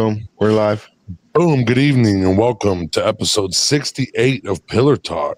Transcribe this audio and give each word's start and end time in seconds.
Boom. 0.00 0.26
We're 0.38 0.52
live. 0.52 0.88
Boom. 1.34 1.62
Good 1.62 1.76
evening 1.76 2.24
and 2.24 2.38
welcome 2.38 2.88
to 2.88 3.06
episode 3.06 3.52
68 3.52 4.46
of 4.46 4.66
Pillar 4.66 4.96
Talk. 4.96 5.36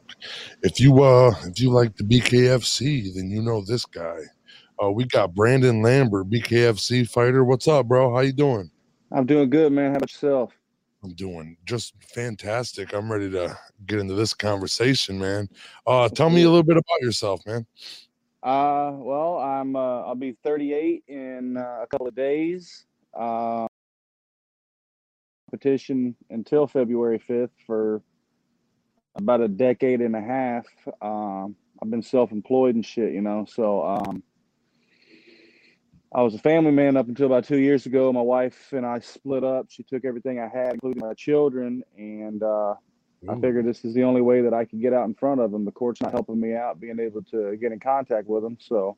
If 0.62 0.78
you 0.78 1.02
uh 1.02 1.34
if 1.46 1.58
you 1.58 1.70
like 1.70 1.96
the 1.96 2.04
BKFC, 2.04 3.12
then 3.12 3.28
you 3.28 3.42
know 3.42 3.64
this 3.64 3.84
guy. 3.84 4.18
Uh 4.80 4.92
we 4.92 5.04
got 5.06 5.34
Brandon 5.34 5.82
Lambert, 5.82 6.30
BKFC 6.30 7.08
fighter. 7.08 7.42
What's 7.42 7.66
up, 7.66 7.88
bro? 7.88 8.14
How 8.14 8.20
you 8.20 8.32
doing? 8.32 8.70
I'm 9.10 9.26
doing 9.26 9.50
good, 9.50 9.72
man. 9.72 9.90
How 9.90 9.96
about 9.96 10.12
yourself? 10.12 10.52
I'm 11.02 11.14
doing 11.14 11.56
just 11.64 11.94
fantastic. 12.14 12.94
I'm 12.94 13.10
ready 13.10 13.32
to 13.32 13.58
get 13.86 13.98
into 13.98 14.14
this 14.14 14.32
conversation, 14.32 15.18
man. 15.18 15.48
Uh 15.88 16.08
tell 16.08 16.30
me 16.30 16.44
a 16.44 16.48
little 16.48 16.62
bit 16.62 16.76
about 16.76 17.00
yourself, 17.00 17.44
man. 17.46 17.66
Uh, 18.44 18.92
well, 18.94 19.38
I'm 19.38 19.74
uh, 19.74 20.02
I'll 20.02 20.14
be 20.14 20.36
38 20.44 21.02
in 21.08 21.56
uh, 21.56 21.80
a 21.82 21.86
couple 21.88 22.06
of 22.06 22.14
days. 22.14 22.86
Uh, 23.12 23.66
petition 25.52 26.16
until 26.30 26.66
February 26.66 27.20
5th 27.20 27.50
for 27.66 28.02
about 29.14 29.40
a 29.40 29.48
decade 29.48 30.00
and 30.00 30.16
a 30.16 30.20
half. 30.20 30.66
Um, 31.00 31.54
I've 31.80 31.90
been 31.90 32.02
self-employed 32.02 32.74
and 32.74 32.84
shit, 32.84 33.12
you 33.12 33.20
know. 33.20 33.44
So 33.48 33.84
um, 33.84 34.22
I 36.12 36.22
was 36.22 36.34
a 36.34 36.38
family 36.38 36.72
man 36.72 36.96
up 36.96 37.08
until 37.08 37.26
about 37.26 37.44
two 37.44 37.58
years 37.58 37.86
ago. 37.86 38.12
My 38.12 38.22
wife 38.22 38.72
and 38.72 38.86
I 38.86 39.00
split 39.00 39.44
up. 39.44 39.66
She 39.68 39.82
took 39.82 40.04
everything 40.04 40.40
I 40.40 40.48
had, 40.48 40.74
including 40.74 41.02
my 41.06 41.14
children, 41.14 41.82
and 41.96 42.42
uh, 42.42 42.74
I 43.28 43.34
figured 43.34 43.66
this 43.66 43.84
is 43.84 43.94
the 43.94 44.02
only 44.02 44.20
way 44.20 44.42
that 44.42 44.54
I 44.54 44.64
could 44.64 44.80
get 44.80 44.92
out 44.92 45.04
in 45.04 45.14
front 45.14 45.40
of 45.40 45.52
them. 45.52 45.64
The 45.64 45.70
court's 45.70 46.00
not 46.00 46.12
helping 46.12 46.40
me 46.40 46.54
out, 46.54 46.80
being 46.80 46.98
able 46.98 47.22
to 47.24 47.56
get 47.56 47.72
in 47.72 47.78
contact 47.78 48.26
with 48.26 48.42
them. 48.42 48.56
So, 48.60 48.96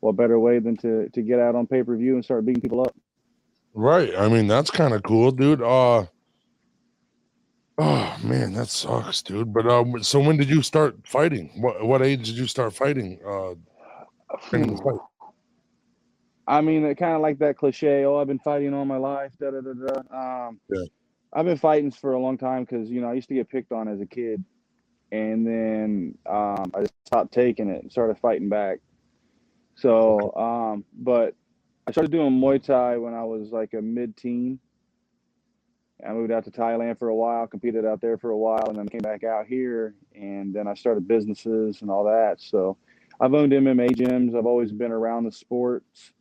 what 0.00 0.16
better 0.16 0.38
way 0.38 0.58
than 0.58 0.76
to 0.78 1.08
to 1.08 1.22
get 1.22 1.40
out 1.40 1.54
on 1.54 1.66
pay 1.66 1.82
per 1.82 1.96
view 1.96 2.14
and 2.14 2.24
start 2.24 2.44
beating 2.44 2.62
people 2.62 2.82
up? 2.82 2.94
Right. 3.76 4.12
I 4.16 4.28
mean, 4.28 4.48
that's 4.48 4.70
kind 4.70 4.94
of 4.94 5.02
cool, 5.02 5.30
dude. 5.30 5.62
Uh 5.62 6.06
Oh 7.78 8.16
man, 8.24 8.54
that 8.54 8.68
sucks, 8.68 9.20
dude. 9.20 9.52
But 9.52 9.66
um, 9.66 10.02
so 10.02 10.18
when 10.18 10.38
did 10.38 10.48
you 10.48 10.62
start 10.62 10.96
fighting? 11.06 11.50
What 11.56 11.84
what 11.86 12.00
age 12.00 12.26
did 12.26 12.36
you 12.36 12.46
start 12.46 12.72
fighting? 12.72 13.20
Uh, 13.26 13.54
fight? 14.40 14.98
I 16.48 16.62
mean, 16.62 16.82
kind 16.94 17.14
of 17.14 17.20
like 17.20 17.38
that 17.40 17.58
cliche. 17.58 18.04
Oh, 18.06 18.16
I've 18.16 18.28
been 18.28 18.38
fighting 18.38 18.72
all 18.72 18.86
my 18.86 18.96
life. 18.96 19.32
Da 19.38 19.50
da 19.50 19.60
da 19.60 19.72
da. 19.74 20.46
Um, 20.48 20.60
Yeah. 20.70 20.84
I've 21.34 21.44
been 21.44 21.58
fighting 21.58 21.90
for 21.90 22.12
a 22.12 22.18
long 22.18 22.38
time 22.38 22.64
because 22.64 22.88
you 22.88 23.02
know 23.02 23.10
I 23.10 23.12
used 23.12 23.28
to 23.28 23.34
get 23.34 23.50
picked 23.50 23.72
on 23.72 23.88
as 23.88 24.00
a 24.00 24.06
kid, 24.06 24.42
and 25.12 25.46
then 25.46 26.16
um, 26.24 26.72
I 26.74 26.80
just 26.80 26.94
stopped 27.04 27.34
taking 27.34 27.68
it 27.68 27.82
and 27.82 27.92
started 27.92 28.16
fighting 28.18 28.48
back. 28.48 28.78
So, 29.74 30.34
um, 30.34 30.84
but 30.94 31.34
I 31.86 31.92
started 31.92 32.10
doing 32.10 32.32
Muay 32.32 32.62
Thai 32.62 32.96
when 32.96 33.14
I 33.14 33.22
was 33.24 33.52
like 33.52 33.74
a 33.74 33.80
mid-teen. 33.80 34.58
I 36.06 36.12
moved 36.12 36.32
out 36.32 36.44
to 36.44 36.50
Thailand 36.50 36.98
for 36.98 37.08
a 37.08 37.14
while, 37.14 37.46
competed 37.46 37.86
out 37.86 38.00
there 38.00 38.18
for 38.18 38.30
a 38.30 38.36
while, 38.36 38.68
and 38.68 38.76
then 38.76 38.88
came 38.88 39.00
back 39.00 39.24
out 39.24 39.46
here, 39.46 39.94
and 40.14 40.52
then 40.52 40.66
I 40.66 40.74
started 40.74 41.08
businesses 41.08 41.80
and 41.80 41.90
all 41.90 42.04
that. 42.04 42.36
So, 42.38 42.76
I've 43.20 43.32
owned 43.32 43.52
MMA 43.52 43.90
gyms. 43.96 44.36
I've 44.36 44.46
always 44.46 44.72
been 44.72 44.92
around 44.92 45.24
the 45.24 45.32
sports, 45.32 46.12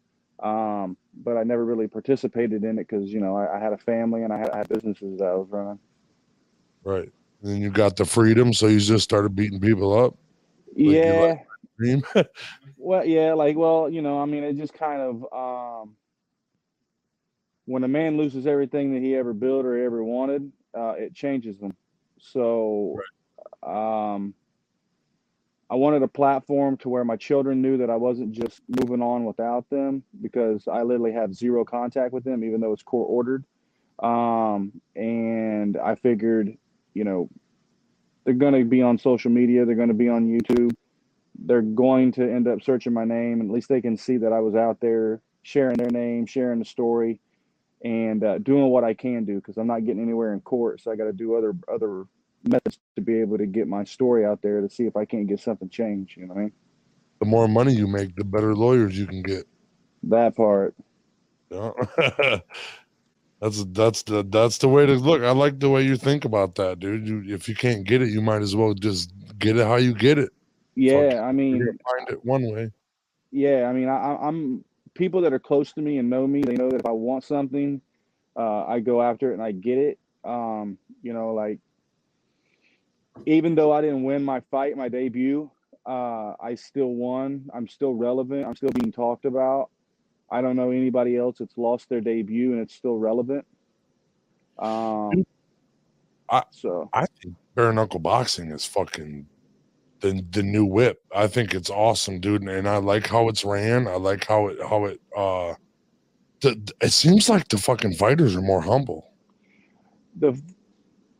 um, 0.42 0.96
but 1.14 1.36
I 1.38 1.44
never 1.44 1.66
really 1.66 1.88
participated 1.88 2.64
in 2.64 2.80
it 2.80 2.88
because 2.88 3.12
you 3.12 3.20
know 3.20 3.36
I, 3.36 3.58
I 3.58 3.60
had 3.60 3.74
a 3.74 3.78
family 3.78 4.24
and 4.24 4.32
I 4.32 4.38
had, 4.38 4.50
I 4.52 4.58
had 4.60 4.70
businesses 4.70 5.20
that 5.20 5.26
I 5.26 5.36
was 5.36 5.48
running. 5.50 5.80
Right. 6.84 7.12
And 7.42 7.52
then 7.52 7.62
you 7.62 7.70
got 7.70 7.98
the 7.98 8.06
freedom, 8.06 8.54
so 8.54 8.68
you 8.68 8.80
just 8.80 9.04
started 9.04 9.36
beating 9.36 9.60
people 9.60 9.98
up. 9.98 10.16
you 10.76 10.92
yeah. 10.92 11.14
like- 11.22 11.48
Dream. 11.78 12.04
Well, 12.78 13.06
yeah, 13.06 13.34
like, 13.34 13.58
well, 13.58 13.90
you 13.90 14.02
know, 14.02 14.22
I 14.22 14.26
mean, 14.26 14.44
it 14.44 14.58
just 14.58 14.74
kind 14.74 15.02
of, 15.02 15.26
um, 15.34 15.96
when 17.66 17.84
a 17.84 17.88
man 17.88 18.18
loses 18.18 18.46
everything 18.46 18.94
that 18.94 19.02
he 19.02 19.16
ever 19.16 19.34
built 19.34 19.66
or 19.66 19.78
ever 19.78 20.04
wanted, 20.04 20.52
uh, 20.78 20.94
it 20.98 21.14
changes 21.16 21.58
them. 21.60 21.76
So, 22.20 22.96
um, 23.64 24.34
I 25.70 25.76
wanted 25.76 26.04
a 26.04 26.08
platform 26.08 26.78
to 26.78 26.90
where 26.90 27.04
my 27.04 27.16
children 27.16 27.62
knew 27.62 27.78
that 27.78 27.90
I 27.90 27.96
wasn't 27.96 28.32
just 28.32 28.62
moving 28.68 29.02
on 29.02 29.26
without 29.26 29.68
them 29.70 30.04
because 30.22 30.68
I 30.68 30.84
literally 30.84 31.14
have 31.14 31.34
zero 31.34 31.66
contact 31.66 32.14
with 32.14 32.24
them, 32.24 32.44
even 32.44 32.62
though 32.62 32.72
it's 32.74 32.84
court 32.84 33.08
ordered. 33.10 33.44
Um, 34.00 34.74
and 34.96 35.78
I 35.78 35.96
figured, 35.96 36.56
you 36.94 37.04
know, 37.04 37.30
they're 38.26 38.34
going 38.36 38.54
to 38.54 38.66
be 38.66 38.82
on 38.82 38.98
social 38.98 39.32
media, 39.32 39.66
they're 39.66 39.76
going 39.76 39.88
to 39.90 39.94
be 39.94 40.10
on 40.10 40.28
YouTube 40.28 40.72
they're 41.40 41.62
going 41.62 42.12
to 42.14 42.22
end 42.24 42.48
up 42.48 42.62
searching 42.62 42.94
my 42.94 43.06
name 43.06 43.42
and 43.42 43.50
at 43.50 43.54
least 43.54 43.70
they 43.70 43.82
can 43.82 43.98
see 43.98 44.18
that 44.18 44.34
I 44.34 44.40
was 44.40 44.56
out 44.56 44.80
there 44.80 45.22
sharing 45.44 45.78
their 45.78 45.90
name, 45.90 46.26
sharing 46.26 46.60
the 46.60 46.66
story, 46.66 47.20
and 47.84 48.24
uh, 48.24 48.38
doing 48.40 48.68
what 48.68 48.84
I 48.84 48.94
can 48.94 49.26
do 49.26 49.36
because 49.36 49.58
I'm 49.58 49.68
not 49.68 49.86
getting 49.86 50.02
anywhere 50.02 50.34
in 50.34 50.42
court. 50.42 50.82
So 50.82 50.92
I 50.92 50.96
got 50.96 51.06
to 51.06 51.14
do 51.14 51.36
other 51.36 51.54
other 51.72 52.06
methods 52.44 52.80
to 52.96 53.02
be 53.02 53.20
able 53.20 53.38
to 53.38 53.46
get 53.46 53.68
my 53.68 53.84
story 53.84 54.26
out 54.26 54.42
there 54.42 54.62
to 54.62 54.70
see 54.70 54.84
if 54.84 54.96
I 54.96 55.06
can't 55.06 55.28
get 55.28 55.40
something 55.40 55.70
changed. 55.70 56.18
You 56.18 56.28
know 56.28 56.34
what 56.34 56.40
I 56.40 56.44
mean? 56.44 56.52
the 57.20 57.26
more 57.26 57.48
money 57.48 57.74
you 57.74 57.88
make, 57.88 58.16
the 58.16 58.24
better 58.24 58.56
lawyers 58.56 58.98
you 58.98 59.08
can 59.08 59.22
get. 59.22 59.48
That 60.04 60.36
part. 60.36 60.76
Yeah. 61.50 61.72
that's 63.42 63.64
that's 63.66 64.04
the 64.04 64.26
that's 64.30 64.58
the 64.60 64.68
way 64.68 64.86
to 64.86 64.94
look. 64.94 65.24
I 65.24 65.32
like 65.32 65.60
the 65.60 65.70
way 65.70 65.84
you 65.84 65.98
think 65.98 66.26
about 66.26 66.56
that, 66.56 66.80
dude. 66.80 67.08
You 67.08 67.24
if 67.28 67.48
you 67.48 67.56
can't 67.56 67.84
get 67.84 68.02
it, 68.02 68.10
you 68.10 68.22
might 68.22 68.42
as 68.42 68.56
well 68.56 68.74
just 68.74 69.12
get 69.40 69.58
it 69.58 69.66
how 69.66 69.78
you 69.78 69.94
get 69.94 70.18
it. 70.18 70.32
Yeah, 70.76 71.22
I 71.24 71.32
mean, 71.32 71.60
find 71.66 72.10
it 72.10 72.24
one 72.26 72.52
way. 72.52 72.72
yeah, 73.32 73.68
I 73.70 73.74
mean, 73.74 73.88
I, 73.90 74.18
I'm 74.22 74.64
people 74.94 75.22
that 75.22 75.34
are 75.34 75.40
close 75.40 75.72
to 75.74 75.82
me 75.82 75.98
and 75.98 76.10
know 76.10 76.28
me. 76.28 76.42
They 76.42 76.56
know 76.56 76.70
that 76.70 76.80
if 76.82 76.86
I 76.86 76.92
want 76.92 77.24
something, 77.24 77.82
uh, 78.36 78.66
I 78.66 78.80
go 78.80 79.02
after 79.02 79.32
it 79.32 79.36
and 79.36 79.44
I 79.44 79.52
get 79.52 79.78
it. 79.78 80.00
Um, 80.24 80.78
you 81.02 81.14
know, 81.14 81.34
like 81.34 81.60
even 83.26 83.56
though 83.56 83.72
I 83.72 83.82
didn't 83.82 84.04
win 84.04 84.24
my 84.24 84.42
fight, 84.52 84.76
my 84.78 84.90
debut, 84.90 85.50
uh, 85.86 86.34
I 86.42 86.56
still 86.56 86.94
won. 86.94 87.50
I'm 87.54 87.68
still 87.68 87.94
relevant. 87.94 88.46
I'm 88.46 88.56
still 88.56 88.72
being 88.72 88.92
talked 88.92 89.26
about. 89.26 89.70
I 90.30 90.42
don't 90.42 90.56
know 90.56 90.72
anybody 90.72 91.16
else 91.16 91.38
that's 91.38 91.58
lost 91.58 91.88
their 91.90 92.02
debut 92.02 92.54
and 92.54 92.62
it's 92.62 92.74
still 92.74 92.98
relevant. 92.98 93.46
Um, 94.58 95.26
I- 96.30 96.44
so 96.50 96.90
I 96.94 97.06
think 97.22 97.36
bare 97.54 97.72
knuckle 97.72 98.00
boxing 98.00 98.52
is 98.52 98.66
fucking 98.66 99.28
the 100.14 100.44
new 100.44 100.66
whip. 100.66 101.02
I 101.16 101.28
think 101.28 101.54
it's 101.54 101.70
awesome, 101.70 102.20
dude, 102.20 102.44
and 102.44 102.68
I 102.68 102.78
like 102.78 103.08
how 103.08 103.30
it's 103.30 103.46
ran. 103.46 103.88
I 103.88 103.96
like 103.96 104.26
how 104.26 104.48
it 104.48 104.58
how 104.62 104.86
it 104.86 105.02
uh. 105.16 105.54
The, 106.42 106.74
it 106.82 106.92
seems 106.92 107.30
like 107.30 107.48
the 107.48 107.58
fucking 107.58 107.94
fighters 107.94 108.36
are 108.36 108.42
more 108.42 108.62
humble. 108.62 109.12
the 110.16 110.40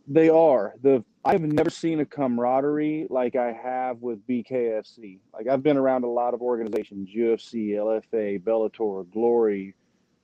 they 0.08 0.30
are 0.30 0.74
the 0.82 1.04
I've 1.24 1.42
never 1.42 1.72
seen 1.72 2.00
a 2.02 2.06
camaraderie 2.06 3.08
like 3.10 3.36
I 3.36 3.52
have 3.52 4.02
with 4.02 4.26
BKFC. 4.28 5.20
Like 5.34 5.48
I've 5.48 5.64
been 5.64 5.78
around 5.78 6.04
a 6.04 6.10
lot 6.10 6.36
of 6.36 6.42
organizations, 6.42 7.10
UFC, 7.10 7.70
LFA, 7.70 8.40
Bellator, 8.44 9.12
Glory, 9.12 9.74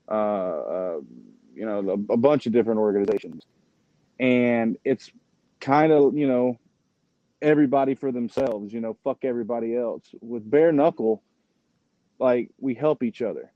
uh, 0.08 0.12
uh, 0.12 1.00
you 1.56 1.66
know, 1.66 1.80
a, 1.90 2.14
a 2.14 2.18
bunch 2.18 2.46
of 2.46 2.54
different 2.54 2.80
organizations, 2.80 3.44
and 4.20 4.78
it's 4.84 5.12
kind 5.60 5.92
of 5.92 6.16
you 6.16 6.28
know 6.28 6.58
everybody 7.41 7.96
for 7.96 8.12
themselves. 8.12 8.74
You 8.74 8.81
know, 8.81 8.97
fuck 9.03 9.24
everybody 9.24 9.75
else. 9.75 10.03
With 10.22 10.50
bare 10.50 10.72
knuckle, 10.72 11.24
like 12.19 12.50
we 12.59 12.74
help 12.74 13.03
each 13.03 13.22
other. 13.22 13.52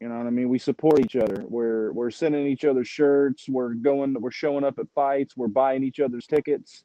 You 0.00 0.08
know 0.08 0.18
what 0.18 0.26
I 0.26 0.30
mean? 0.30 0.48
We 0.48 0.58
support 0.58 0.98
each 0.98 1.14
other. 1.14 1.44
We're 1.48 1.92
we're 1.92 2.10
sending 2.10 2.46
each 2.46 2.64
other 2.64 2.84
shirts. 2.84 3.48
We're 3.48 3.74
going. 3.74 4.14
We're 4.20 4.32
showing 4.32 4.64
up 4.64 4.78
at 4.78 4.86
fights. 4.94 5.36
We're 5.36 5.46
buying 5.46 5.84
each 5.84 6.00
other's 6.00 6.26
tickets. 6.26 6.84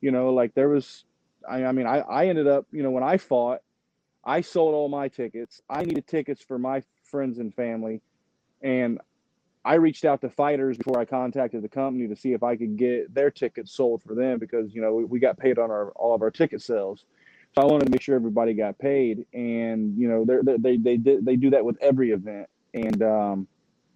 You 0.00 0.10
know, 0.10 0.32
like 0.32 0.54
there 0.54 0.70
was. 0.70 1.04
I, 1.48 1.64
I 1.64 1.72
mean, 1.72 1.86
I 1.86 1.98
I 1.98 2.28
ended 2.28 2.46
up. 2.46 2.66
You 2.72 2.82
know, 2.82 2.90
when 2.90 3.02
I 3.02 3.18
fought, 3.18 3.60
I 4.24 4.40
sold 4.40 4.74
all 4.74 4.88
my 4.88 5.08
tickets. 5.08 5.60
I 5.68 5.84
needed 5.84 6.06
tickets 6.06 6.42
for 6.42 6.58
my 6.58 6.82
friends 7.04 7.38
and 7.38 7.54
family, 7.54 8.00
and 8.62 9.00
I 9.66 9.74
reached 9.74 10.04
out 10.04 10.20
to 10.20 10.30
fighters 10.30 10.78
before 10.78 11.00
I 11.00 11.04
contacted 11.04 11.60
the 11.60 11.68
company 11.68 12.06
to 12.06 12.14
see 12.14 12.32
if 12.32 12.44
I 12.44 12.54
could 12.54 12.76
get 12.76 13.12
their 13.12 13.32
tickets 13.32 13.72
sold 13.72 14.00
for 14.04 14.14
them 14.14 14.38
because 14.38 14.72
you 14.72 14.80
know 14.80 14.94
we, 14.94 15.04
we 15.04 15.18
got 15.18 15.36
paid 15.36 15.58
on 15.58 15.72
our 15.72 15.90
all 15.90 16.14
of 16.14 16.22
our 16.22 16.30
ticket 16.30 16.62
sales. 16.62 17.04
So 17.52 17.62
I 17.62 17.64
wanted 17.64 17.86
to 17.86 17.90
make 17.90 18.00
sure 18.00 18.14
everybody 18.14 18.54
got 18.54 18.78
paid, 18.78 19.26
and 19.34 19.98
you 19.98 20.08
know 20.08 20.24
they're, 20.24 20.44
they're, 20.44 20.58
they 20.58 20.76
they 20.76 20.96
did 20.96 21.26
they 21.26 21.34
do 21.34 21.50
that 21.50 21.64
with 21.64 21.76
every 21.80 22.12
event, 22.12 22.48
and 22.74 23.02
um, 23.02 23.48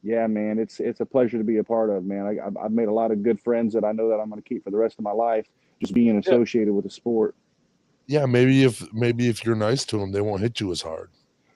yeah, 0.03 0.27
man, 0.27 0.59
it's 0.59 0.81
it's 0.81 0.99
a 0.99 1.06
pleasure 1.06 1.39
to 1.39 1.44
be 1.44 1.59
a 1.59 1.65
part 1.65 1.89
of, 1.89 2.05
man. 2.05 2.27
I, 2.27 2.44
I've, 2.44 2.56
I've 2.56 2.73
made 2.73 2.89
a 2.89 2.93
lot 2.93 3.12
of 3.12 3.23
good 3.23 3.41
friends 3.41 3.73
that 3.75 3.85
I 3.85 3.93
know 3.93 4.09
that 4.09 4.17
I'm 4.17 4.29
going 4.29 4.43
to 4.43 4.49
keep 4.49 4.65
for 4.65 4.73
the 4.73 4.77
rest 4.77 4.99
of 4.99 5.05
my 5.05 5.12
life, 5.12 5.47
just 5.81 5.94
being 5.94 6.19
associated 6.19 6.75
with 6.75 6.85
the 6.85 6.91
sport. 6.91 7.37
Yeah, 8.09 8.27
maybe 8.27 8.65
if 8.65 8.93
maybe 8.93 9.29
if 9.29 9.44
you're 9.44 9.55
nice 9.55 9.85
to 9.85 9.99
them, 9.99 10.11
they 10.11 10.21
won't 10.21 10.41
hit 10.41 10.59
you 10.59 10.73
as 10.73 10.83
hard. 10.83 11.11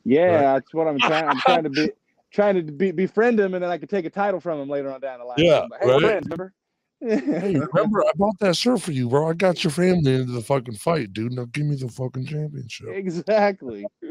Yeah, 0.04 0.30
Right. 0.30 0.40
that's 0.54 0.72
what 0.72 0.86
I'm 0.86 1.00
trying. 1.00 1.26
I'm 1.26 1.40
trying 1.40 1.64
to 1.64 1.70
be 1.70 1.90
trying 2.34 2.66
to 2.66 2.72
be, 2.72 2.90
befriend 2.90 3.38
him, 3.38 3.54
and 3.54 3.62
then 3.62 3.70
I 3.70 3.78
could 3.78 3.88
take 3.88 4.04
a 4.04 4.10
title 4.10 4.40
from 4.40 4.60
him 4.60 4.68
later 4.68 4.92
on 4.92 5.00
down 5.00 5.20
the 5.20 5.24
line. 5.24 5.38
Yeah, 5.38 5.66
But, 5.70 5.80
hey, 5.80 5.88
right. 5.88 6.00
friends, 6.00 6.26
remember? 6.26 6.52
Hey, 7.00 7.56
remember 7.58 8.02
I 8.02 8.12
bought 8.16 8.38
that 8.40 8.56
shirt 8.56 8.80
for 8.80 8.92
you, 8.92 9.10
bro. 9.10 9.28
I 9.28 9.34
got 9.34 9.62
your 9.62 9.70
family 9.70 10.14
into 10.14 10.32
the 10.32 10.40
fucking 10.40 10.76
fight, 10.76 11.12
dude. 11.12 11.32
Now 11.32 11.44
give 11.52 11.66
me 11.66 11.76
the 11.76 11.88
fucking 11.88 12.24
championship. 12.26 12.88
exactly. 12.90 13.84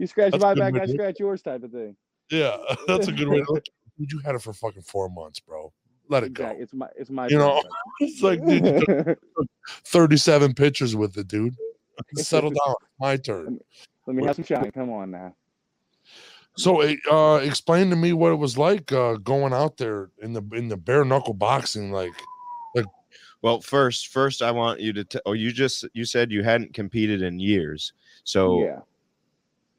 You 0.00 0.06
scratch 0.06 0.32
That's 0.32 0.42
my 0.42 0.54
back, 0.54 0.74
I 0.76 0.86
scratch 0.86 1.20
yours, 1.20 1.42
type 1.42 1.62
of 1.62 1.72
thing. 1.72 1.96
Yeah, 2.30 2.56
that's 2.86 3.08
a 3.08 3.12
good 3.12 3.28
way 3.28 3.38
to 3.42 3.52
look. 3.52 3.64
dude, 3.98 4.12
you 4.12 4.18
had 4.24 4.34
it 4.34 4.42
for 4.42 4.52
fucking 4.52 4.82
four 4.82 5.08
months, 5.08 5.40
bro. 5.40 5.72
Let 6.08 6.24
it 6.24 6.34
go. 6.34 6.46
It's 6.58 6.74
my 6.74 6.88
it's 6.96 7.10
my 7.10 7.28
You 7.28 7.38
know. 7.38 7.62
It's 8.00 8.22
like, 8.22 8.44
dude, 8.44 8.64
you 8.64 9.16
37 9.86 10.54
pictures 10.54 10.96
with 10.96 11.16
it, 11.16 11.28
dude. 11.28 11.54
Settle 12.16 12.50
down. 12.50 12.74
My 12.98 13.16
turn. 13.16 13.60
Let 14.06 14.16
me 14.16 14.24
have 14.24 14.36
some 14.36 14.44
shine. 14.44 14.70
Come 14.72 14.90
on 14.90 15.10
now. 15.10 15.34
So, 16.56 16.82
uh, 17.10 17.36
explain 17.36 17.90
to 17.90 17.96
me 17.96 18.12
what 18.12 18.32
it 18.32 18.36
was 18.36 18.58
like 18.58 18.92
uh, 18.92 19.14
going 19.14 19.52
out 19.52 19.76
there 19.76 20.10
in 20.20 20.32
the 20.32 20.42
in 20.52 20.68
the 20.68 20.76
bare 20.76 21.04
knuckle 21.04 21.34
boxing. 21.34 21.92
Like, 21.92 22.12
like. 22.74 22.86
Well, 23.42 23.60
first, 23.60 24.08
first, 24.08 24.42
I 24.42 24.50
want 24.50 24.80
you 24.80 24.92
to. 24.92 25.04
T- 25.04 25.20
oh, 25.24 25.32
you 25.32 25.52
just 25.52 25.86
you 25.94 26.04
said 26.04 26.30
you 26.30 26.42
hadn't 26.42 26.74
competed 26.74 27.22
in 27.22 27.40
years. 27.40 27.92
So, 28.24 28.62
yeah. 28.62 28.80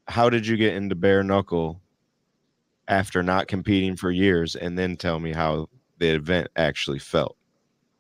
how 0.08 0.30
did 0.30 0.48
you 0.48 0.58
get 0.58 0.74
into 0.74 0.96
bare 0.96 1.24
knuckle 1.24 1.80
after 2.88 3.22
not 3.22 3.48
competing 3.48 3.96
for 3.96 4.10
years? 4.10 4.56
And 4.56 4.78
then 4.80 4.96
tell 4.98 5.20
me 5.20 5.34
how 5.34 5.70
the 6.00 6.10
event 6.10 6.48
actually 6.56 7.00
felt. 7.00 7.38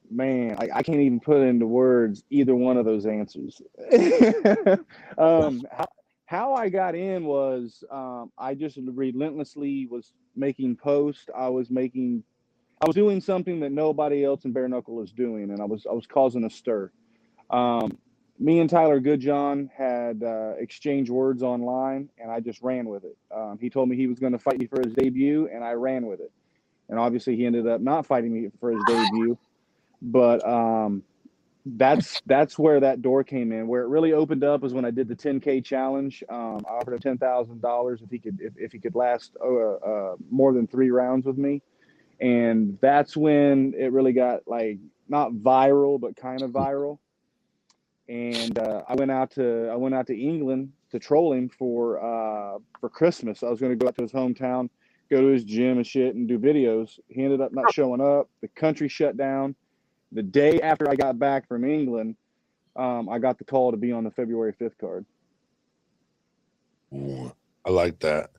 man, 0.09 0.55
I, 0.59 0.69
I 0.75 0.83
can't 0.83 0.99
even 0.99 1.19
put 1.19 1.41
into 1.41 1.65
words 1.65 2.23
either 2.29 2.55
one 2.55 2.77
of 2.77 2.85
those 2.85 3.05
answers. 3.05 3.61
um, 5.17 5.63
how, 5.71 5.87
how 6.31 6.53
I 6.53 6.69
got 6.69 6.95
in 6.95 7.25
was 7.25 7.83
um, 7.91 8.31
I 8.37 8.55
just 8.55 8.77
relentlessly 8.81 9.85
was 9.91 10.13
making 10.33 10.77
posts. 10.77 11.25
I 11.35 11.49
was 11.49 11.69
making, 11.69 12.23
I 12.79 12.87
was 12.87 12.95
doing 12.95 13.19
something 13.19 13.59
that 13.59 13.73
nobody 13.73 14.23
else 14.23 14.45
in 14.45 14.53
bare 14.53 14.69
knuckle 14.69 15.01
is 15.01 15.11
doing, 15.11 15.51
and 15.51 15.61
I 15.61 15.65
was 15.65 15.85
I 15.85 15.91
was 15.91 16.07
causing 16.07 16.45
a 16.45 16.49
stir. 16.49 16.89
Um, 17.49 17.97
me 18.39 18.59
and 18.61 18.69
Tyler 18.69 19.01
Goodjohn 19.01 19.69
had 19.77 20.23
uh, 20.23 20.53
exchanged 20.57 21.11
words 21.11 21.43
online, 21.43 22.07
and 22.17 22.31
I 22.31 22.39
just 22.39 22.61
ran 22.61 22.87
with 22.87 23.03
it. 23.03 23.17
Um, 23.35 23.57
he 23.59 23.69
told 23.69 23.89
me 23.89 23.97
he 23.97 24.07
was 24.07 24.19
going 24.19 24.31
to 24.31 24.39
fight 24.39 24.57
me 24.57 24.67
for 24.67 24.79
his 24.81 24.93
debut, 24.93 25.49
and 25.53 25.65
I 25.65 25.73
ran 25.73 26.05
with 26.05 26.21
it. 26.21 26.31
And 26.87 26.97
obviously, 26.97 27.35
he 27.35 27.45
ended 27.45 27.67
up 27.67 27.81
not 27.81 28.05
fighting 28.05 28.31
me 28.33 28.49
for 28.61 28.71
his 28.71 28.81
debut 28.87 29.37
but 30.01 30.45
um 30.47 31.03
that's 31.65 32.21
that's 32.25 32.57
where 32.57 32.79
that 32.79 33.01
door 33.01 33.23
came 33.23 33.51
in. 33.51 33.67
Where 33.67 33.83
it 33.83 33.87
really 33.87 34.13
opened 34.13 34.43
up 34.43 34.61
was 34.61 34.73
when 34.73 34.85
i 34.85 34.91
did 34.91 35.07
the 35.07 35.15
10k 35.15 35.63
challenge. 35.63 36.23
Um 36.29 36.65
i 36.67 36.73
offered 36.73 37.03
him 37.03 37.17
$10000 37.17 38.03
if 38.03 38.09
he 38.09 38.19
could 38.19 38.39
if, 38.41 38.53
if 38.57 38.71
he 38.71 38.79
could 38.79 38.95
last 38.95 39.35
uh, 39.43 39.73
uh 39.73 40.15
more 40.29 40.53
than 40.53 40.67
three 40.67 40.91
rounds 40.91 41.25
with 41.25 41.37
me. 41.37 41.61
And 42.19 42.77
that's 42.81 43.15
when 43.17 43.73
it 43.77 43.91
really 43.91 44.13
got 44.13 44.41
like 44.47 44.79
not 45.07 45.31
viral 45.31 45.99
but 45.99 46.15
kind 46.15 46.41
of 46.41 46.51
viral. 46.51 46.97
And 48.09 48.57
uh, 48.57 48.81
i 48.87 48.95
went 48.95 49.11
out 49.11 49.31
to 49.31 49.69
i 49.71 49.75
went 49.75 49.95
out 49.95 50.07
to 50.07 50.19
england 50.19 50.71
to 50.91 50.99
troll 50.99 51.33
him 51.33 51.49
for 51.49 51.99
uh 51.99 52.57
for 52.79 52.89
christmas. 52.89 53.43
I 53.43 53.49
was 53.49 53.59
going 53.59 53.71
to 53.71 53.75
go 53.75 53.87
out 53.87 53.95
to 53.97 54.01
his 54.01 54.11
hometown 54.11 54.69
go 55.11 55.19
to 55.19 55.27
his 55.27 55.43
gym 55.43 55.77
and 55.77 55.85
shit 55.85 56.15
and 56.15 56.25
do 56.27 56.39
videos. 56.39 56.97
He 57.09 57.23
ended 57.23 57.41
up 57.41 57.51
not 57.51 57.73
showing 57.73 57.99
up. 57.99 58.29
The 58.39 58.47
country 58.47 58.87
shut 58.87 59.17
down 59.17 59.55
the 60.11 60.23
day 60.23 60.61
after 60.61 60.89
I 60.89 60.95
got 60.95 61.17
back 61.19 61.47
from 61.47 61.63
England, 61.63 62.15
um, 62.75 63.09
I 63.09 63.19
got 63.19 63.37
the 63.37 63.43
call 63.43 63.71
to 63.71 63.77
be 63.77 63.91
on 63.91 64.03
the 64.03 64.11
February 64.11 64.53
5th 64.53 64.77
card. 64.79 65.05
ooh, 66.93 67.31
I 67.65 67.69
like 67.69 67.99
that. 67.99 68.31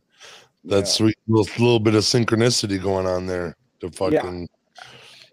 That's 0.65 0.91
yeah. 0.91 1.07
sweet. 1.07 1.19
Little, 1.27 1.65
little 1.65 1.81
bit 1.81 1.95
of 1.95 2.05
synchronicity 2.05 2.81
going 2.81 3.07
on 3.07 3.27
there. 3.27 3.57
To 3.81 3.91
fucking 3.91 4.49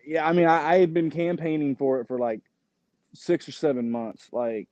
Yeah, 0.03 0.27
I 0.27 0.33
mean, 0.33 0.47
I, 0.47 0.74
I 0.74 0.80
had 0.80 0.94
been 0.94 1.12
campaigning 1.12 1.75
for 1.75 2.01
it 2.01 2.07
for 2.07 2.18
like 2.18 2.42
six 3.13 3.47
or 3.47 3.51
seven 3.51 3.92
months. 3.92 4.27
Like, 4.31 4.68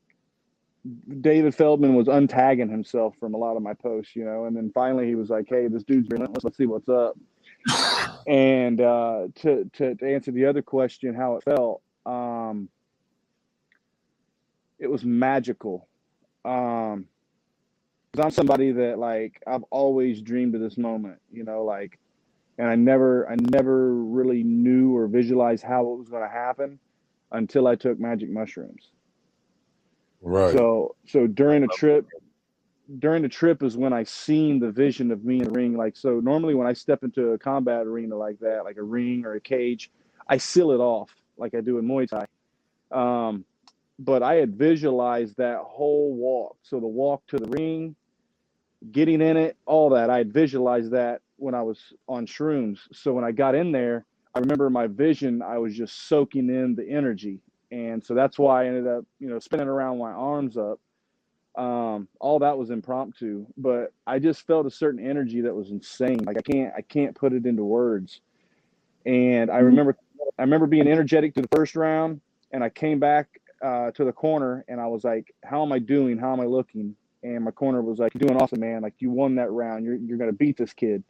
David 1.22 1.54
Feldman 1.54 1.96
was 1.96 2.08
untagging 2.08 2.72
himself 2.72 3.16
from 3.20 3.34
a 3.34 3.38
lot 3.38 3.56
of 3.56 3.62
my 3.62 3.74
posts, 3.74 4.16
you 4.16 4.26
know, 4.26 4.46
and 4.46 4.56
then 4.56 4.72
finally 4.74 5.06
he 5.06 5.16
was 5.16 5.30
like, 5.30 5.48
"Hey, 5.48 5.68
this 5.68 5.84
dude's 5.84 6.10
relentless. 6.10 6.44
Let's 6.44 6.58
see 6.58 6.66
what's 6.66 6.90
up." 6.90 7.18
And 8.28 8.82
uh, 8.82 9.28
to, 9.36 9.70
to 9.76 9.96
to 9.96 10.06
answer 10.14 10.32
the 10.32 10.46
other 10.46 10.62
question, 10.62 11.16
how 11.16 11.38
it 11.38 11.44
felt, 11.44 11.82
um, 12.06 12.70
it 14.80 14.90
was 14.92 15.04
magical. 15.06 15.88
Um, 16.46 17.08
'cause 18.14 18.26
I'm 18.26 18.32
somebody 18.32 18.72
that 18.74 19.00
like 19.00 19.42
I've 19.48 19.64
always 19.72 20.22
dreamed 20.22 20.56
of 20.56 20.62
this 20.62 20.78
moment, 20.78 21.20
you 21.32 21.44
know, 21.44 21.64
like, 21.64 22.00
and 22.58 22.68
I 22.68 22.76
never 22.76 23.30
I 23.30 23.36
never 23.36 23.94
really 23.96 24.44
knew 24.44 24.96
or 24.96 25.08
visualized 25.08 25.64
how 25.64 25.92
it 25.94 25.98
was 25.98 26.10
going 26.10 26.24
to 26.24 26.30
happen 26.30 26.80
until 27.32 27.68
I 27.68 27.76
took 27.76 28.00
magic 28.00 28.30
mushrooms. 28.30 28.92
right. 30.22 30.52
So 30.54 30.96
so 31.08 31.28
during 31.28 31.64
a 31.64 31.68
trip, 31.68 32.08
during 33.00 33.22
the 33.22 33.30
trip 33.30 33.64
is 33.64 33.76
when 33.76 33.94
I 33.94 34.04
seen 34.04 34.60
the 34.60 34.72
vision 34.72 35.12
of 35.12 35.24
me 35.26 35.40
in 35.40 35.46
the 35.46 35.52
ring. 35.52 35.76
Like 35.76 35.96
so, 35.96 36.20
normally 36.20 36.56
when 36.56 36.68
I 36.68 36.74
step 36.74 37.04
into 37.04 37.32
a 37.32 37.38
combat 37.38 37.86
arena 37.86 38.16
like 38.16 38.40
that, 38.40 38.64
like 38.64 38.78
a 38.78 38.84
ring 38.84 39.26
or 39.26 39.36
a 39.36 39.42
cage, 39.42 39.92
I 40.28 40.38
seal 40.38 40.72
it 40.72 40.80
off 40.80 41.12
like 41.38 41.54
I 41.54 41.62
do 41.62 41.78
in 41.78 41.88
Muay 41.88 42.08
Thai. 42.08 42.26
Um, 42.92 43.46
but 44.00 44.24
I 44.24 44.36
had 44.36 44.56
visualized 44.56 45.38
that 45.38 45.58
whole 45.60 46.14
walk. 46.14 46.58
So 46.64 46.80
the 46.80 46.88
walk 46.88 47.26
to 47.28 47.38
the 47.38 47.48
ring, 47.50 47.96
getting 48.92 49.22
in 49.22 49.38
it, 49.38 49.58
all 49.66 49.90
that. 49.90 50.10
I 50.10 50.20
had 50.20 50.32
visualized 50.32 50.92
that 50.92 51.22
when 51.38 51.56
I 51.56 51.64
was 51.64 51.94
on 52.08 52.26
shrooms. 52.26 52.80
So 52.94 53.14
when 53.14 53.24
I 53.24 53.32
got 53.32 53.56
in 53.56 53.72
there, 53.72 54.06
I 54.36 54.40
remember 54.40 54.70
my 54.70 54.88
vision. 54.88 55.42
I 55.42 55.58
was 55.58 55.76
just 55.76 56.08
soaking 56.08 56.50
in 56.50 56.76
the 56.76 56.88
energy, 56.88 57.40
and 57.72 58.04
so 58.04 58.14
that's 58.14 58.38
why 58.38 58.64
I 58.64 58.68
ended 58.68 58.88
up, 58.88 59.04
you 59.20 59.30
know, 59.30 59.40
spinning 59.40 59.68
around 59.68 59.98
my 59.98 60.12
arms 60.12 60.58
up 60.58 60.80
um 61.58 62.08
all 62.20 62.38
that 62.38 62.56
was 62.56 62.70
impromptu 62.70 63.46
but 63.58 63.92
i 64.06 64.20
just 64.20 64.46
felt 64.46 64.68
a 64.68 64.72
certain 64.72 65.04
energy 65.06 65.42
that 65.42 65.54
was 65.56 65.72
insane. 65.72 66.20
Like 66.24 66.38
i 66.38 66.42
can't 66.42 66.74
i 66.78 66.82
can't 66.82 67.16
put 67.16 67.34
it 67.34 67.46
into 67.46 67.64
words. 67.64 68.22
And 69.06 69.50
i 69.50 69.58
remember 69.58 69.98
i 70.38 70.44
remember 70.44 70.68
being 70.68 70.88
energetic 70.88 71.34
to 71.34 71.42
the 71.42 71.48
first 71.56 71.76
round 71.76 72.22
and 72.52 72.64
i 72.64 72.70
came 72.70 73.00
back 73.00 73.28
uh, 73.66 73.90
to 73.92 74.06
the 74.06 74.14
corner 74.14 74.64
and 74.68 74.80
i 74.80 74.86
was 74.86 75.04
like 75.04 75.34
how 75.44 75.64
am 75.64 75.72
i 75.72 75.80
doing? 75.80 76.18
How 76.20 76.32
am 76.32 76.40
i 76.42 76.46
looking? 76.46 76.96
And 77.24 77.44
my 77.44 77.52
corner 77.52 77.82
was 77.82 77.98
like 77.98 78.14
you're 78.14 78.28
doing 78.28 78.40
awesome 78.40 78.60
man. 78.60 78.84
Like 78.84 78.94
you 79.00 79.10
won 79.10 79.34
that 79.36 79.50
round. 79.50 79.84
You're, 79.84 79.96
you're 79.96 80.20
gonna 80.20 80.32
beat 80.32 80.58
this 80.58 80.74
kid. 80.74 81.04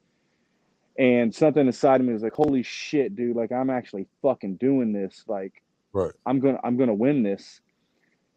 And 0.98 1.36
something 1.36 1.68
inside 1.68 2.00
of 2.00 2.08
me 2.08 2.14
was 2.14 2.24
like 2.24 2.34
holy 2.34 2.64
shit 2.64 3.16
dude. 3.18 3.36
Like 3.36 3.52
i'm 3.52 3.70
actually 3.70 4.08
fucking 4.22 4.56
doing 4.56 4.94
this. 4.94 5.26
Like 5.28 5.62
Right. 5.92 6.14
i'm 6.26 6.40
gonna 6.40 6.60
i'm 6.64 6.78
gonna 6.78 6.94
win 6.94 7.22
this. 7.22 7.60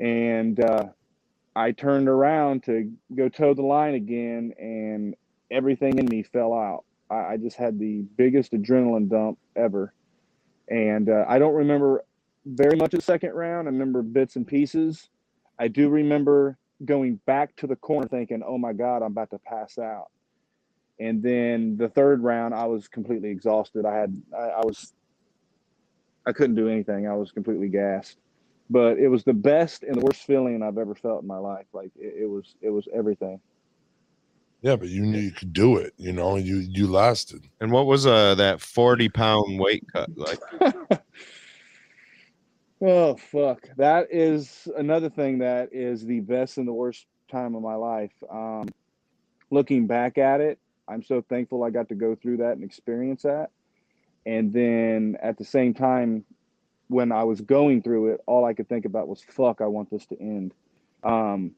And 0.00 0.58
uh 0.64 0.86
I 1.56 1.72
turned 1.72 2.08
around 2.08 2.64
to 2.64 2.92
go 3.14 3.28
toe 3.28 3.54
the 3.54 3.62
line 3.62 3.94
again, 3.94 4.52
and 4.58 5.14
everything 5.50 5.98
in 5.98 6.06
me 6.06 6.22
fell 6.22 6.52
out. 6.52 6.84
I, 7.10 7.32
I 7.32 7.36
just 7.36 7.56
had 7.56 7.78
the 7.78 8.02
biggest 8.16 8.52
adrenaline 8.52 9.08
dump 9.08 9.38
ever, 9.56 9.92
and 10.68 11.08
uh, 11.08 11.24
I 11.28 11.38
don't 11.38 11.54
remember 11.54 12.04
very 12.46 12.76
much 12.76 12.94
of 12.94 13.00
the 13.00 13.04
second 13.04 13.32
round. 13.32 13.68
I 13.68 13.72
remember 13.72 14.02
bits 14.02 14.36
and 14.36 14.46
pieces. 14.46 15.08
I 15.58 15.68
do 15.68 15.88
remember 15.88 16.56
going 16.84 17.16
back 17.26 17.54
to 17.56 17.66
the 17.66 17.76
corner, 17.76 18.08
thinking, 18.08 18.42
"Oh 18.46 18.58
my 18.58 18.72
God, 18.72 19.02
I'm 19.02 19.12
about 19.12 19.30
to 19.30 19.38
pass 19.38 19.76
out." 19.78 20.06
And 21.00 21.22
then 21.22 21.76
the 21.78 21.88
third 21.88 22.22
round, 22.22 22.54
I 22.54 22.66
was 22.66 22.86
completely 22.86 23.30
exhausted. 23.30 23.86
I 23.86 23.96
had, 23.96 24.22
I, 24.38 24.42
I 24.42 24.60
was, 24.60 24.92
I 26.26 26.32
couldn't 26.32 26.56
do 26.56 26.68
anything. 26.68 27.08
I 27.08 27.14
was 27.14 27.32
completely 27.32 27.68
gassed 27.68 28.18
but 28.70 28.98
it 28.98 29.08
was 29.08 29.24
the 29.24 29.34
best 29.34 29.82
and 29.82 30.00
the 30.00 30.04
worst 30.04 30.22
feeling 30.22 30.62
I've 30.62 30.78
ever 30.78 30.94
felt 30.94 31.22
in 31.22 31.28
my 31.28 31.38
life. 31.38 31.66
Like 31.72 31.90
it, 31.96 32.22
it 32.22 32.26
was, 32.26 32.54
it 32.62 32.70
was 32.70 32.88
everything. 32.94 33.40
Yeah, 34.62 34.76
but 34.76 34.88
you 34.88 35.00
knew 35.00 35.18
you 35.18 35.32
could 35.32 35.52
do 35.52 35.76
it. 35.76 35.94
You 35.96 36.12
know, 36.12 36.36
you 36.36 36.56
you 36.56 36.86
lasted. 36.86 37.48
And 37.60 37.72
what 37.72 37.86
was 37.86 38.06
uh 38.06 38.34
that 38.34 38.60
forty 38.60 39.08
pound 39.08 39.58
weight 39.58 39.84
cut 39.92 40.10
like? 40.16 40.38
Oh 42.82 43.14
fuck! 43.14 43.68
That 43.76 44.06
is 44.10 44.66
another 44.74 45.10
thing 45.10 45.38
that 45.40 45.68
is 45.70 46.06
the 46.06 46.20
best 46.20 46.56
and 46.56 46.66
the 46.66 46.72
worst 46.72 47.04
time 47.30 47.54
of 47.54 47.60
my 47.60 47.74
life. 47.74 48.12
Um, 48.30 48.68
looking 49.50 49.86
back 49.86 50.16
at 50.16 50.40
it, 50.40 50.58
I'm 50.88 51.02
so 51.02 51.22
thankful 51.28 51.62
I 51.62 51.68
got 51.68 51.90
to 51.90 51.94
go 51.94 52.14
through 52.14 52.38
that 52.38 52.52
and 52.52 52.64
experience 52.64 53.22
that. 53.22 53.50
And 54.24 54.50
then 54.50 55.18
at 55.22 55.36
the 55.36 55.44
same 55.44 55.74
time, 55.74 56.24
when 56.90 57.12
I 57.12 57.22
was 57.24 57.40
going 57.40 57.82
through 57.82 58.14
it, 58.14 58.20
all 58.26 58.44
I 58.44 58.52
could 58.52 58.68
think 58.68 58.84
about 58.84 59.08
was 59.08 59.22
"fuck, 59.22 59.60
I 59.60 59.66
want 59.66 59.90
this 59.90 60.06
to 60.06 60.20
end." 60.20 60.52
Um, 61.02 61.52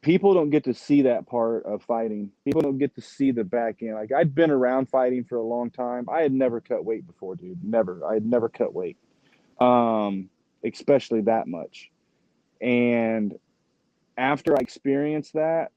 people 0.00 0.34
don't 0.34 0.50
get 0.50 0.64
to 0.64 0.74
see 0.74 1.02
that 1.02 1.26
part 1.26 1.64
of 1.64 1.82
fighting. 1.82 2.30
People 2.44 2.62
don't 2.62 2.78
get 2.78 2.94
to 2.94 3.02
see 3.02 3.30
the 3.30 3.44
back 3.44 3.82
end. 3.82 3.94
Like 3.94 4.12
I'd 4.12 4.34
been 4.34 4.50
around 4.50 4.88
fighting 4.88 5.24
for 5.24 5.36
a 5.36 5.42
long 5.42 5.70
time. 5.70 6.08
I 6.08 6.22
had 6.22 6.32
never 6.32 6.60
cut 6.60 6.84
weight 6.84 7.06
before, 7.06 7.36
dude. 7.36 7.62
Never. 7.62 8.04
I 8.04 8.14
had 8.14 8.26
never 8.26 8.48
cut 8.48 8.74
weight, 8.74 8.96
um, 9.60 10.30
especially 10.64 11.20
that 11.22 11.46
much. 11.46 11.90
And 12.60 13.38
after 14.16 14.56
I 14.56 14.60
experienced 14.60 15.34
that, 15.34 15.70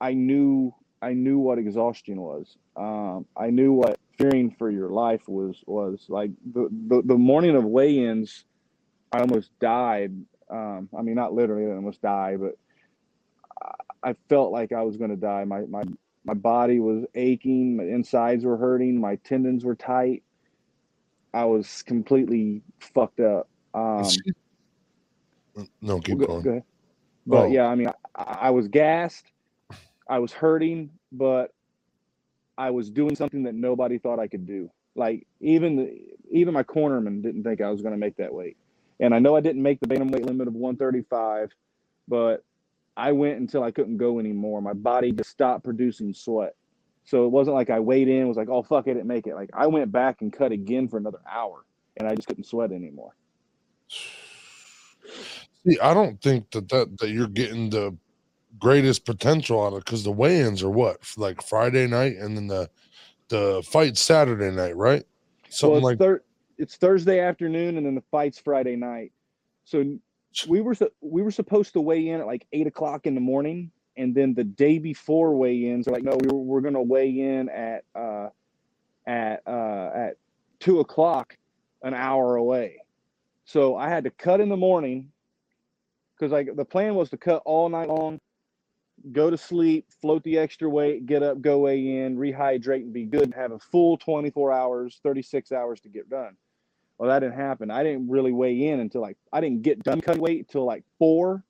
I 0.00 0.14
knew 0.14 0.74
I 1.02 1.12
knew 1.12 1.38
what 1.38 1.58
exhaustion 1.58 2.20
was. 2.20 2.56
Um, 2.76 3.26
I 3.36 3.50
knew 3.50 3.72
what 3.72 3.98
fearing 4.18 4.50
for 4.58 4.70
your 4.70 4.90
life 4.90 5.26
was 5.28 5.62
was 5.66 6.04
like. 6.08 6.30
The 6.52 6.68
the, 6.88 7.02
the 7.02 7.18
morning 7.18 7.56
of 7.56 7.64
weigh-ins, 7.64 8.44
I 9.12 9.20
almost 9.20 9.50
died. 9.60 10.12
Um, 10.50 10.88
I 10.98 11.02
mean, 11.02 11.14
not 11.14 11.32
literally, 11.34 11.70
I 11.70 11.74
almost 11.76 12.02
died, 12.02 12.40
but 12.40 12.56
I- 13.62 14.10
I 14.10 14.14
felt 14.28 14.52
like 14.52 14.72
I 14.72 14.82
was 14.82 14.96
going 14.96 15.10
to 15.10 15.16
die. 15.16 15.44
My 15.44 15.62
my 15.62 15.82
My 16.24 16.34
body 16.34 16.78
was 16.78 17.04
aching. 17.14 17.76
My 17.76 17.84
insides 17.84 18.44
were 18.44 18.56
hurting. 18.58 19.00
My 19.00 19.16
tendons 19.16 19.64
were 19.64 19.74
tight. 19.74 20.22
I 21.32 21.44
was 21.46 21.82
completely 21.82 22.62
fucked 22.80 23.20
up. 23.20 23.48
Um, 23.74 24.04
no, 25.80 26.00
keep 26.00 26.18
go, 26.18 26.26
going. 26.26 26.42
go. 26.42 26.62
But 27.26 27.46
Oh. 27.46 27.46
yeah, 27.46 27.66
I 27.66 27.74
mean, 27.74 27.88
I, 28.14 28.22
I 28.22 28.50
was 28.50 28.68
gassed. 28.68 29.26
I 30.08 30.18
was 30.18 30.32
hurting, 30.32 30.90
but 31.12 31.52
I 32.58 32.70
was 32.70 32.90
doing 32.90 33.14
something 33.14 33.44
that 33.44 33.54
nobody 33.54 33.98
thought 33.98 34.18
I 34.18 34.26
could 34.26 34.46
do. 34.46 34.70
Like 34.96 35.26
even 35.40 35.76
the, 35.76 35.96
even 36.30 36.52
my 36.52 36.64
cornerman 36.64 37.22
didn't 37.22 37.44
think 37.44 37.60
I 37.60 37.70
was 37.70 37.80
going 37.80 37.94
to 37.94 37.98
make 37.98 38.16
that 38.16 38.34
weight. 38.34 38.56
And 39.00 39.14
I 39.14 39.20
know 39.20 39.36
I 39.36 39.40
didn't 39.40 39.62
make 39.62 39.78
the 39.80 39.86
bantamweight 39.86 40.26
limit 40.26 40.48
of 40.48 40.54
135, 40.54 41.52
but 42.08 42.44
I 42.96 43.12
went 43.12 43.38
until 43.38 43.62
I 43.62 43.70
couldn't 43.70 43.96
go 43.96 44.18
anymore. 44.18 44.60
My 44.60 44.72
body 44.72 45.12
just 45.12 45.30
stopped 45.30 45.62
producing 45.62 46.12
sweat. 46.12 46.56
So 47.04 47.24
it 47.24 47.28
wasn't 47.28 47.54
like 47.54 47.70
I 47.70 47.78
weighed 47.78 48.08
in, 48.08 48.26
was 48.26 48.36
like, 48.36 48.48
oh 48.50 48.62
fuck, 48.62 48.88
I 48.88 48.92
didn't 48.92 49.06
make 49.06 49.28
it. 49.28 49.36
Like 49.36 49.50
I 49.54 49.68
went 49.68 49.92
back 49.92 50.20
and 50.20 50.32
cut 50.32 50.50
again 50.50 50.88
for 50.88 50.98
another 50.98 51.20
hour, 51.30 51.64
and 51.96 52.08
I 52.08 52.14
just 52.14 52.26
couldn't 52.26 52.44
sweat 52.44 52.72
anymore. 52.72 53.14
See, 55.64 55.78
I 55.80 55.94
don't 55.94 56.20
think 56.20 56.50
that 56.50 56.68
that, 56.68 56.98
that 56.98 57.08
you're 57.10 57.28
getting 57.28 57.70
the 57.70 57.96
greatest 58.58 59.04
potential 59.04 59.58
on 59.58 59.74
it 59.74 59.84
because 59.84 60.04
the 60.04 60.12
weigh-ins 60.12 60.62
are 60.62 60.70
what 60.70 61.00
like 61.16 61.42
Friday 61.42 61.86
night 61.86 62.16
and 62.16 62.36
then 62.36 62.46
the 62.46 62.70
the 63.28 63.62
fight 63.66 63.96
Saturday 63.96 64.50
night, 64.50 64.76
right? 64.76 65.04
Something 65.48 65.74
well, 65.74 65.82
like 65.82 65.94
it's, 65.94 66.00
thir- 66.00 66.22
it's 66.56 66.76
Thursday 66.76 67.20
afternoon, 67.20 67.76
and 67.76 67.86
then 67.86 67.94
the 67.94 68.04
fight's 68.10 68.38
Friday 68.38 68.76
night. 68.76 69.12
So 69.64 69.98
we 70.46 70.60
were 70.60 70.74
su- 70.74 70.92
we 71.00 71.22
were 71.22 71.30
supposed 71.30 71.72
to 71.74 71.80
weigh 71.80 72.08
in 72.08 72.20
at 72.20 72.26
like 72.26 72.46
eight 72.52 72.66
o'clock 72.66 73.06
in 73.06 73.14
the 73.14 73.20
morning, 73.20 73.70
and 73.96 74.14
then 74.14 74.34
the 74.34 74.44
day 74.44 74.78
before 74.78 75.34
weigh-ins, 75.36 75.86
they're 75.86 75.94
like, 75.94 76.04
no, 76.04 76.16
we 76.16 76.28
were, 76.28 76.38
we're 76.38 76.60
going 76.60 76.74
to 76.74 76.82
weigh 76.82 77.10
in 77.10 77.48
at 77.48 77.84
uh, 77.94 78.28
at 79.06 79.42
uh, 79.46 79.90
at 79.94 80.16
two 80.60 80.80
o'clock, 80.80 81.36
an 81.82 81.94
hour 81.94 82.36
away. 82.36 82.82
So 83.44 83.76
I 83.76 83.88
had 83.88 84.04
to 84.04 84.10
cut 84.10 84.40
in 84.40 84.48
the 84.48 84.56
morning 84.56 85.10
because 86.14 86.32
like 86.32 86.54
the 86.56 86.64
plan 86.64 86.94
was 86.94 87.10
to 87.10 87.16
cut 87.16 87.42
all 87.44 87.68
night 87.68 87.88
long, 87.88 88.20
go 89.12 89.30
to 89.30 89.38
sleep, 89.38 89.86
float 90.00 90.22
the 90.24 90.38
extra 90.38 90.68
weight, 90.68 91.06
get 91.06 91.22
up, 91.22 91.40
go 91.40 91.58
weigh 91.58 92.02
in, 92.02 92.16
rehydrate, 92.16 92.82
and 92.82 92.92
be 92.92 93.04
good, 93.04 93.24
and 93.24 93.34
have 93.34 93.52
a 93.52 93.58
full 93.58 93.96
24 93.96 94.52
hours, 94.52 95.00
36 95.02 95.52
hours 95.52 95.80
to 95.80 95.88
get 95.88 96.08
done. 96.08 96.36
Well, 96.98 97.08
that 97.08 97.20
didn't 97.20 97.36
happen. 97.36 97.70
I 97.70 97.84
didn't 97.84 98.08
really 98.08 98.32
weigh 98.32 98.68
in 98.68 98.80
until 98.80 99.00
like 99.00 99.16
I 99.32 99.40
didn't 99.40 99.62
get 99.62 99.82
done 99.82 100.00
cutting 100.00 100.20
weight 100.20 100.40
until 100.40 100.64
like 100.64 100.84
four, 100.98 101.44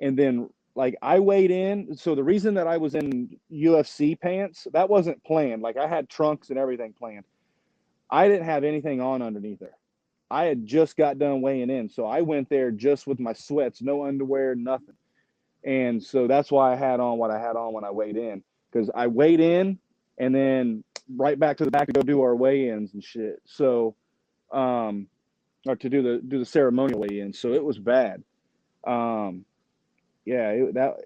and 0.00 0.18
then 0.18 0.50
like 0.74 0.96
I 1.00 1.20
weighed 1.20 1.52
in. 1.52 1.96
So 1.96 2.14
the 2.14 2.24
reason 2.24 2.54
that 2.54 2.66
I 2.66 2.76
was 2.76 2.94
in 2.94 3.36
UFC 3.52 4.18
pants 4.18 4.66
that 4.72 4.88
wasn't 4.88 5.22
planned. 5.24 5.62
Like 5.62 5.76
I 5.76 5.86
had 5.86 6.08
trunks 6.08 6.50
and 6.50 6.58
everything 6.58 6.92
planned. 6.92 7.24
I 8.10 8.28
didn't 8.28 8.46
have 8.46 8.64
anything 8.64 9.00
on 9.00 9.22
underneath 9.22 9.60
there. 9.60 9.76
I 10.30 10.44
had 10.44 10.66
just 10.66 10.96
got 10.96 11.18
done 11.18 11.42
weighing 11.42 11.70
in, 11.70 11.88
so 11.88 12.06
I 12.06 12.22
went 12.22 12.48
there 12.48 12.70
just 12.72 13.06
with 13.06 13.20
my 13.20 13.32
sweats, 13.32 13.80
no 13.80 14.04
underwear, 14.04 14.54
nothing. 14.54 14.96
And 15.64 16.02
so 16.02 16.26
that's 16.26 16.50
why 16.50 16.72
I 16.72 16.76
had 16.76 17.00
on 17.00 17.18
what 17.18 17.30
I 17.30 17.38
had 17.38 17.56
on 17.56 17.72
when 17.72 17.84
I 17.84 17.90
weighed 17.90 18.16
in 18.16 18.42
because 18.70 18.90
I 18.94 19.06
weighed 19.06 19.40
in 19.40 19.78
and 20.18 20.34
then 20.34 20.84
right 21.16 21.38
back 21.38 21.56
to 21.58 21.64
the 21.64 21.70
back 21.70 21.86
to 21.86 21.92
go 21.92 22.02
do 22.02 22.22
our 22.22 22.34
weigh-ins 22.36 22.94
and 22.94 23.02
shit. 23.02 23.40
So, 23.46 23.94
um, 24.52 25.06
or 25.66 25.76
to 25.76 25.88
do 25.88 26.02
the 26.02 26.20
do 26.26 26.38
the 26.38 26.44
ceremonial 26.44 27.00
weigh-in. 27.00 27.32
So 27.32 27.52
it 27.54 27.64
was 27.64 27.78
bad. 27.78 28.22
Um, 28.86 29.44
yeah, 30.26 30.50
it, 30.50 30.74
that 30.74 30.96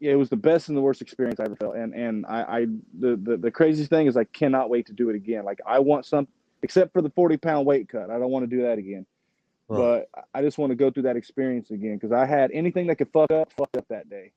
yeah, 0.00 0.12
it 0.12 0.16
was 0.16 0.28
the 0.28 0.36
best 0.36 0.68
and 0.68 0.76
the 0.76 0.82
worst 0.82 1.00
experience 1.00 1.40
I 1.40 1.44
ever 1.44 1.56
felt. 1.56 1.76
And 1.76 1.94
and 1.94 2.26
I, 2.26 2.42
I 2.42 2.66
the, 2.98 3.16
the 3.16 3.36
the 3.38 3.50
craziest 3.50 3.88
thing 3.88 4.06
is 4.06 4.16
I 4.16 4.24
cannot 4.24 4.68
wait 4.68 4.86
to 4.86 4.92
do 4.92 5.08
it 5.08 5.16
again. 5.16 5.44
Like 5.44 5.60
I 5.66 5.78
want 5.78 6.04
some, 6.06 6.28
except 6.62 6.92
for 6.92 7.00
the 7.00 7.10
forty 7.10 7.36
pound 7.36 7.66
weight 7.66 7.88
cut. 7.88 8.10
I 8.10 8.18
don't 8.18 8.30
want 8.30 8.48
to 8.48 8.56
do 8.56 8.62
that 8.62 8.78
again. 8.78 9.06
But 9.76 10.08
I 10.34 10.42
just 10.42 10.58
want 10.58 10.70
to 10.70 10.76
go 10.76 10.90
through 10.90 11.04
that 11.04 11.16
experience 11.16 11.70
again 11.70 11.94
because 11.94 12.12
I 12.12 12.26
had 12.26 12.50
anything 12.52 12.86
that 12.88 12.96
could 12.96 13.10
fuck 13.12 13.30
up, 13.30 13.52
fucked 13.52 13.76
up 13.76 13.86
that 13.88 14.08
day. 14.08 14.32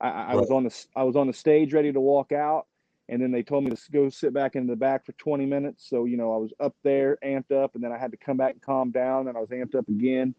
I, 0.00 0.08
I 0.08 0.34
was 0.36 0.50
on 0.50 0.64
the 0.64 0.86
I 0.94 1.02
was 1.02 1.16
on 1.16 1.26
the 1.26 1.32
stage 1.32 1.72
ready 1.72 1.92
to 1.92 2.00
walk 2.00 2.32
out, 2.32 2.66
and 3.08 3.20
then 3.20 3.32
they 3.32 3.42
told 3.42 3.64
me 3.64 3.70
to 3.70 3.76
go 3.90 4.08
sit 4.08 4.32
back 4.32 4.54
in 4.54 4.66
the 4.66 4.76
back 4.76 5.04
for 5.04 5.12
20 5.12 5.46
minutes. 5.46 5.88
So 5.88 6.04
you 6.04 6.16
know 6.16 6.32
I 6.32 6.36
was 6.36 6.52
up 6.60 6.74
there, 6.84 7.18
amped 7.24 7.52
up, 7.52 7.74
and 7.74 7.82
then 7.82 7.92
I 7.92 7.98
had 7.98 8.12
to 8.12 8.16
come 8.16 8.36
back 8.36 8.52
and 8.52 8.62
calm 8.62 8.90
down, 8.90 9.28
and 9.28 9.36
I 9.36 9.40
was 9.40 9.50
amped 9.50 9.74
up 9.74 9.88
again. 9.88 10.34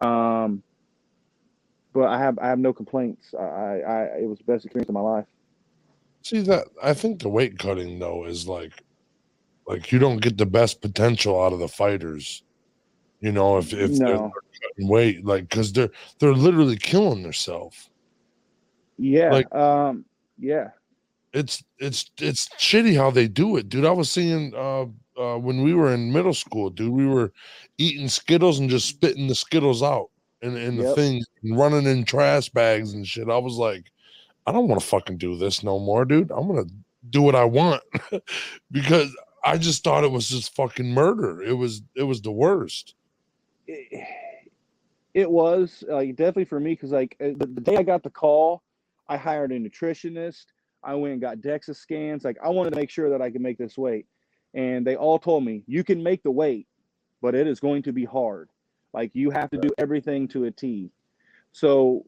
Um, 0.00 0.62
but 1.92 2.08
I 2.08 2.18
have 2.18 2.38
I 2.38 2.48
have 2.48 2.58
no 2.58 2.72
complaints. 2.72 3.34
I, 3.38 3.42
I, 3.42 3.80
I 3.80 4.02
it 4.20 4.28
was 4.28 4.38
the 4.38 4.44
best 4.44 4.64
experience 4.64 4.88
of 4.88 4.94
my 4.94 5.00
life. 5.00 5.26
see 6.22 6.40
that 6.42 6.68
I 6.82 6.94
think 6.94 7.20
the 7.20 7.28
weight 7.28 7.58
cutting 7.58 7.98
though 7.98 8.24
is 8.24 8.48
like 8.48 8.82
like 9.66 9.92
you 9.92 9.98
don't 9.98 10.20
get 10.20 10.38
the 10.38 10.46
best 10.46 10.80
potential 10.80 11.40
out 11.42 11.52
of 11.52 11.58
the 11.58 11.68
fighters. 11.68 12.42
You 13.20 13.32
know, 13.32 13.58
if 13.58 13.72
if 13.72 13.96
they're, 13.98 14.14
No. 14.14 14.32
they're 14.32 14.70
cutting 14.70 14.88
weight, 14.88 15.24
like 15.24 15.48
because 15.48 15.72
they're 15.72 15.90
they're 16.18 16.34
literally 16.34 16.76
killing 16.76 17.22
themselves. 17.22 17.90
Yeah. 18.96 19.30
Like- 19.32 19.54
um. 19.54 20.04
Yeah. 20.38 20.70
it's 21.32 21.62
it's 21.78 22.10
it's 22.20 22.48
shitty 22.58 22.96
how 22.96 23.10
they 23.10 23.26
do 23.28 23.56
it, 23.56 23.68
dude. 23.68 23.84
I 23.84 23.90
was 23.90 24.10
seeing 24.10 24.54
uh 24.54 24.82
uh 25.20 25.36
when 25.38 25.62
we 25.62 25.74
were 25.74 25.92
in 25.92 26.12
middle 26.12 26.32
school, 26.34 26.70
dude, 26.70 26.92
we 26.92 27.06
were 27.06 27.32
eating 27.76 28.08
Skittles 28.08 28.60
and 28.60 28.70
just 28.70 28.88
spitting 28.88 29.26
the 29.26 29.34
Skittles 29.34 29.82
out 29.82 30.10
and 30.42 30.56
in 30.56 30.76
the 30.76 30.84
Yep. 30.84 30.94
thing 30.96 31.24
and 31.42 31.58
running 31.58 31.86
in 31.86 32.04
trash 32.04 32.48
bags 32.50 32.94
and 32.94 33.04
shit. 33.06 33.28
I 33.28 33.36
was 33.38 33.56
like, 33.56 33.90
I 34.46 34.52
don't 34.52 34.68
want 34.68 34.80
to 34.80 34.86
fucking 34.86 35.18
do 35.18 35.36
this 35.36 35.64
no 35.64 35.80
more, 35.80 36.04
dude. 36.04 36.30
I'm 36.30 36.46
gonna 36.46 36.64
do 37.10 37.20
what 37.22 37.34
I 37.34 37.44
want 37.44 37.82
because 38.70 39.10
I 39.44 39.58
just 39.58 39.82
thought 39.84 40.04
it 40.04 40.10
was 40.12 40.28
just 40.28 40.54
fucking 40.54 40.88
murder. 40.94 41.42
It 41.42 41.54
was 41.54 41.82
it 41.96 42.04
was 42.04 42.22
the 42.22 42.32
worst. 42.32 42.94
It, 43.68 45.30
was 45.30 45.84
like 45.88 46.16
definitely 46.16 46.46
for 46.46 46.60
me 46.60 46.72
because 46.72 46.90
like 46.90 47.16
uh, 47.20 47.28
the, 47.36 47.46
the 47.46 47.60
day 47.60 47.76
I 47.76 47.82
got 47.82 48.02
the 48.02 48.10
call, 48.10 48.62
I 49.08 49.16
hired 49.16 49.52
a 49.52 49.58
nutritionist. 49.58 50.46
I 50.82 50.94
went 50.94 51.12
and 51.12 51.20
got 51.20 51.38
DEXA 51.38 51.76
scans. 51.76 52.24
Like 52.24 52.38
I 52.42 52.48
wanted 52.48 52.70
to 52.70 52.76
make 52.76 52.90
sure 52.90 53.10
that 53.10 53.20
I 53.20 53.30
could 53.30 53.40
make 53.40 53.58
this 53.58 53.76
weight, 53.76 54.06
and 54.54 54.86
they 54.86 54.96
all 54.96 55.18
told 55.18 55.44
me 55.44 55.62
you 55.66 55.84
can 55.84 56.02
make 56.02 56.22
the 56.22 56.30
weight, 56.30 56.66
but 57.20 57.34
it 57.34 57.46
is 57.46 57.60
going 57.60 57.82
to 57.82 57.92
be 57.92 58.04
hard. 58.04 58.48
Like 58.92 59.10
you 59.14 59.30
have 59.30 59.50
to 59.50 59.58
do 59.58 59.70
everything 59.78 60.28
to 60.28 60.44
a 60.44 60.50
T. 60.50 60.90
So 61.52 62.06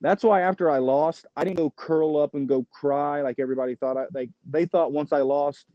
that's 0.00 0.22
why 0.22 0.42
after 0.42 0.70
I 0.70 0.78
lost, 0.78 1.26
I 1.36 1.44
didn't 1.44 1.56
go 1.56 1.70
curl 1.70 2.18
up 2.18 2.34
and 2.34 2.48
go 2.48 2.66
cry 2.70 3.22
like 3.22 3.38
everybody 3.38 3.74
thought. 3.74 3.96
I 3.96 4.06
like 4.12 4.30
they 4.48 4.66
thought 4.66 4.92
once 4.92 5.12
I 5.12 5.22
lost, 5.22 5.66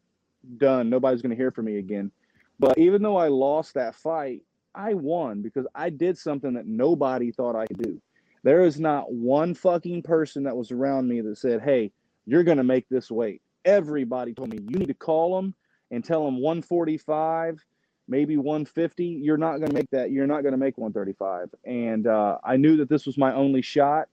done. 0.58 0.90
Nobody's 0.90 1.22
going 1.22 1.32
to 1.32 1.36
hear 1.36 1.52
from 1.52 1.66
me 1.66 1.78
again. 1.78 2.12
But 2.60 2.78
even 2.78 3.02
though 3.02 3.16
I 3.16 3.30
lost 3.30 3.74
that 3.76 3.96
fight, 3.96 4.42
I 4.76 4.94
won 4.94 5.42
because 5.42 5.68
I 5.76 5.90
did 5.90 6.18
something 6.18 6.54
that 6.54 6.66
nobody 6.66 7.32
thought 7.32 7.56
I 7.56 7.66
could 7.68 7.82
do. 7.82 8.02
There 8.44 8.62
is 8.62 8.80
not 8.80 9.12
one 9.12 9.54
fucking 9.54 10.04
person 10.04 10.44
that 10.44 10.56
was 10.56 10.72
around 10.72 11.08
me 11.08 11.22
that 11.22 11.38
said, 11.38 11.62
"Hey, 11.62 11.92
you're 12.26 12.44
going 12.44 12.58
to 12.58 12.64
make 12.64 12.88
this 12.90 13.12
weight." 13.12 13.42
Everybody 13.66 14.34
told 14.34 14.50
me, 14.50 14.60
"You 14.62 14.80
need 14.80 14.88
to 14.88 14.94
call 14.94 15.36
them 15.36 15.54
and 15.92 16.04
tell 16.04 16.24
them 16.24 16.40
145, 16.40 17.64
maybe 18.08 18.38
150. 18.38 19.06
You're 19.06 19.38
not 19.38 19.58
going 19.58 19.70
to 19.70 19.74
make 19.74 19.90
that. 19.92 20.12
You're 20.12 20.28
not 20.28 20.42
going 20.42 20.54
to 20.54 20.58
make 20.58 20.78
135." 20.78 21.54
And 21.66 22.08
uh, 22.08 22.38
I 22.44 22.56
knew 22.56 22.78
that 22.78 22.90
this 22.90 23.06
was 23.06 23.18
my 23.18 23.34
only 23.34 23.62
shot. 23.62 24.08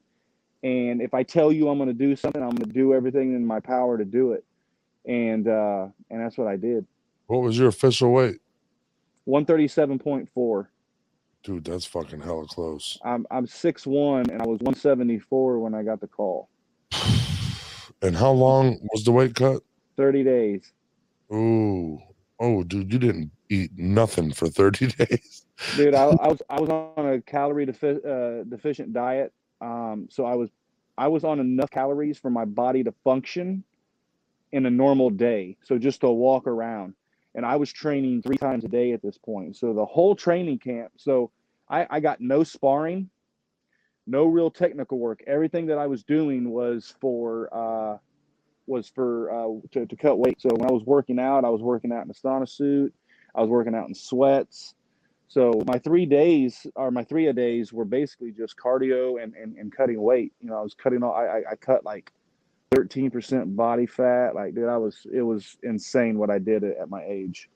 And 0.63 1.01
if 1.01 1.15
I 1.15 1.23
tell 1.23 1.53
you 1.53 1.69
I'm 1.69 1.79
going 1.79 1.89
to 1.89 1.95
do 1.95 2.17
something, 2.17 2.43
I'm 2.43 2.51
going 2.51 2.69
to 2.69 2.75
do 2.75 2.95
everything 2.95 3.35
in 3.35 3.47
my 3.47 3.61
power 3.61 3.97
to 3.97 4.05
do 4.05 4.33
it. 4.33 4.45
And 5.05 5.47
uh, 5.47 5.87
and 6.11 6.21
that's 6.21 6.37
what 6.37 6.49
I 6.49 6.57
did. 6.57 6.85
What 7.29 7.43
was 7.43 7.57
your 7.57 7.69
official 7.69 8.13
weight? 8.13 8.41
137.4. 9.28 10.66
Dude, 11.42 11.64
that's 11.64 11.85
fucking 11.85 12.21
hella 12.21 12.47
close. 12.47 12.99
I'm 13.04 13.26
I'm 13.30 13.47
six 13.47 13.87
one 13.87 14.30
and 14.30 14.42
I 14.42 14.47
was 14.47 14.59
174 14.61 15.61
when 15.61 15.75
I 15.75 15.83
got 15.83 16.00
the 16.00 16.09
call. 16.09 16.49
And 18.02 18.14
how 18.14 18.30
long 18.30 18.78
was 18.92 19.04
the 19.04 19.11
weight 19.11 19.35
cut? 19.35 19.62
30 19.97 20.23
days. 20.23 20.73
Ooh. 21.33 21.99
Oh, 22.38 22.62
dude, 22.62 22.92
you 22.92 22.99
didn't 22.99 23.30
eat 23.49 23.71
nothing 23.76 24.33
for 24.33 24.49
30 24.49 24.87
days. 24.99 25.47
Dude, 25.76 25.95
I, 25.95 26.02
I 26.21 26.28
was 26.28 26.42
I 26.50 26.61
was 26.61 26.68
on 26.68 27.14
a 27.14 27.21
calorie 27.23 27.66
defi- 27.66 28.04
uh, 28.06 28.45
deficient 28.45 28.92
diet. 28.92 29.33
Um, 29.61 30.09
so 30.11 30.26
I 30.26 30.35
was 30.35 30.50
I 30.99 31.09
was 31.09 31.25
on 31.25 31.40
enough 31.40 31.71
calories 31.71 32.18
for 32.18 32.30
my 32.30 32.45
body 32.45 32.85
to 32.85 32.92
function 33.04 33.64
in 34.52 34.66
a 34.66 34.71
normal 34.71 35.11
day. 35.11 35.56
So 35.62 35.78
just 35.78 36.00
to 36.02 36.11
walk 36.11 36.47
around. 36.47 36.95
And 37.37 37.47
I 37.47 37.57
was 37.57 37.73
training 37.73 38.23
three 38.23 38.38
times 38.38 38.64
a 38.64 38.69
day 38.69 38.93
at 38.93 39.02
this 39.02 39.19
point. 39.19 39.57
So 39.57 39.73
the 39.73 39.85
whole 39.85 40.16
training 40.16 40.59
camp. 40.59 40.93
So 40.97 41.31
I, 41.69 41.87
I 41.88 42.00
got 42.00 42.21
no 42.21 42.43
sparring, 42.43 43.11
no 44.07 44.25
real 44.25 44.50
technical 44.50 44.99
work. 44.99 45.21
Everything 45.26 45.66
that 45.66 45.78
I 45.78 45.87
was 45.87 46.02
doing 46.02 46.50
was 46.50 46.95
for 47.00 47.49
uh, 47.52 47.99
was 48.66 48.88
for 48.88 49.31
uh, 49.31 49.69
to, 49.73 49.87
to 49.87 49.97
cut 49.97 50.19
weight. 50.19 50.40
So 50.40 50.49
when 50.50 50.69
I 50.69 50.73
was 50.73 50.83
working 50.85 51.21
out, 51.21 51.45
I 51.45 51.50
was 51.50 51.62
working 51.62 51.93
out 51.93 52.05
in 52.05 52.11
a 52.11 52.14
sauna 52.14 52.49
suit. 52.49 52.93
I 53.35 53.43
was 53.43 53.50
working 53.50 53.75
out 53.75 53.87
in 53.87 53.95
sweats. 53.95 54.75
So 55.28 55.62
my 55.66 55.78
three 55.78 56.07
days 56.07 56.66
or 56.75 56.90
my 56.90 57.05
three 57.05 57.26
a 57.26 57.33
days 57.33 57.73
were 57.73 57.85
basically 57.85 58.33
just 58.33 58.57
cardio 58.57 59.23
and, 59.23 59.35
and, 59.35 59.57
and 59.57 59.71
cutting 59.76 60.00
weight. 60.00 60.33
You 60.40 60.50
know, 60.50 60.57
I 60.57 60.62
was 60.62 60.75
cutting 60.75 61.02
all 61.02 61.12
I, 61.12 61.26
I, 61.26 61.43
I 61.52 61.57
cut 61.57 61.85
like 61.85 62.12
13% 62.76 63.56
body 63.56 63.87
fat. 63.87 64.35
Like, 64.35 64.54
dude, 64.54 64.68
I 64.68 64.76
was, 64.76 65.06
it 65.12 65.23
was 65.23 65.56
insane 65.62 66.18
what 66.18 66.30
I 66.30 66.38
did 66.38 66.64
at, 66.64 66.88
my 66.90 67.02
age. 67.04 67.49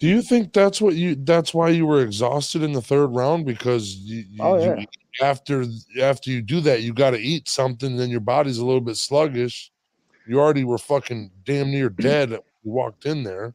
Do 0.00 0.08
you 0.08 0.22
think 0.22 0.52
that's 0.52 0.80
what 0.80 0.94
you? 0.96 1.14
That's 1.14 1.54
why 1.54 1.68
you 1.70 1.86
were 1.86 2.02
exhausted 2.02 2.62
in 2.62 2.72
the 2.72 2.82
third 2.82 3.06
round 3.08 3.46
because 3.46 3.94
you, 3.94 4.24
you, 4.28 4.38
Oh, 4.40 4.56
you- 4.76 4.86
after 5.22 5.64
after 6.02 6.30
you 6.30 6.42
do 6.42 6.60
that, 6.62 6.82
you 6.82 6.92
got 6.92 7.10
to 7.12 7.18
eat 7.18 7.48
something. 7.48 7.96
Then 7.96 8.10
your 8.10 8.20
body's 8.20 8.58
a 8.58 8.64
little 8.66 8.80
bit 8.80 8.96
sluggish. 8.96 9.70
You 10.26 10.40
already 10.40 10.64
were 10.64 10.78
fucking 10.78 11.30
damn 11.44 11.70
near 11.70 11.88
dead. 11.90 12.30
You 12.30 12.40
walked 12.64 13.06
in 13.06 13.22
there. 13.22 13.54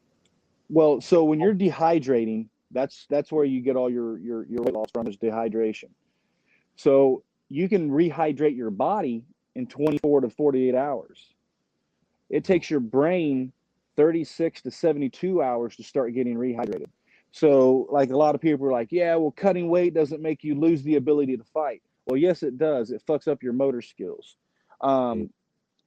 Well, 0.69 1.01
so 1.01 1.23
when 1.25 1.39
you're 1.41 1.53
dehydrating, 1.53 2.47
that's 2.71 3.05
that's 3.09 3.31
where 3.31 3.45
you 3.45 3.61
get 3.61 3.75
all 3.75 3.89
your 3.89 4.17
your 4.19 4.45
your 4.45 4.63
weight 4.63 4.73
loss 4.73 4.89
from 4.93 5.07
is 5.07 5.17
dehydration. 5.17 5.89
So 6.77 7.23
you 7.49 7.67
can 7.67 7.89
rehydrate 7.91 8.55
your 8.55 8.71
body 8.71 9.25
in 9.56 9.68
24 9.68 10.22
to 10.22 10.29
48 10.29 10.75
hours. 10.75 11.34
It 12.29 12.44
takes 12.44 12.70
your 12.70 12.79
brain 12.79 13.51
36 13.96 14.62
to 14.62 14.72
72 14.72 15.41
hours 15.41 15.75
to 15.75 15.84
start 15.84 16.13
getting 16.13 16.36
rehydrated. 16.36 16.88
So 17.32 17.88
like 17.91 18.10
a 18.12 18.18
lot 18.18 18.36
of 18.36 18.41
people 18.41 18.65
are 18.68 18.72
like, 18.72 18.91
yeah, 18.91 19.15
well 19.15 19.32
cutting 19.32 19.70
weight 19.70 19.94
doesn't 19.94 20.22
make 20.22 20.44
you 20.44 20.56
lose 20.56 20.84
the 20.84 20.96
ability 20.96 21.38
to 21.38 21.44
fight. 21.44 21.82
Well, 22.06 22.18
yes 22.18 22.44
it 22.44 22.58
does. 22.58 22.91
It 22.91 23.03
fucks 23.08 23.27
up 23.27 23.44
your 23.44 23.53
motor 23.53 23.82
skills. 23.82 24.36
Um, 24.82 25.29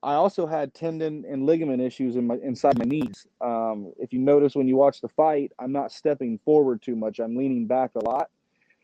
I 0.03 0.15
also 0.15 0.47
had 0.47 0.75
tendon 0.75 1.25
and 1.29 1.47
ligament 1.47 1.81
issues 1.81 2.17
in 2.17 2.27
my 2.27 2.37
inside 2.43 2.77
my 2.77 2.85
knees. 2.85 3.27
Um, 3.41 3.93
if 3.99 4.13
you 4.13 4.19
notice 4.19 4.55
when 4.55 4.67
you 4.67 4.77
watch 4.77 5.01
the 5.01 5.09
fight, 5.09 5.53
I'm 5.61 5.71
not 5.71 5.93
stepping 5.93 6.39
forward 6.45 6.83
too 6.83 6.97
much. 6.97 7.21
I'm 7.21 7.37
leaning 7.37 7.67
back 7.67 7.93
a 7.95 8.05
lot, 8.05 8.29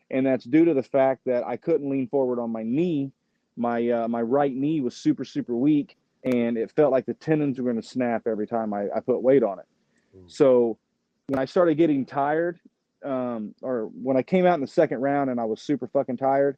and 0.09 0.25
that's 0.25 0.45
due 0.45 0.63
to 0.63 0.73
the 0.73 0.83
fact 0.83 1.25
that 1.25 1.45
I 1.45 1.57
couldn't 1.57 1.89
lean 1.89 2.07
forward 2.07 2.39
on 2.39 2.51
my 2.51 2.63
knee. 2.63 3.11
My 3.59 3.89
uh, 3.89 4.07
my 4.07 4.21
right 4.21 4.55
knee 4.55 4.81
was 4.81 4.95
super 4.95 5.25
super 5.25 5.55
weak, 5.55 5.97
and 6.23 6.57
it 6.57 6.71
felt 6.71 6.91
like 6.91 7.05
the 7.05 7.13
tendons 7.13 7.59
were 7.59 7.65
going 7.65 7.81
to 7.81 7.87
snap 7.87 8.23
every 8.25 8.47
time 8.47 8.73
I, 8.73 8.85
I 8.95 8.99
put 8.99 9.21
weight 9.21 9.43
on 9.43 9.59
it. 9.59 9.65
Mm. 10.17 10.31
So 10.31 10.77
when 11.27 11.39
I 11.39 11.45
started 11.45 11.75
getting 11.75 12.05
tired, 12.05 12.59
um, 13.03 13.53
or 13.61 13.89
when 14.01 14.17
I 14.17 14.23
came 14.23 14.45
out 14.45 14.55
in 14.55 14.61
the 14.61 14.67
second 14.67 15.01
round 15.01 15.29
and 15.29 15.39
I 15.39 15.45
was 15.45 15.61
super 15.61 15.87
fucking 15.87 16.17
tired, 16.17 16.57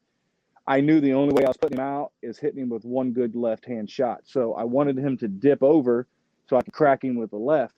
I 0.68 0.80
knew 0.80 1.02
the 1.02 1.14
only 1.14 1.34
way 1.34 1.44
I 1.44 1.48
was 1.48 1.58
putting 1.58 1.78
him 1.78 1.84
out 1.84 2.12
is 2.22 2.38
hitting 2.38 2.62
him 2.62 2.70
with 2.70 2.86
one 2.86 3.12
good 3.12 3.36
left 3.36 3.66
hand 3.66 3.90
shot. 3.90 4.22
So 4.24 4.54
I 4.54 4.64
wanted 4.64 4.98
him 4.98 5.18
to 5.18 5.28
dip 5.28 5.62
over 5.64 6.08
so 6.48 6.58
I 6.58 6.62
could 6.62 6.74
crack 6.74 7.04
him 7.04 7.16
with 7.16 7.32
the 7.32 7.38
left. 7.38 7.76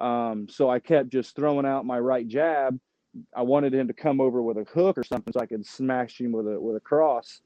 Um, 0.00 0.48
so 0.48 0.70
I 0.70 0.78
kept 0.78 1.10
just 1.10 1.36
throwing 1.36 1.66
out 1.66 1.86
my 1.86 1.98
right 1.98 2.26
jab. 2.26 2.78
I 3.36 3.42
wanted 3.42 3.74
him 3.74 3.86
to 3.86 3.92
come 3.92 4.20
over 4.20 4.42
with 4.42 4.56
a 4.56 4.64
hook 4.64 4.98
or 4.98 5.04
something 5.04 5.32
so 5.32 5.40
I 5.40 5.46
could 5.46 5.64
smash 5.64 6.20
him 6.20 6.32
with 6.32 6.48
a 6.48 6.58
with 6.58 6.76
a 6.76 6.80
cross. 6.80 7.42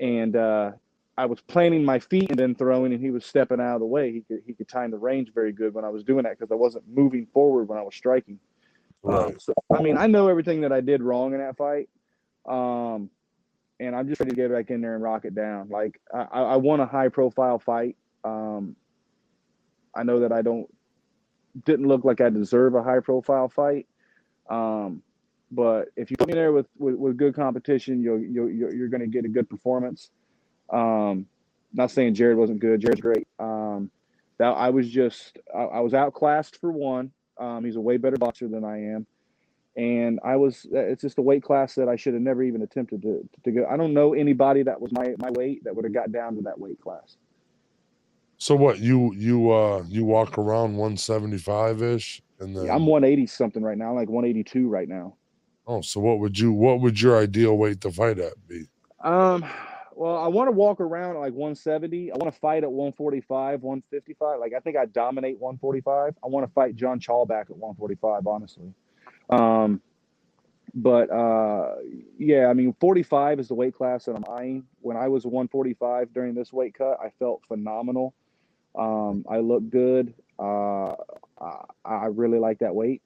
And 0.00 0.36
uh, 0.36 0.72
I 1.16 1.26
was 1.26 1.40
planting 1.40 1.84
my 1.84 1.98
feet 1.98 2.30
and 2.30 2.38
then 2.38 2.54
throwing, 2.54 2.92
and 2.92 3.00
he 3.02 3.10
was 3.10 3.24
stepping 3.24 3.60
out 3.60 3.74
of 3.74 3.80
the 3.80 3.86
way. 3.86 4.12
He 4.12 4.20
could 4.22 4.42
he 4.46 4.52
could 4.52 4.68
time 4.68 4.90
the 4.90 4.98
range 4.98 5.32
very 5.34 5.52
good 5.52 5.74
when 5.74 5.84
I 5.84 5.88
was 5.88 6.02
doing 6.02 6.24
that 6.24 6.38
because 6.38 6.50
I 6.50 6.56
wasn't 6.56 6.84
moving 6.88 7.26
forward 7.32 7.68
when 7.68 7.78
I 7.78 7.82
was 7.82 7.94
striking. 7.94 8.38
Um, 9.04 9.38
so, 9.38 9.52
I 9.72 9.82
mean, 9.82 9.98
I 9.98 10.06
know 10.06 10.28
everything 10.28 10.62
that 10.62 10.72
I 10.72 10.80
did 10.80 11.02
wrong 11.02 11.34
in 11.34 11.40
that 11.40 11.56
fight. 11.56 11.88
Um, 12.46 13.10
and 13.80 13.94
I'm 13.94 14.08
just 14.08 14.20
ready 14.20 14.30
to 14.30 14.36
get 14.36 14.50
back 14.50 14.70
in 14.70 14.80
there 14.80 14.94
and 14.94 15.02
rock 15.02 15.24
it 15.24 15.34
down. 15.34 15.68
Like 15.68 16.00
I, 16.12 16.22
I 16.22 16.42
I 16.42 16.56
want 16.56 16.82
a 16.82 16.86
high 16.86 17.08
profile 17.08 17.58
fight. 17.58 17.96
Um, 18.24 18.76
I 19.94 20.02
know 20.02 20.20
that 20.20 20.32
I 20.32 20.42
don't 20.42 20.68
didn't 21.64 21.86
look 21.86 22.04
like 22.04 22.20
I 22.20 22.30
deserve 22.30 22.74
a 22.74 22.82
high 22.82 23.00
profile 23.00 23.48
fight. 23.48 23.86
Um, 24.48 25.02
but 25.50 25.88
if 25.96 26.10
you 26.10 26.16
come 26.16 26.30
in 26.30 26.36
there 26.36 26.52
with, 26.52 26.66
with, 26.78 26.94
with 26.96 27.16
good 27.16 27.34
competition, 27.34 28.02
you'll, 28.02 28.18
you'll, 28.18 28.50
you're, 28.50 28.74
you're 28.74 28.88
going 28.88 29.00
to 29.00 29.06
get 29.06 29.24
a 29.24 29.28
good 29.28 29.48
performance. 29.48 30.10
Um, 30.70 31.26
not 31.72 31.90
saying 31.90 32.14
Jared 32.14 32.36
wasn't 32.36 32.60
good. 32.60 32.80
Jared's 32.80 33.00
great. 33.00 33.26
Um, 33.38 33.90
that 34.38 34.48
I 34.48 34.70
was 34.70 34.88
just, 34.88 35.38
I, 35.54 35.62
I 35.62 35.80
was 35.80 35.94
outclassed 35.94 36.60
for 36.60 36.72
one. 36.72 37.12
Um, 37.38 37.64
he's 37.64 37.76
a 37.76 37.80
way 37.80 37.96
better 37.96 38.16
boxer 38.16 38.48
than 38.48 38.64
I 38.64 38.94
am. 38.94 39.06
And 39.76 40.20
I 40.24 40.36
was, 40.36 40.66
it's 40.70 41.02
just 41.02 41.18
a 41.18 41.22
weight 41.22 41.42
class 41.42 41.74
that 41.74 41.88
I 41.88 41.96
should 41.96 42.14
have 42.14 42.22
never 42.22 42.44
even 42.44 42.62
attempted 42.62 43.02
to, 43.02 43.28
to 43.42 43.50
go. 43.50 43.66
I 43.68 43.76
don't 43.76 43.92
know 43.92 44.14
anybody 44.14 44.62
that 44.62 44.80
was 44.80 44.92
my, 44.92 45.14
my 45.18 45.30
weight 45.32 45.64
that 45.64 45.74
would 45.74 45.84
have 45.84 45.94
got 45.94 46.12
down 46.12 46.36
to 46.36 46.42
that 46.42 46.58
weight 46.58 46.80
class. 46.80 47.16
So 48.36 48.54
what 48.54 48.78
you 48.78 49.14
you 49.14 49.52
uh 49.52 49.84
you 49.88 50.04
walk 50.04 50.38
around 50.38 50.76
175 50.76 51.82
ish 51.82 52.22
and 52.40 52.54
then 52.54 52.66
Yeah, 52.66 52.74
I'm 52.74 52.86
180 52.86 53.26
something 53.26 53.62
right 53.62 53.78
now, 53.78 53.94
like 53.94 54.08
182 54.08 54.68
right 54.68 54.88
now. 54.88 55.14
Oh 55.66 55.80
so 55.80 56.00
what 56.00 56.18
would 56.18 56.38
you 56.38 56.52
what 56.52 56.80
would 56.80 57.00
your 57.00 57.18
ideal 57.18 57.56
weight 57.56 57.80
to 57.82 57.90
fight 57.90 58.18
at 58.18 58.34
be? 58.48 58.66
Um, 59.02 59.44
well, 59.96 60.16
I 60.16 60.28
want 60.28 60.48
to 60.48 60.52
walk 60.52 60.80
around 60.80 61.16
like 61.16 61.32
170. 61.32 62.10
I 62.10 62.16
want 62.16 62.32
to 62.32 62.40
fight 62.40 62.64
at 62.64 62.72
145, 62.72 63.62
155. 63.62 64.40
Like 64.40 64.52
I 64.54 64.60
think 64.60 64.76
I 64.76 64.86
dominate 64.86 65.38
145. 65.38 66.14
I 66.22 66.26
want 66.26 66.46
to 66.46 66.52
fight 66.52 66.74
John 66.74 66.98
Chalback 66.98 67.50
at 67.50 67.56
145, 67.56 68.26
honestly. 68.26 68.72
Um, 69.30 69.80
but 70.74 71.10
uh, 71.10 71.76
yeah, 72.18 72.46
I 72.48 72.54
mean, 72.54 72.74
45 72.80 73.38
is 73.40 73.48
the 73.48 73.54
weight 73.54 73.74
class 73.74 74.06
that 74.06 74.16
I'm 74.16 74.24
eyeing. 74.28 74.64
When 74.80 74.96
I 74.96 75.08
was 75.08 75.24
145 75.24 76.12
during 76.12 76.34
this 76.34 76.52
weight 76.52 76.74
cut, 76.74 76.98
I 77.00 77.10
felt 77.18 77.42
phenomenal. 77.46 78.14
Um, 78.76 79.24
I 79.28 79.38
look 79.38 79.68
good. 79.70 80.14
Uh, 80.38 80.94
I, 81.40 81.64
I 81.84 82.06
really 82.06 82.38
like 82.38 82.58
that 82.58 82.74
weight. 82.74 83.02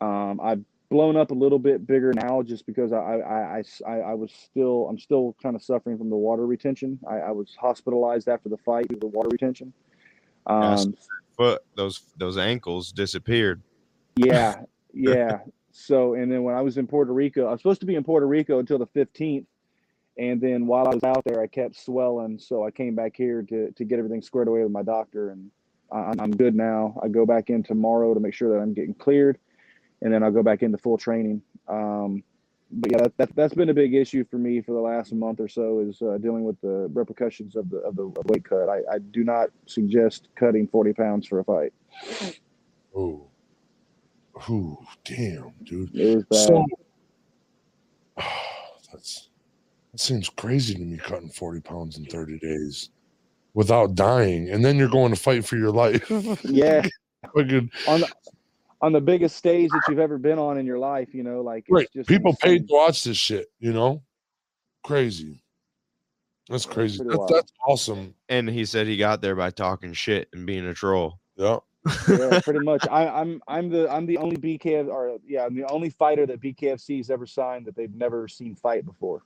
Um, 0.00 0.40
I've 0.42 0.64
blown 0.92 1.16
up 1.16 1.30
a 1.30 1.34
little 1.34 1.58
bit 1.58 1.86
bigger 1.86 2.12
now 2.12 2.42
just 2.42 2.66
because 2.66 2.92
I, 2.92 2.98
I, 2.98 3.58
I, 3.58 3.62
I, 3.86 4.00
I 4.00 4.14
was 4.14 4.30
still, 4.32 4.86
I'm 4.88 4.98
still 4.98 5.34
kind 5.42 5.56
of 5.56 5.62
suffering 5.62 5.98
from 5.98 6.10
the 6.10 6.16
water 6.16 6.46
retention. 6.46 6.98
I, 7.08 7.16
I 7.16 7.30
was 7.30 7.56
hospitalized 7.58 8.28
after 8.28 8.48
the 8.48 8.58
fight 8.58 8.90
with 8.90 9.00
the 9.00 9.06
water 9.06 9.28
retention. 9.30 9.72
Um, 10.46 10.94
Foot, 11.36 11.62
those 11.76 12.02
those 12.18 12.36
ankles 12.36 12.92
disappeared. 12.92 13.62
yeah, 14.16 14.62
yeah. 14.92 15.38
So, 15.72 16.14
and 16.14 16.30
then 16.30 16.42
when 16.42 16.54
I 16.54 16.60
was 16.60 16.76
in 16.76 16.86
Puerto 16.86 17.12
Rico, 17.12 17.46
I 17.46 17.52
was 17.52 17.60
supposed 17.60 17.80
to 17.80 17.86
be 17.86 17.94
in 17.94 18.04
Puerto 18.04 18.26
Rico 18.26 18.58
until 18.58 18.78
the 18.78 18.86
15th. 18.88 19.46
And 20.18 20.38
then 20.40 20.66
while 20.66 20.86
I 20.86 20.94
was 20.94 21.02
out 21.02 21.24
there, 21.24 21.40
I 21.40 21.46
kept 21.46 21.74
swelling. 21.74 22.38
So 22.38 22.66
I 22.66 22.70
came 22.70 22.94
back 22.94 23.16
here 23.16 23.42
to, 23.42 23.72
to 23.72 23.84
get 23.84 23.98
everything 23.98 24.20
squared 24.20 24.48
away 24.48 24.62
with 24.62 24.70
my 24.70 24.82
doctor. 24.82 25.30
And 25.30 25.50
I, 25.90 26.12
I'm 26.18 26.32
good 26.32 26.54
now. 26.54 27.00
I 27.02 27.08
go 27.08 27.24
back 27.24 27.48
in 27.48 27.62
tomorrow 27.62 28.12
to 28.12 28.20
make 28.20 28.34
sure 28.34 28.52
that 28.52 28.62
I'm 28.62 28.74
getting 28.74 28.92
cleared. 28.92 29.38
And 30.02 30.12
then 30.12 30.22
I'll 30.22 30.30
go 30.30 30.42
back 30.42 30.62
into 30.62 30.76
full 30.78 30.98
training. 30.98 31.42
Um, 31.68 32.22
but 32.72 32.90
yeah, 32.90 32.98
that, 32.98 33.16
that, 33.18 33.36
that's 33.36 33.54
been 33.54 33.68
a 33.68 33.74
big 33.74 33.94
issue 33.94 34.24
for 34.30 34.36
me 34.36 34.60
for 34.60 34.72
the 34.72 34.80
last 34.80 35.12
month 35.12 35.40
or 35.40 35.48
so 35.48 35.80
is 35.80 36.00
uh, 36.02 36.18
dealing 36.18 36.44
with 36.44 36.60
the 36.60 36.88
repercussions 36.92 37.54
of 37.54 37.68
the, 37.70 37.78
of 37.78 37.96
the 37.96 38.08
weight 38.26 38.44
cut. 38.44 38.68
I, 38.68 38.80
I 38.90 38.98
do 38.98 39.24
not 39.24 39.50
suggest 39.66 40.28
cutting 40.34 40.66
40 40.66 40.92
pounds 40.94 41.26
for 41.26 41.40
a 41.40 41.44
fight. 41.44 41.72
Oh. 42.96 43.26
Ooh, 44.50 44.78
damn, 45.04 45.52
dude. 45.62 45.94
It 45.94 46.16
was 46.16 46.24
bad. 46.24 46.36
So 46.48 46.66
that's 48.92 49.28
that 49.92 50.00
seems 50.00 50.30
crazy 50.30 50.74
to 50.74 50.80
me 50.80 50.96
cutting 50.96 51.28
40 51.28 51.60
pounds 51.60 51.98
in 51.98 52.06
30 52.06 52.38
days 52.38 52.88
without 53.52 53.94
dying. 53.94 54.48
And 54.48 54.64
then 54.64 54.76
you're 54.76 54.88
going 54.88 55.12
to 55.14 55.20
fight 55.20 55.44
for 55.44 55.56
your 55.56 55.70
life. 55.70 56.10
yeah. 56.44 56.86
Fucking- 57.36 57.70
on 57.86 58.00
the 58.00 58.12
on 58.82 58.92
the 58.92 59.00
biggest 59.00 59.36
stage 59.36 59.70
that 59.70 59.82
you've 59.88 59.98
ever 60.00 60.18
been 60.18 60.38
on 60.38 60.58
in 60.58 60.66
your 60.66 60.78
life, 60.78 61.14
you 61.14 61.22
know, 61.22 61.40
like 61.40 61.64
it's 61.68 61.70
right. 61.72 61.88
just 61.94 62.08
People 62.08 62.32
insane. 62.32 62.58
paid 62.58 62.68
to 62.68 62.74
watch 62.74 63.04
this 63.04 63.16
shit, 63.16 63.46
you 63.60 63.72
know? 63.72 64.02
Crazy. 64.84 65.42
That's 66.48 66.66
crazy. 66.66 66.98
pretty 66.98 67.16
That's, 67.16 67.32
that's 67.32 67.52
awesome. 67.66 68.14
And 68.28 68.48
he 68.48 68.64
said 68.64 68.86
he 68.88 68.96
got 68.96 69.22
there 69.22 69.36
by 69.36 69.50
talking 69.50 69.92
shit 69.92 70.28
and 70.32 70.44
being 70.44 70.66
a 70.66 70.74
troll. 70.74 71.20
Yeah. 71.36 71.58
yeah, 72.08 72.40
pretty 72.44 72.60
much. 72.60 72.84
I, 72.90 73.06
I'm 73.08 73.40
I'm 73.48 73.68
the 73.70 73.90
I'm 73.92 74.06
the 74.06 74.18
only 74.18 74.36
BKF 74.36 74.88
or 74.88 75.18
yeah, 75.26 75.44
I'm 75.46 75.54
the 75.54 75.64
only 75.70 75.90
fighter 75.90 76.26
that 76.26 76.40
BKFC 76.40 76.98
has 76.98 77.10
ever 77.10 77.26
signed 77.26 77.66
that 77.66 77.76
they've 77.76 77.94
never 77.94 78.26
seen 78.28 78.54
fight 78.56 78.84
before. 78.84 79.22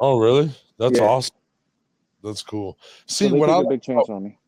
Oh, 0.00 0.18
really? 0.18 0.52
That's 0.78 0.98
Yeah. 0.98 1.06
awesome. 1.06 1.36
That's 2.22 2.42
cool. 2.42 2.78
See, 3.06 3.28
they 3.28 3.38
what 3.38 3.46
take 3.46 3.56
I 3.56 3.60
a 3.60 3.64
big 3.68 3.82
chance 3.82 4.08
on 4.08 4.24
me. 4.24 4.38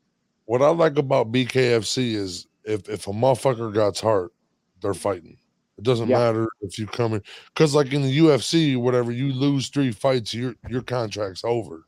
what 0.47 0.63
I 0.63 0.69
like 0.71 0.99
about 0.99 1.31
BKFC 1.33 2.15
is 2.15 2.47
if 2.65 2.89
if 2.89 3.07
a 3.07 3.13
motherfucker 3.13 3.73
got 3.73 3.99
hurt, 3.99 4.33
they're 4.81 4.93
mm-hmm. 4.93 5.01
fighting. 5.01 5.37
It 5.79 5.85
doesn't 5.85 6.09
Yeah. 6.09 6.19
matter 6.19 6.49
if 6.61 6.79
you 6.79 6.87
come 6.87 7.15
in 7.15 7.23
because 7.55 7.75
like 7.75 7.93
in 7.93 8.03
the 8.03 8.19
UFC, 8.19 8.77
whatever 8.77 9.13
you 9.13 9.33
lose 9.33 9.69
three 9.69 9.93
fights, 9.93 10.35
your 10.35 10.55
your 10.69 10.83
contract's 10.83 11.43
over. 11.45 11.87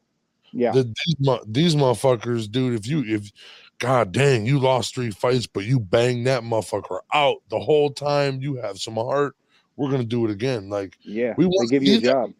Yeah. 0.52 0.72
The, 0.72 0.84
these, 0.84 1.38
these 1.46 1.74
motherfuckers, 1.74 2.50
dude. 2.50 2.74
If 2.74 2.86
you 2.86 3.04
if 3.06 3.30
God 3.78 4.12
dang, 4.12 4.46
you 4.46 4.58
lost 4.58 4.94
three 4.94 5.10
fights, 5.10 5.46
but 5.46 5.64
you 5.64 5.80
bang 5.80 6.24
that 6.24 6.42
motherfucker 6.42 7.00
out 7.12 7.38
the 7.48 7.58
whole 7.58 7.90
time. 7.90 8.40
You 8.40 8.56
have 8.56 8.78
some 8.78 8.94
heart. 8.94 9.34
We're 9.76 9.90
gonna 9.90 10.04
do 10.04 10.24
it 10.24 10.30
again. 10.30 10.68
Like 10.68 10.96
yeah. 11.02 11.34
we 11.36 11.46
want 11.46 11.70
give 11.70 11.82
you 11.82 11.98
a 11.98 12.00
job. 12.00 12.32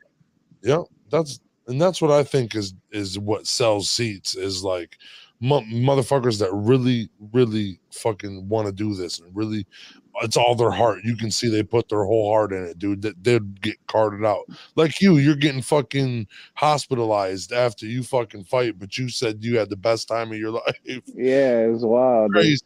yeah, 0.63 0.83
that's 1.11 1.41
and 1.67 1.81
that's 1.81 2.01
what 2.01 2.11
I 2.11 2.25
think 2.25 2.55
is 2.55 2.75
is 2.91 3.19
what 3.19 3.47
sells 3.47 3.91
seats 3.91 4.35
is 4.37 4.63
like 4.63 4.99
mo- 5.43 5.61
motherfuckers 5.63 6.39
that 6.39 6.53
really 6.53 7.11
really 7.33 7.81
fucking 7.91 8.49
want 8.49 8.67
to 8.67 8.73
do 8.73 8.95
this 8.95 9.19
and 9.19 9.35
really 9.37 9.67
it's 10.21 10.37
all 10.37 10.55
their 10.55 10.71
heart. 10.71 11.01
You 11.05 11.17
can 11.17 11.31
see 11.31 11.49
they 11.49 11.63
put 11.63 11.89
their 11.89 12.05
whole 12.05 12.31
heart 12.31 12.53
in 12.53 12.65
it, 12.65 12.79
dude. 12.79 13.03
That 13.03 13.23
they'd 13.25 13.61
get 13.61 13.77
carted 13.87 14.25
out. 14.25 14.45
Like 14.77 15.01
you, 15.01 15.17
you're 15.17 15.37
getting 15.37 15.63
fucking 15.63 16.27
hospitalized 16.55 17.53
after 17.53 17.87
you 17.87 18.03
fucking 18.03 18.45
fight, 18.45 18.79
but 18.79 18.99
you 18.99 19.09
said 19.09 19.43
you 19.43 19.59
had 19.59 19.71
the 19.71 19.77
best 19.77 20.09
time 20.09 20.31
of 20.31 20.39
your 20.39 20.51
life. 20.67 20.79
Yeah, 20.85 21.61
it 21.61 21.73
was 21.73 21.85
wild. 21.85 22.33
Crazy. 22.33 22.63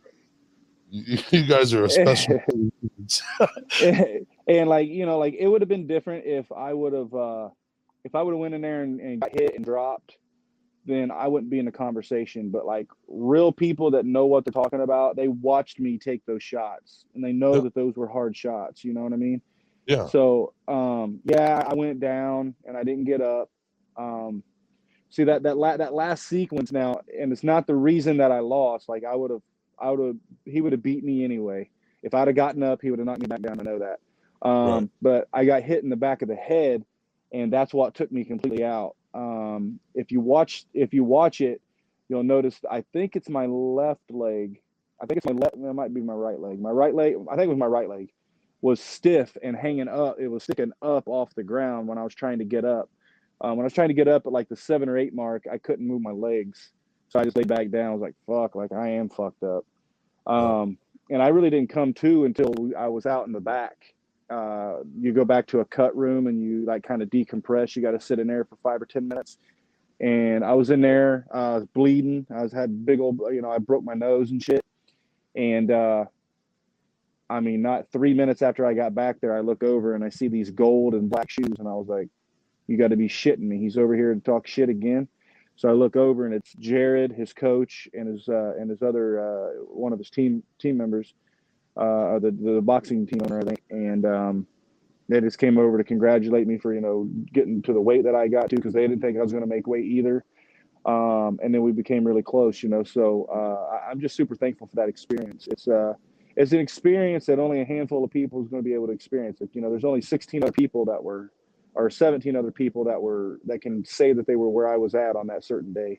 You 0.91 1.19
you 1.31 1.47
guys 1.47 1.73
are 1.75 1.85
a 1.85 1.91
special. 1.91 2.41
and 4.49 4.69
like 4.69 4.89
you 4.89 5.07
know, 5.07 5.19
like 5.19 5.35
it 5.39 5.47
would 5.47 5.63
have 5.63 5.69
been 5.69 5.87
different 5.87 6.25
if 6.27 6.51
I 6.53 6.73
would 6.73 6.93
have 6.93 7.15
uh 7.15 7.49
if 8.05 8.15
I 8.15 8.23
would 8.23 8.33
have 8.33 8.41
went 8.41 8.55
in 8.55 8.61
there 8.61 8.83
and, 8.83 9.01
and 9.01 9.21
got 9.21 9.33
hit 9.33 9.55
and 9.57 9.65
dropped, 9.65 10.17
then 10.87 11.11
I 11.11 11.27
wouldn't 11.29 11.51
be 11.51 11.59
in 11.59 11.65
the 11.67 11.73
conversation. 11.73 12.51
But 12.51 12.65
like 12.65 12.87
real 13.09 13.53
people 13.53 13.91
that 13.93 14.07
know 14.07 14.27
what 14.27 14.45
they're 14.45 14.53
talking 14.53 14.81
about, 14.81 15.17
they 15.17 15.29
watched 15.29 15.81
me 15.81 15.99
take 15.99 16.25
those 16.27 16.43
shots 16.43 17.05
and 17.15 17.23
they 17.25 17.33
know 17.33 17.57
Yeah. 17.57 17.61
that 17.63 17.75
those 17.75 17.97
were 17.97 18.09
hard 18.09 18.37
shots. 18.37 18.85
You 18.85 18.95
know 18.95 19.03
what 19.03 19.13
I 19.13 19.17
mean? 19.17 19.43
yeah. 19.87 20.07
So 20.07 20.53
um 20.69 21.21
yeah, 21.25 21.63
I 21.67 21.75
went 21.75 22.01
down 22.01 22.55
and 22.65 22.77
I 22.77 22.83
didn't 22.85 23.05
get 23.05 23.21
up. 23.21 23.51
Um 23.97 24.43
see 25.11 25.25
that 25.25 25.43
that 25.45 25.57
la- 25.57 25.77
that 25.77 25.95
last 25.95 26.27
sequence 26.27 26.73
now, 26.73 27.01
and 27.19 27.33
it's 27.33 27.45
not 27.45 27.67
the 27.67 27.75
reason 27.75 28.17
that 28.19 28.33
I 28.33 28.41
lost. 28.41 28.89
Like 28.89 29.05
I 29.05 29.15
would 29.15 29.31
have 29.31 29.43
I 29.79 29.91
would 29.91 30.07
have 30.07 30.17
he 30.45 30.61
would 30.61 30.73
have 30.73 30.83
beat 30.83 31.05
me 31.05 31.25
anyway. 31.25 31.69
If 32.03 32.15
I'd 32.15 32.29
have 32.29 32.37
gotten 32.37 32.63
up, 32.63 32.81
he 32.83 32.91
would 32.91 32.99
have 32.99 33.07
knocked 33.07 33.21
me 33.21 33.27
back 33.27 33.43
down. 33.43 33.59
I 33.61 33.63
know 33.65 33.79
that. 33.81 33.99
Um 34.49 34.69
Right. 34.73 34.89
but 35.03 35.29
I 35.33 35.45
got 35.45 35.63
hit 35.63 35.83
in 35.85 35.91
the 35.91 35.97
back 35.97 36.23
of 36.23 36.29
the 36.29 36.37
head 36.37 36.85
and 37.33 37.53
that's 37.53 37.75
what 37.75 37.95
took 37.95 38.11
me 38.13 38.25
completely 38.25 38.65
out. 38.65 38.95
Um 39.17 39.81
if 39.95 40.13
you 40.13 40.21
watch 40.21 40.67
if 40.75 40.93
you 40.93 41.03
watch 41.03 41.41
it, 41.41 41.61
you'll 42.09 42.23
notice 42.23 42.61
I 42.71 42.85
think 42.93 43.17
it's 43.17 43.29
my 43.29 43.47
left 43.47 44.11
leg. 44.11 44.61
I 45.01 45.07
think 45.07 45.19
it's 45.19 45.27
my 45.27 45.33
left 45.33 45.55
it 45.55 45.75
might 45.75 45.95
be 45.95 46.03
my 46.03 46.15
right 46.15 46.39
leg. 46.39 46.61
My 46.61 46.71
right 46.71 46.95
leg, 46.95 47.17
I 47.31 47.37
think 47.37 47.47
it 47.47 47.49
was 47.49 47.59
my 47.59 47.67
right 47.67 47.89
leg 47.89 48.13
was 48.61 48.81
stiff 48.81 49.37
and 49.43 49.57
hanging 49.57 49.89
up. 49.89 50.17
It 50.19 50.29
was 50.29 50.43
sticking 50.43 50.73
up 50.83 51.07
off 51.07 51.35
the 51.35 51.43
ground 51.43 51.87
when 51.87 51.99
I 51.99 52.03
was 52.03 52.15
trying 52.15 52.39
to 52.39 52.45
get 52.45 52.65
up. 52.65 52.89
Um, 53.41 53.57
when 53.57 53.61
I 53.61 53.67
was 53.67 53.73
trying 53.73 53.89
to 53.89 53.95
get 53.95 54.09
up 54.09 54.27
at 54.27 54.33
like 54.33 54.49
the 54.49 54.57
seven 54.57 54.89
or 54.89 54.97
eight 54.97 55.15
mark, 55.15 55.45
I 55.51 55.59
couldn't 55.59 55.87
move 55.87 56.01
my 56.01 56.11
legs, 56.11 56.71
so 57.09 57.21
I 57.21 57.25
just 57.25 57.37
laid 57.37 57.49
back 57.49 57.71
down. 57.71 57.91
I 57.91 57.95
was 57.95 58.01
like, 58.01 58.15
"Fuck!" 58.27 58.55
Like 58.55 58.73
I 58.73 58.89
am 58.89 59.09
fucked 59.09 59.43
up. 59.43 59.65
Um, 60.27 60.79
and 61.11 61.23
I 61.23 61.29
really 61.29 61.51
didn't 61.51 61.69
come 61.69 61.93
to 61.95 62.25
until 62.25 62.53
I 62.77 62.89
was 62.89 63.07
out 63.07 63.27
in 63.27 63.33
the 63.33 63.41
back. 63.41 63.95
Uh, 64.29 64.79
you 64.99 65.13
go 65.13 65.25
back 65.25 65.47
to 65.47 65.61
a 65.61 65.65
cut 65.65 65.97
room 65.97 66.27
and 66.27 66.43
you 66.43 66.65
like 66.65 66.83
kind 66.83 67.03
of 67.03 67.09
decompress. 67.11 67.77
You 67.77 67.83
got 67.83 67.93
to 67.93 68.01
sit 68.01 68.19
in 68.19 68.27
there 68.27 68.45
for 68.45 68.57
five 68.57 68.83
or 68.83 68.87
ten 68.87 69.07
minutes. 69.07 69.39
And 70.01 70.45
I 70.45 70.53
was 70.53 70.71
in 70.71 70.81
there, 70.81 71.27
uh, 71.33 71.39
I 71.39 71.55
was 71.55 71.67
bleeding. 71.67 72.27
I 72.35 72.43
was 72.43 72.53
had 72.53 72.85
big 72.85 73.01
old, 73.01 73.21
you 73.33 73.41
know, 73.41 73.51
I 73.51 73.59
broke 73.59 73.85
my 73.85 73.95
nose 73.95 74.31
and 74.31 74.43
shit. 74.43 74.65
And 75.35 75.71
uh, 75.71 76.07
I 77.29 77.41
mean, 77.41 77.63
not 77.63 77.91
three 77.93 78.15
minutes 78.15 78.43
after 78.43 78.65
I 78.65 78.75
got 78.75 78.95
back 78.95 79.21
there, 79.21 79.37
I 79.37 79.41
look 79.41 79.63
over 79.63 79.95
and 79.95 80.05
I 80.05 80.09
see 80.11 80.29
these 80.29 80.51
gold 80.51 80.95
and 80.95 81.11
black 81.11 81.31
shoes, 81.31 81.57
and 81.59 81.67
I 81.69 81.73
was 81.73 81.89
like, 81.89 82.09
"You 82.67 82.77
got 82.77 82.89
to 82.89 82.97
be 82.97 83.09
shitting 83.09 83.41
me!" 83.41 83.59
He's 83.59 83.77
over 83.77 83.95
here 83.95 84.15
to 84.15 84.21
talk 84.21 84.47
shit 84.47 84.69
again. 84.69 85.09
So 85.57 85.69
I 85.69 85.73
look 85.73 85.97
over 85.97 86.27
and 86.27 86.35
it's 86.35 86.53
Jared, 86.55 87.13
his 87.13 87.33
coach, 87.33 87.89
and 87.95 88.09
his 88.09 88.29
uh, 88.29 88.55
and 88.59 88.71
his 88.71 88.83
other 88.83 89.21
uh, 89.21 89.51
one 89.65 89.93
of 89.93 89.99
his 89.99 90.11
team 90.11 90.43
team 90.59 90.77
members, 90.77 91.15
uh, 91.77 92.19
the 92.19 92.31
the 92.31 92.61
boxing 92.61 93.07
team 93.07 93.21
owner, 93.25 93.41
I 93.41 93.45
think, 93.45 93.63
and 93.71 94.07
um, 94.07 94.47
they 95.09 95.21
just 95.21 95.39
came 95.39 95.59
over 95.59 95.79
to 95.79 95.85
congratulate 95.85 96.47
me 96.47 96.59
for 96.59 96.75
you 96.75 96.81
know 96.81 97.09
getting 97.33 97.63
to 97.63 97.73
the 97.73 97.81
weight 97.81 98.05
that 98.05 98.15
I 98.15 98.29
got 98.29 98.51
to 98.51 98.57
because 98.57 98.75
they 98.75 98.83
didn't 98.83 99.01
think 99.01 99.19
I 99.19 99.23
was 99.23 99.33
going 99.33 99.45
to 99.45 99.49
make 99.49 99.67
weight 99.67 99.85
either. 99.85 100.25
Um, 100.85 101.41
and 101.43 101.53
then 101.53 101.63
we 101.63 101.73
became 101.73 102.07
really 102.07 102.23
close, 102.23 102.63
you 102.63 102.69
know. 102.69 102.85
So 102.85 103.25
uh, 103.25 103.91
I'm 103.91 104.01
just 104.01 104.15
super 104.15 104.37
thankful 104.37 104.69
for 104.69 104.77
that 104.77 104.89
experience. 104.89 105.49
It's 105.51 105.67
uh, 105.67 105.95
it's 106.37 106.53
an 106.53 106.61
experience 106.61 107.27
that 107.27 107.39
only 107.39 107.61
a 107.61 107.65
handful 107.65 108.05
of 108.05 108.11
people 108.11 108.43
is 108.43 108.49
going 108.49 108.63
to 108.63 108.65
be 108.69 108.75
able 108.75 108.87
to 108.87 108.93
experience 108.93 109.41
it. 109.41 109.51
You 109.53 109.63
know, 109.63 109.71
there's 109.71 109.85
only 109.85 110.03
16 110.03 110.43
other 110.43 110.53
people 110.53 110.85
that 110.85 111.03
were, 111.03 111.33
or 111.75 111.91
17 111.91 112.37
other 112.37 112.53
people 112.53 112.85
that 112.85 113.01
were 113.01 113.41
that 113.47 113.63
can 113.63 113.85
say 113.85 114.13
that 114.13 114.27
they 114.27 114.37
were 114.37 114.49
where 114.49 114.69
I 114.69 114.77
was 114.77 114.95
at 114.95 115.17
on 115.17 115.27
that 115.27 115.45
certain 115.45 115.73
day. 115.73 115.99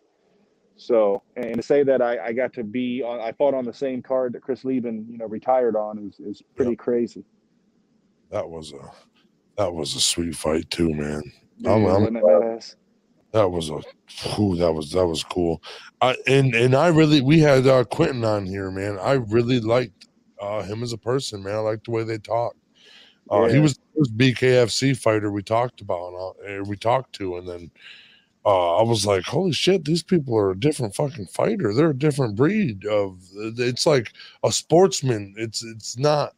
So, 0.78 1.24
and 1.36 1.56
to 1.56 1.63
say 1.63 1.84
that 1.84 2.02
I, 2.02 2.28
I 2.28 2.34
got 2.34 2.54
to 2.54 2.63
be 2.63 3.02
on, 3.04 3.20
I 3.20 3.32
fought 3.32 3.56
on 3.56 3.66
the 3.66 3.74
same 3.74 4.02
card 4.02 4.34
that 4.34 4.42
Chris 4.44 4.63
Leben, 4.63 5.06
you 5.10 5.18
know, 5.18 5.26
retired 5.26 5.76
on 5.76 5.98
is, 5.98 6.20
is 6.20 6.44
pretty 6.56 6.76
crazy. 6.76 7.24
That 8.30 8.48
was 8.48 8.74
a 8.74 8.92
that 9.58 9.74
was 9.74 9.96
a 9.96 10.00
sweet 10.00 10.36
fight 10.36 10.70
too, 10.70 10.94
man. 10.94 11.24
Dude, 11.58 11.68
I'm- 11.72 11.86
I'm 12.06 12.13
badass? 12.13 12.76
That 13.32 13.50
was 13.50 13.70
a 13.70 13.82
whew, 14.36 14.56
that 14.58 14.72
was 14.72 14.92
that 14.92 15.06
was 15.06 15.24
cool. 15.24 15.62
I 16.02 16.16
and 16.28 16.54
and 16.56 16.76
I 16.76 16.88
really 16.88 17.22
we 17.22 17.40
had 17.40 17.66
uh 17.68 17.84
Quentin 17.84 18.24
on 18.24 18.46
here, 18.46 18.70
man. 18.72 18.98
I 19.00 19.13
really 19.13 19.60
liked 19.60 20.08
uh 20.40 20.62
him 20.63 20.84
as 20.84 20.94
a 20.94 20.98
person, 20.98 21.44
man. 21.44 21.56
I 21.56 21.60
liked 21.60 21.86
the 21.86 21.92
way 21.92 22.04
they 22.04 22.20
talk. 22.20 22.56
Uh, 23.30 23.48
He 23.48 23.56
Yeah. 23.56 23.62
was 23.62 23.74
the 23.76 23.82
first 23.98 24.18
BKFC 24.18 24.94
fighter 24.98 25.32
we 25.32 25.44
talked 25.44 25.82
about, 25.82 26.36
uh, 26.48 26.63
we 26.66 26.78
talked 26.78 27.13
to, 27.16 27.38
and 27.38 27.48
then 27.48 27.72
uh, 28.47 28.77
I 28.77 28.83
was 28.83 29.05
like, 29.05 29.25
"Holy 29.25 29.51
shit, 29.51 29.83
these 29.83 30.01
people 30.03 30.38
are 30.38 30.51
a 30.51 30.60
different 30.60 30.95
fucking 30.95 31.27
fighter. 31.27 31.73
They're 31.73 31.89
a 31.89 31.97
different 31.97 32.38
breed 32.38 32.86
of. 32.86 33.19
It's 33.36 33.86
like 33.86 34.13
a 34.43 34.51
sportsman. 34.53 35.36
It's 35.38 35.63
it's 35.63 35.97
not 35.97 36.33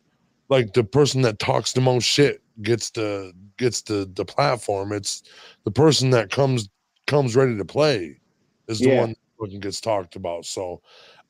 like 0.49 0.73
the 0.73 0.83
person 0.83 1.21
that 1.21 1.37
talks 1.37 1.73
the 1.73 1.81
most 1.81 2.05
shit 2.05 2.41
gets 2.63 2.89
the 2.89 3.31
gets 3.57 3.81
the 3.83 4.09
the 4.15 4.25
platform. 4.25 4.91
It's 4.91 5.21
the 5.65 5.71
person 5.71 6.09
that 6.09 6.31
comes 6.31 6.67
comes 7.05 7.35
ready 7.35 7.55
to 7.55 7.65
play 7.65 8.19
is 8.67 8.79
the 8.79 8.89
Yeah. 8.89 9.01
one 9.01 9.09
that 9.09 9.17
fucking 9.39 9.59
gets 9.59 9.79
talked 9.79 10.15
about. 10.15 10.45
So 10.45 10.81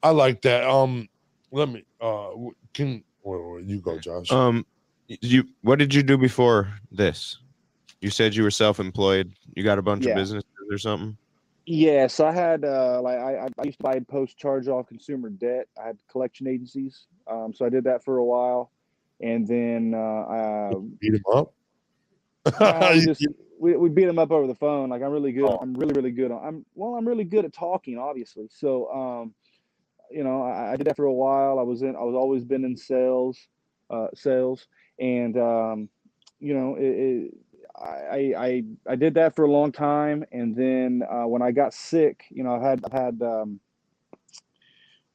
I 0.02 0.12
like 0.12 0.42
that. 0.44 0.64
Um, 0.64 1.10
let 1.52 1.68
me 1.68 1.84
uh 2.00 2.30
can 2.74 3.04
well, 3.24 3.52
well, 3.52 3.60
you 3.60 3.82
go, 3.82 4.00
Josh. 4.00 4.32
Um, 4.32 4.66
you 5.08 5.44
what 5.62 5.78
did 5.78 5.94
you 5.94 6.04
do 6.04 6.18
before 6.18 6.72
this? 6.90 7.38
You 8.02 8.10
said 8.10 8.34
you 8.34 8.44
were 8.44 8.52
self-employed. 8.52 9.34
You 9.56 9.64
got 9.64 9.78
a 9.78 9.82
bunch 9.82 10.06
Yeah. 10.06 10.12
of 10.12 10.16
businesses 10.16 10.49
or 10.70 10.78
something. 10.78 11.18
Yes, 11.66 12.20
I 12.20 12.32
had 12.32 12.66
uh, 12.66 13.00
like 13.02 13.20
I, 13.20 13.36
I- 13.46 13.50
I 13.60 13.64
used 13.66 13.78
to 13.80 13.84
buy 13.84 14.00
post 14.00 14.38
charge 14.38 14.68
off 14.68 14.88
consumer 14.88 15.30
debt. 15.30 15.68
I 15.82 15.88
had 15.88 15.98
collection 16.10 16.48
agencies, 16.48 17.06
um, 17.28 17.54
so 17.54 17.66
I 17.66 17.70
did 17.70 17.84
that 17.84 18.04
for 18.04 18.18
a 18.18 18.26
while, 18.26 18.72
and 19.22 19.48
then 19.48 19.94
uh, 19.94 19.98
I, 20.00 20.74
Beat 21.00 21.12
them 21.12 21.22
up. 21.32 21.54
we, 22.46 23.02
just, 23.06 23.26
we 23.60 23.76
we 23.76 23.90
beat 23.90 24.06
them 24.06 24.18
up 24.18 24.32
over 24.32 24.48
the 24.48 24.56
phone. 24.56 24.90
Like 24.90 25.04
I'm 25.04 25.12
really 25.12 25.32
good. 25.32 25.44
Oh. 25.46 25.60
I'm 25.62 25.74
really 25.76 25.94
really 25.94 26.12
good 26.12 26.32
on. 26.32 26.44
I'm 26.44 26.66
well. 26.74 26.96
I'm 26.96 27.08
really 27.08 27.26
good 27.26 27.46
at 27.46 27.54
talking, 27.54 27.98
obviously. 28.00 28.48
So 28.52 28.90
um, 28.92 29.34
you 30.10 30.24
know, 30.24 30.42
I, 30.42 30.72
I 30.74 30.76
did 30.76 30.88
that 30.88 30.96
for 30.96 31.06
a 31.06 31.14
while. 31.14 31.60
I 31.60 31.64
was 31.64 31.84
in. 31.84 31.96
I 31.96 32.02
was 32.04 32.16
always 32.16 32.44
been 32.44 32.66
in 32.66 32.76
sales, 32.76 33.38
uh, 33.92 34.08
sales, 34.16 34.66
and 35.00 35.38
um, 35.38 35.90
you 36.40 36.54
know, 36.56 36.76
it, 36.76 36.84
it, 36.86 37.34
I, 37.82 38.34
I 38.38 38.64
I 38.88 38.96
did 38.96 39.14
that 39.16 39.36
for 39.36 39.46
a 39.46 39.52
long 39.52 39.72
time, 39.72 40.26
and 40.32 40.56
then 40.56 41.04
uh, 41.10 41.28
when 41.28 41.42
I 41.42 41.52
got 41.52 41.74
sick, 41.74 42.26
you 42.30 42.44
know, 42.44 42.54
I've 42.56 42.62
had 42.62 42.82
I've 42.86 42.92
had 42.92 43.22
um, 43.22 43.60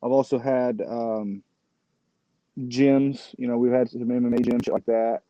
I've 0.03 0.13
also 0.13 0.39
had 0.39 0.81
um, 0.81 1.43
gyms. 2.61 3.35
You 3.39 3.49
know, 3.49 3.59
we've 3.59 3.73
had 3.73 3.91
some 3.91 4.03
MMA 4.03 4.41
gyms 4.41 4.71
like 4.71 4.87
that, 4.87 5.21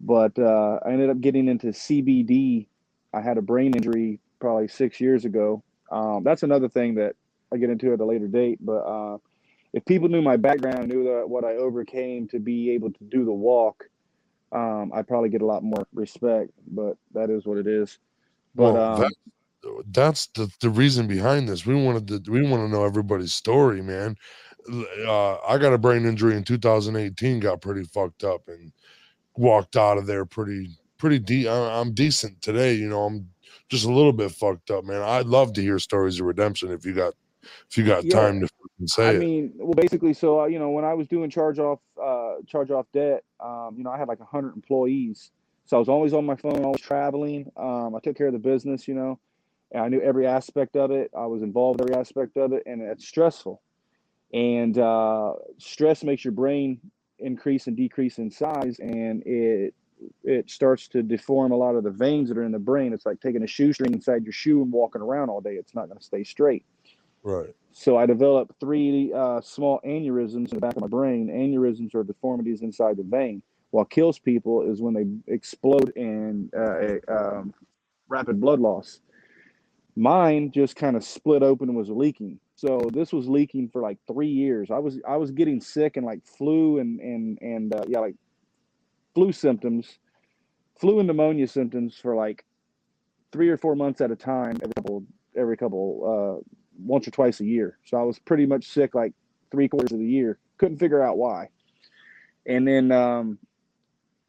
but 0.00 0.38
uh, 0.38 0.80
I 0.84 0.90
ended 0.92 1.10
up 1.10 1.20
getting 1.20 1.48
into 1.48 1.68
CBD. 1.68 2.66
I 3.14 3.20
had 3.20 3.38
a 3.38 3.42
brain 3.42 3.74
injury 3.74 4.20
probably 4.40 4.68
six 4.68 5.00
years 5.00 5.24
ago. 5.24 5.62
Um, 5.90 6.24
that's 6.24 6.42
another 6.42 6.68
thing 6.68 6.96
that 6.96 7.14
I 7.52 7.56
get 7.56 7.70
into 7.70 7.92
at 7.92 8.00
a 8.00 8.04
later 8.04 8.26
date. 8.26 8.58
But 8.60 8.80
uh, 8.80 9.18
if 9.72 9.84
people 9.84 10.08
knew 10.08 10.22
my 10.22 10.36
background, 10.36 10.88
knew 10.88 11.04
that 11.04 11.28
what 11.28 11.44
I 11.44 11.56
overcame 11.56 12.28
to 12.28 12.38
be 12.38 12.70
able 12.70 12.92
to 12.92 13.04
do 13.04 13.24
the 13.24 13.32
walk, 13.32 13.84
um, 14.52 14.92
I'd 14.94 15.08
probably 15.08 15.28
get 15.28 15.42
a 15.42 15.46
lot 15.46 15.62
more 15.62 15.86
respect. 15.92 16.50
But 16.68 16.96
that 17.14 17.30
is 17.30 17.46
what 17.46 17.58
it 17.58 17.66
is. 17.66 17.98
But 18.54 18.74
Well, 18.74 18.92
um, 18.94 19.00
that- 19.00 19.12
that's 19.88 20.28
the, 20.28 20.48
the 20.60 20.70
reason 20.70 21.08
behind 21.08 21.48
this. 21.48 21.66
We 21.66 21.74
wanted 21.74 22.06
to 22.24 22.30
we 22.30 22.42
want 22.42 22.62
to 22.62 22.68
know 22.68 22.84
everybody's 22.84 23.34
story, 23.34 23.82
man. 23.82 24.16
Uh, 25.04 25.36
I 25.38 25.58
got 25.58 25.72
a 25.72 25.78
brain 25.78 26.06
injury 26.06 26.36
in 26.36 26.44
2018, 26.44 27.40
got 27.40 27.60
pretty 27.60 27.82
fucked 27.84 28.22
up, 28.24 28.48
and 28.48 28.72
walked 29.36 29.76
out 29.76 29.98
of 29.98 30.06
there 30.06 30.24
pretty 30.24 30.70
pretty 30.98 31.18
deep. 31.18 31.48
I'm 31.48 31.92
decent 31.92 32.40
today, 32.42 32.74
you 32.74 32.88
know. 32.88 33.04
I'm 33.04 33.28
just 33.68 33.84
a 33.86 33.92
little 33.92 34.12
bit 34.12 34.30
fucked 34.30 34.70
up, 34.70 34.84
man. 34.84 35.02
I'd 35.02 35.26
love 35.26 35.52
to 35.54 35.62
hear 35.62 35.78
stories 35.78 36.20
of 36.20 36.26
redemption 36.26 36.70
if 36.70 36.86
you 36.86 36.92
got 36.94 37.14
if 37.68 37.76
you 37.76 37.84
got 37.84 38.04
Yeah, 38.04 38.12
time 38.12 38.40
to 38.40 38.48
say 38.86 39.08
I 39.08 39.12
it. 39.16 39.18
mean, 39.18 39.52
well, 39.56 39.74
basically, 39.74 40.14
so 40.14 40.40
uh, 40.40 40.46
you 40.46 40.58
know, 40.58 40.70
when 40.70 40.84
I 40.84 40.94
was 40.94 41.06
doing 41.08 41.30
charge 41.30 41.58
off, 41.58 41.80
uh, 42.02 42.36
charge 42.46 42.70
off 42.70 42.86
debt, 42.92 43.24
um, 43.40 43.74
you 43.76 43.84
know, 43.84 43.90
I 43.90 43.98
had 43.98 44.08
like 44.08 44.20
hundred 44.20 44.54
employees, 44.54 45.30
so 45.66 45.76
I 45.76 45.80
was 45.80 45.88
always 45.88 46.12
on 46.12 46.24
my 46.24 46.36
phone, 46.36 46.64
always 46.64 46.80
traveling. 46.80 47.50
Um, 47.56 47.94
I 47.94 48.00
took 48.00 48.16
care 48.16 48.28
of 48.28 48.32
the 48.32 48.38
business, 48.38 48.86
you 48.88 48.94
know, 48.94 49.18
and 49.72 49.82
I 49.82 49.88
knew 49.88 50.00
every 50.00 50.26
aspect 50.26 50.76
of 50.76 50.90
it. 50.90 51.10
I 51.16 51.26
was 51.26 51.42
involved 51.42 51.80
in 51.80 51.88
every 51.88 52.00
aspect 52.00 52.36
of 52.36 52.52
it, 52.52 52.62
and 52.66 52.80
it's 52.82 53.06
stressful. 53.06 53.60
And 54.32 54.78
uh, 54.78 55.34
stress 55.58 56.02
makes 56.04 56.24
your 56.24 56.32
brain 56.32 56.80
increase 57.18 57.66
and 57.66 57.76
decrease 57.76 58.18
in 58.18 58.30
size, 58.30 58.78
and 58.80 59.22
it 59.24 59.74
it 60.24 60.50
starts 60.50 60.88
to 60.88 61.02
deform 61.02 61.52
a 61.52 61.56
lot 61.56 61.74
of 61.74 61.82
the 61.82 61.90
veins 61.90 62.28
that 62.28 62.36
are 62.36 62.44
in 62.44 62.52
the 62.52 62.58
brain. 62.58 62.92
It's 62.92 63.06
like 63.06 63.20
taking 63.20 63.42
a 63.42 63.46
shoestring 63.46 63.94
inside 63.94 64.24
your 64.24 64.32
shoe 64.32 64.62
and 64.62 64.70
walking 64.70 65.00
around 65.00 65.30
all 65.30 65.40
day. 65.40 65.54
It's 65.54 65.74
not 65.74 65.86
going 65.86 65.98
to 65.98 66.04
stay 66.04 66.22
straight. 66.22 66.64
Right. 67.26 67.52
So 67.72 67.96
I 67.96 68.06
developed 68.06 68.52
three 68.60 69.12
uh, 69.12 69.40
small 69.40 69.80
aneurysms 69.84 70.52
in 70.52 70.54
the 70.54 70.60
back 70.60 70.76
of 70.76 70.82
my 70.82 70.86
brain. 70.86 71.28
Aneurysms 71.28 71.92
are 71.96 72.04
deformities 72.04 72.62
inside 72.62 72.96
the 72.96 73.02
vein. 73.02 73.42
What 73.70 73.90
kills 73.90 74.20
people 74.20 74.62
is 74.62 74.80
when 74.80 74.94
they 74.94 75.34
explode 75.34 75.92
in 75.96 76.48
uh, 76.56 76.78
a, 76.78 77.00
um, 77.12 77.52
rapid 78.08 78.40
blood 78.40 78.60
loss. 78.60 79.00
Mine 79.96 80.52
just 80.52 80.76
kind 80.76 80.94
of 80.94 81.02
split 81.02 81.42
open 81.42 81.68
and 81.68 81.76
was 81.76 81.90
leaking. 81.90 82.38
So 82.54 82.88
this 82.92 83.12
was 83.12 83.28
leaking 83.28 83.70
for 83.70 83.82
like 83.82 83.98
three 84.06 84.28
years. 84.28 84.70
I 84.70 84.78
was 84.78 85.00
I 85.06 85.16
was 85.16 85.32
getting 85.32 85.60
sick 85.60 85.96
and 85.96 86.06
like 86.06 86.24
flu 86.24 86.78
and 86.78 87.00
and 87.00 87.38
and 87.42 87.74
uh, 87.74 87.82
yeah 87.88 87.98
like 87.98 88.14
flu 89.14 89.32
symptoms, 89.32 89.98
flu 90.78 91.00
and 91.00 91.08
pneumonia 91.08 91.48
symptoms 91.48 91.98
for 92.00 92.14
like 92.14 92.44
three 93.32 93.48
or 93.48 93.56
four 93.56 93.74
months 93.74 94.00
at 94.00 94.12
a 94.12 94.16
time 94.16 94.56
every 94.62 94.74
couple 94.74 95.02
every 95.36 95.56
couple 95.56 96.42
uh, 96.44 96.56
once 96.78 97.06
or 97.06 97.10
twice 97.10 97.40
a 97.40 97.44
year. 97.44 97.78
So 97.84 97.96
I 97.96 98.02
was 98.02 98.18
pretty 98.18 98.46
much 98.46 98.66
sick 98.66 98.94
like 98.94 99.12
three 99.50 99.68
quarters 99.68 99.92
of 99.92 99.98
the 99.98 100.06
year. 100.06 100.38
Couldn't 100.58 100.78
figure 100.78 101.02
out 101.02 101.18
why. 101.18 101.48
And 102.46 102.66
then 102.66 102.92
um, 102.92 103.38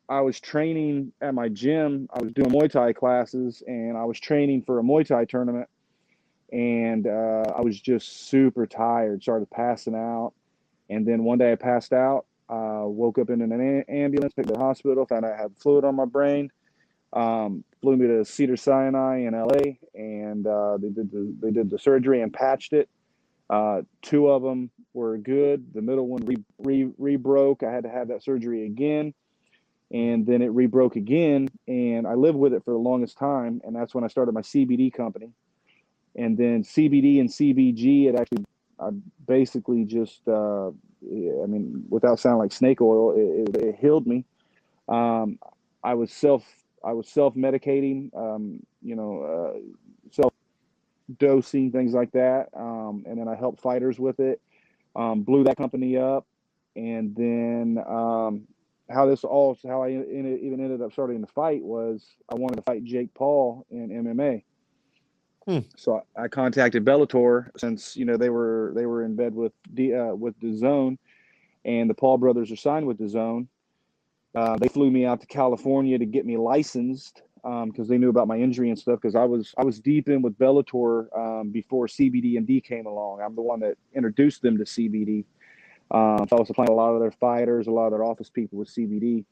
I 0.10 0.22
was 0.22 0.40
training 0.40 1.12
at 1.22 1.34
my 1.34 1.50
gym. 1.50 2.08
I 2.14 2.22
was 2.22 2.32
doing 2.34 2.50
Muay 2.50 2.72
Thai 2.72 2.94
classes 2.94 3.64
and 3.68 3.98
I 3.98 4.06
was 4.06 4.20
training 4.20 4.64
for 4.64 4.80
a 4.80 4.84
Muay 4.84 5.06
Thai 5.06 5.26
tournament. 5.26 5.70
And 6.52 7.08
uh, 7.08 7.54
I 7.56 7.62
was 7.62 7.80
just 7.80 8.30
super 8.30 8.66
tired, 8.66 9.22
started 9.22 9.50
passing 9.50 9.96
out. 9.96 10.34
And 10.90 11.06
then 11.06 11.26
one 11.26 11.38
day 11.38 11.52
I 11.52 11.56
passed 11.56 11.92
out, 11.92 12.26
uh, 12.50 12.84
woke 12.86 13.20
up 13.20 13.30
in 13.30 13.42
an 13.42 13.84
ambulance, 13.90 14.34
picked 14.34 14.48
the 14.48 14.58
hospital, 14.58 15.06
found 15.06 15.26
I 15.26 15.36
had 15.36 15.58
fluid 15.58 15.84
on 15.84 15.96
my 15.96 16.06
brain. 16.06 16.50
Um, 17.14 17.64
flew 17.82 17.96
me 17.98 18.08
to 18.08 18.26
Cedar 18.26 18.58
Sinai 18.58 19.20
in 19.20 19.34
LA, 19.34 19.78
and 19.96 20.46
uh, 20.46 20.78
they 20.78 20.90
did 20.90 21.12
the 21.12 21.34
they 21.42 21.52
did 21.52 21.70
the 21.70 21.80
surgery 21.80 22.22
and 22.22 22.34
patched 22.34 22.74
it. 22.74 22.90
Uh, 23.50 23.82
two 24.02 24.28
of 24.28 24.42
them 24.42 24.70
were 24.94 25.18
good. 25.18 25.74
The 25.74 25.82
middle 25.82 26.08
one 26.08 26.26
re, 26.26 26.36
re, 26.60 26.92
re 26.98 27.16
broke. 27.16 27.64
I 27.64 27.72
had 27.72 27.84
to 27.84 27.90
have 27.90 28.10
that 28.10 28.24
surgery 28.24 28.66
again 28.66 29.14
and 29.92 30.26
then 30.26 30.42
it 30.42 30.52
rebroke 30.52 30.96
again 30.96 31.48
and 31.68 32.06
i 32.06 32.14
lived 32.14 32.38
with 32.38 32.54
it 32.54 32.64
for 32.66 32.72
the 32.72 32.80
longest 32.80 33.18
time 33.18 33.62
and 33.64 33.76
that's 33.76 33.94
when 33.94 34.04
i 34.04 34.08
started 34.08 34.34
my 34.34 34.42
cbd 34.42 34.94
company 34.94 35.32
and 36.16 36.38
then 36.38 36.64
cbd 36.64 37.20
and 37.20 37.30
cbg 37.30 38.08
it 38.08 38.16
actually 38.16 38.44
I 38.80 38.90
basically 39.28 39.86
just 39.86 40.28
uh, 40.28 40.68
i 40.68 41.46
mean 41.48 41.86
without 41.90 42.20
sounding 42.20 42.40
like 42.40 42.52
snake 42.52 42.82
oil 42.82 43.14
it, 43.16 43.50
it, 43.50 43.64
it 43.64 43.76
healed 43.80 44.06
me 44.06 44.26
um, 44.90 45.40
i 45.84 45.94
was 45.94 46.12
self 46.12 46.44
i 46.84 46.94
was 46.94 47.08
self-medicating 47.08 48.16
um, 48.16 48.60
you 48.82 48.96
know 48.96 49.22
uh, 49.22 49.60
self 50.12 50.34
dosing 51.20 51.72
things 51.72 51.94
like 51.94 52.12
that 52.12 52.48
um, 52.54 53.04
and 53.08 53.20
then 53.20 53.28
i 53.28 53.36
helped 53.36 53.62
fighters 53.62 54.00
with 54.00 54.20
it 54.20 54.42
um, 54.96 55.22
blew 55.22 55.44
that 55.44 55.58
company 55.58 55.98
up 55.98 56.26
and 56.76 57.16
then 57.16 57.84
um, 57.88 58.48
how 58.90 59.06
this 59.06 59.24
all 59.24 59.58
how 59.68 59.84
I 59.84 59.90
even 59.90 60.60
ended 60.62 60.82
up 60.82 60.94
starting 60.94 61.20
the 61.22 61.28
fight 61.28 61.62
was 61.64 62.16
I 62.30 62.36
wanted 62.36 62.58
to 62.58 62.62
fight 62.62 62.84
Jake 62.84 63.14
Paul 63.14 63.66
in 63.70 63.90
MMA. 63.90 64.44
Hmm. 65.46 65.60
So 65.76 66.04
I 66.16 66.28
contacted 66.28 66.86
Bellator 66.86 67.50
since 67.58 67.96
you 67.98 68.06
know 68.06 68.18
they 68.18 68.30
were 68.30 68.72
they 68.76 68.86
were 68.86 69.04
in 69.04 69.16
bed 69.16 69.34
with 69.34 69.54
the 69.74 69.96
uh, 69.96 70.16
with 70.16 70.40
DAZN, 70.40 70.98
and 71.66 71.90
the 71.90 71.94
Paul 71.94 72.18
brothers 72.18 72.52
are 72.52 72.58
signed 72.58 72.86
with 72.86 73.00
DAZN. 73.00 73.48
Uh, 74.38 74.56
they 74.56 74.68
flew 74.68 74.92
me 74.92 75.04
out 75.04 75.20
to 75.20 75.26
California 75.26 75.98
to 75.98 76.06
get 76.06 76.24
me 76.24 76.38
licensed 76.38 77.24
because 77.42 77.80
um, 77.80 77.88
they 77.88 77.98
knew 77.98 78.10
about 78.10 78.28
my 78.28 78.38
injury 78.38 78.70
and 78.70 78.78
stuff. 78.78 79.00
Because 79.02 79.16
I 79.16 79.24
was 79.24 79.56
I 79.58 79.64
was 79.64 79.80
deep 79.80 80.10
in 80.10 80.22
with 80.22 80.38
Bellator 80.38 81.08
um, 81.18 81.50
before 81.50 81.88
CBD 81.88 82.38
and 82.38 82.46
D 82.46 82.62
came 82.62 82.86
along. 82.86 83.20
I'm 83.22 83.34
the 83.34 83.42
one 83.42 83.60
that 83.62 83.78
introduced 83.96 84.44
them 84.44 84.60
to 84.60 84.64
CBD. 84.64 85.26
Um, 85.90 86.28
so 86.30 86.36
I 86.36 86.40
was 86.40 86.48
supplying 86.48 86.70
a 86.70 86.76
lot 86.76 86.94
of 86.94 87.02
their 87.02 87.10
fighters, 87.10 87.66
a 87.66 87.72
lot 87.72 87.88
of 87.88 87.94
their 87.94 88.04
office 88.04 88.30
people 88.30 88.60
with 88.60 88.70
CBD. 88.70 89.26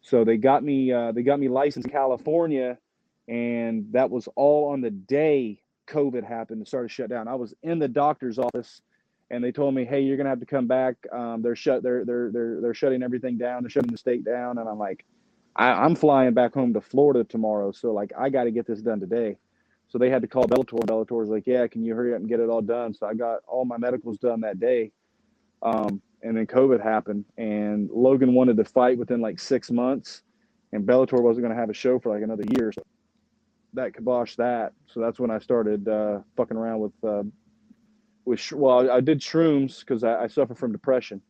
So 0.00 0.22
they 0.22 0.36
got 0.36 0.62
me 0.62 0.92
uh, 0.92 1.10
they 1.10 1.24
got 1.24 1.40
me 1.40 1.48
licensed 1.48 1.88
in 1.88 1.92
California, 1.92 2.78
and 3.26 3.86
that 3.90 4.10
was 4.10 4.28
all 4.36 4.68
on 4.68 4.80
the 4.80 4.90
day 4.90 5.60
COVID 5.88 6.22
happened 6.22 6.58
and 6.58 6.68
started 6.68 6.92
shut 6.92 7.10
down. 7.10 7.26
I 7.26 7.34
was 7.34 7.52
in 7.64 7.80
the 7.80 7.88
doctor's 7.88 8.38
office, 8.38 8.80
and 9.32 9.42
they 9.42 9.50
told 9.50 9.74
me, 9.74 9.84
"Hey, 9.84 10.02
you're 10.02 10.16
gonna 10.16 10.28
have 10.28 10.40
to 10.40 10.46
come 10.46 10.68
back. 10.68 10.94
Um, 11.12 11.42
they're 11.42 11.56
shut. 11.56 11.82
They're 11.82 12.04
they're 12.04 12.30
they're 12.30 12.60
they're 12.60 12.74
shutting 12.74 13.02
everything 13.02 13.38
down. 13.38 13.62
They're 13.62 13.70
shutting 13.70 13.90
the 13.90 13.98
state 13.98 14.24
down." 14.24 14.58
And 14.58 14.68
I'm 14.68 14.78
like, 14.78 15.04
I, 15.56 15.84
am 15.84 15.96
flying 15.96 16.34
back 16.34 16.54
home 16.54 16.72
to 16.74 16.80
Florida 16.80 17.24
tomorrow, 17.24 17.72
so 17.72 17.92
like 17.92 18.12
I 18.16 18.28
got 18.28 18.44
to 18.44 18.52
get 18.52 18.66
this 18.66 18.80
done 18.80 19.00
today. 19.00 19.38
So 19.88 19.98
they 19.98 20.10
had 20.10 20.22
to 20.22 20.28
call 20.28 20.44
Bellator. 20.44 20.78
Bellator 20.86 21.18
was 21.18 21.28
like, 21.28 21.46
"Yeah, 21.46 21.66
can 21.66 21.84
you 21.84 21.94
hurry 21.94 22.14
up 22.14 22.20
and 22.20 22.28
get 22.28 22.40
it 22.40 22.48
all 22.48 22.62
done?" 22.62 22.94
So 22.94 23.06
I 23.06 23.14
got 23.14 23.40
all 23.48 23.64
my 23.64 23.78
medicals 23.78 24.18
done 24.18 24.42
that 24.42 24.60
day 24.60 24.92
um, 25.62 26.02
and 26.22 26.36
then 26.36 26.46
COVID 26.46 26.82
happened, 26.82 27.24
and 27.36 27.88
Logan 27.90 28.34
wanted 28.34 28.56
to 28.56 28.64
fight 28.64 28.98
within 28.98 29.20
like 29.20 29.40
six 29.40 29.70
months, 29.70 30.22
and 30.72 30.86
Bellator 30.86 31.22
wasn't 31.22 31.46
to 31.48 31.54
have 31.54 31.70
a 31.70 31.74
show 31.74 31.98
for 31.98 32.14
like 32.14 32.22
another 32.22 32.44
year. 32.56 32.72
So 32.72 32.82
that 33.74 33.92
kiboshed 33.92 34.36
that. 34.36 34.72
So 34.86 35.00
that's 35.00 35.18
when 35.18 35.30
I 35.30 35.38
started 35.38 35.88
uh, 35.88 36.20
fucking 36.36 36.56
around 36.56 36.80
with 36.80 36.92
uh, 37.04 37.22
with 38.24 38.52
well, 38.52 38.90
I 38.90 39.00
did 39.00 39.20
shrooms 39.20 39.80
because 39.80 40.04
I, 40.04 40.24
I, 40.24 40.26
suffer 40.26 40.54
from 40.54 40.72
depression, 40.72 41.20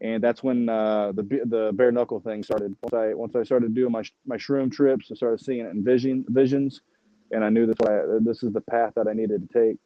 and 0.00 0.22
that's 0.22 0.42
when 0.42 0.68
uh, 0.68 1.12
the 1.12 1.22
the 1.22 1.70
bare 1.74 1.92
knuckle 1.92 2.20
thing 2.20 2.42
started. 2.42 2.76
Once 2.82 2.94
I 2.94 3.14
once 3.14 3.36
I 3.36 3.42
started 3.42 3.74
doing 3.74 3.92
my 3.92 4.02
my 4.26 4.36
shroom 4.36 4.70
trips, 4.70 5.10
I 5.10 5.14
started 5.14 5.40
seeing 5.44 5.60
it 5.60 5.70
in 5.70 5.84
vision 5.84 6.24
visions, 6.28 6.80
and 7.30 7.44
I 7.44 7.48
knew 7.48 7.66
this 7.66 7.76
this 8.20 8.42
is 8.42 8.52
the 8.52 8.60
path 8.60 8.92
that 8.96 9.08
I 9.08 9.12
needed 9.12 9.48
to 9.48 9.58
take. 9.58 9.78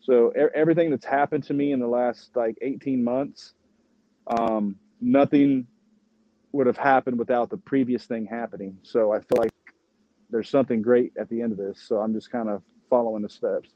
So 0.00 0.32
er- 0.36 0.52
everything 0.54 0.90
that's 0.90 1.06
happened 1.06 1.44
to 1.44 1.54
me 1.54 1.72
in 1.72 1.80
the 1.80 1.86
last 1.86 2.30
like 2.34 2.56
18 2.60 3.02
months, 3.02 3.54
um, 4.26 4.76
nothing 5.00 5.66
would 6.52 6.66
have 6.66 6.76
happened 6.76 7.18
without 7.18 7.50
the 7.50 7.56
previous 7.56 8.04
thing 8.06 8.26
happening. 8.26 8.76
So 8.82 9.12
I 9.12 9.18
feel 9.20 9.38
like 9.38 9.52
there's 10.30 10.48
something 10.48 10.82
great 10.82 11.12
at 11.18 11.28
the 11.28 11.40
end 11.40 11.52
of 11.52 11.58
this. 11.58 11.80
So 11.86 11.96
I'm 11.96 12.12
just 12.12 12.30
kind 12.30 12.48
of 12.48 12.62
following 12.90 13.22
the 13.22 13.28
steps. 13.28 13.70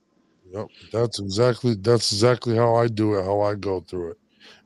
Yep, 0.52 0.66
that's 0.92 1.18
exactly 1.18 1.74
that's 1.74 2.12
exactly 2.12 2.56
how 2.56 2.76
I 2.76 2.87
do 2.88 3.14
it. 3.14 3.24
How 3.24 3.40
I 3.40 3.54
go 3.54 3.80
through 3.80 4.12
it 4.12 4.18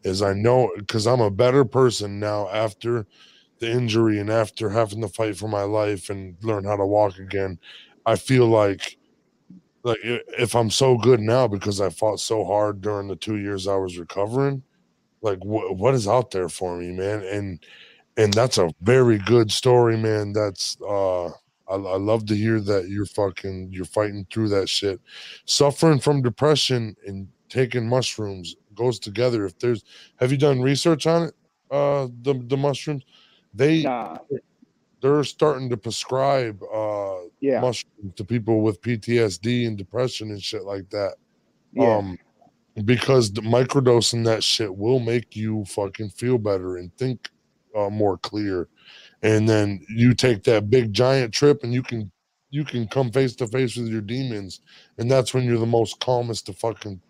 is 0.05 0.23
I 0.23 0.33
know 0.35 0.71
because 0.77 1.07
I'm 1.07 1.21
a 1.21 1.31
better 1.31 1.65
person 1.65 2.21
now 2.21 2.49
after 2.51 3.07
the 3.61 3.71
injury 3.71 4.19
and 4.21 4.31
after 4.31 4.71
having 4.71 5.03
to 5.03 5.09
fight 5.09 5.37
for 5.39 5.49
my 5.49 5.63
life 5.65 6.11
and 6.11 6.37
learn 6.43 6.65
how 6.65 6.77
to 6.77 6.87
walk 6.87 7.19
again. 7.19 7.59
I 8.07 8.17
feel 8.17 8.47
like 8.49 8.99
like 9.85 9.99
if 10.05 10.57
I'm 10.57 10.71
so 10.71 10.99
good 10.99 11.21
now 11.21 11.49
because 11.49 11.81
I 11.81 11.91
fought 11.91 12.21
so 12.21 12.45
hard 12.45 12.81
during 12.83 13.09
the 13.09 13.17
two 13.17 13.37
years 13.39 13.69
I 13.69 13.77
was 13.77 13.99
recovering, 13.99 14.65
like 15.23 15.41
wh- 15.41 15.73
what 15.79 15.95
is 15.95 16.09
out 16.09 16.31
there 16.33 16.49
for 16.51 16.77
me, 16.79 16.93
man? 16.93 17.23
And 17.25 17.65
and 18.19 18.35
that's 18.35 18.59
a 18.59 18.71
very 18.83 19.19
good 19.19 19.53
story, 19.53 19.97
man. 19.99 20.33
That's 20.35 20.77
uh 20.83 21.31
I, 21.71 21.75
I 21.75 21.97
love 21.97 22.27
to 22.27 22.35
hear 22.35 22.61
that 22.61 22.89
you're 22.89 23.07
fucking 23.07 23.71
you're 23.73 23.85
fighting 23.85 24.27
through 24.31 24.49
that 24.51 24.69
shit. 24.69 25.01
Suffering 25.45 26.01
from 26.01 26.23
depression 26.23 26.97
and 27.07 27.29
taking 27.49 27.89
mushrooms 27.89 28.57
goes 28.75 28.99
together. 28.99 29.45
If 29.45 29.59
there's 29.59 29.85
have 30.17 30.33
you 30.33 30.39
done 30.39 30.61
research 30.61 31.07
on 31.07 31.25
it? 31.25 31.35
Uh 31.71 32.09
the 32.23 32.35
the 32.47 32.57
mushrooms? 32.57 33.05
They 33.55 33.83
nah 33.83 34.19
they're 35.03 35.25
starting 35.25 35.71
to 35.71 35.77
prescribe 35.77 36.63
uh 36.63 37.21
yeah. 37.41 37.61
mushrooms 37.61 38.15
to 38.17 38.25
people 38.25 38.61
with 38.61 38.83
PTSD 38.83 39.67
and 39.67 39.79
depression 39.79 40.31
and 40.31 40.43
shit 40.43 40.65
like 40.65 40.91
that. 40.91 41.15
Yeah. 41.73 41.97
Um 41.97 42.19
because 42.85 43.33
the 43.33 43.43
microdosing 43.43 44.25
that 44.25 44.43
shit 44.43 44.75
will 44.75 45.01
make 45.01 45.37
you 45.37 45.65
fucking 45.67 46.11
feel 46.11 46.39
better 46.39 46.77
and 46.77 46.95
think 46.97 47.31
uh, 47.77 47.91
more 47.91 48.19
clear. 48.19 48.69
And 49.23 49.49
then 49.49 49.85
you 49.89 50.15
take 50.15 50.45
that 50.45 50.71
big 50.71 50.93
giant 50.93 51.35
trip 51.35 51.63
and 51.63 51.75
you 51.75 51.83
can 51.83 52.11
you 52.51 52.65
can 52.65 52.89
come 52.89 53.13
face 53.13 53.37
to 53.37 53.47
face 53.47 53.77
with 53.77 53.89
your 53.89 54.01
demons 54.01 54.61
and 54.99 55.09
that's 55.11 55.33
when 55.33 55.45
you're 55.45 55.59
the 55.59 55.67
most 55.67 56.01
calmest 56.01 56.47
to 56.47 56.53
fucking 56.53 57.01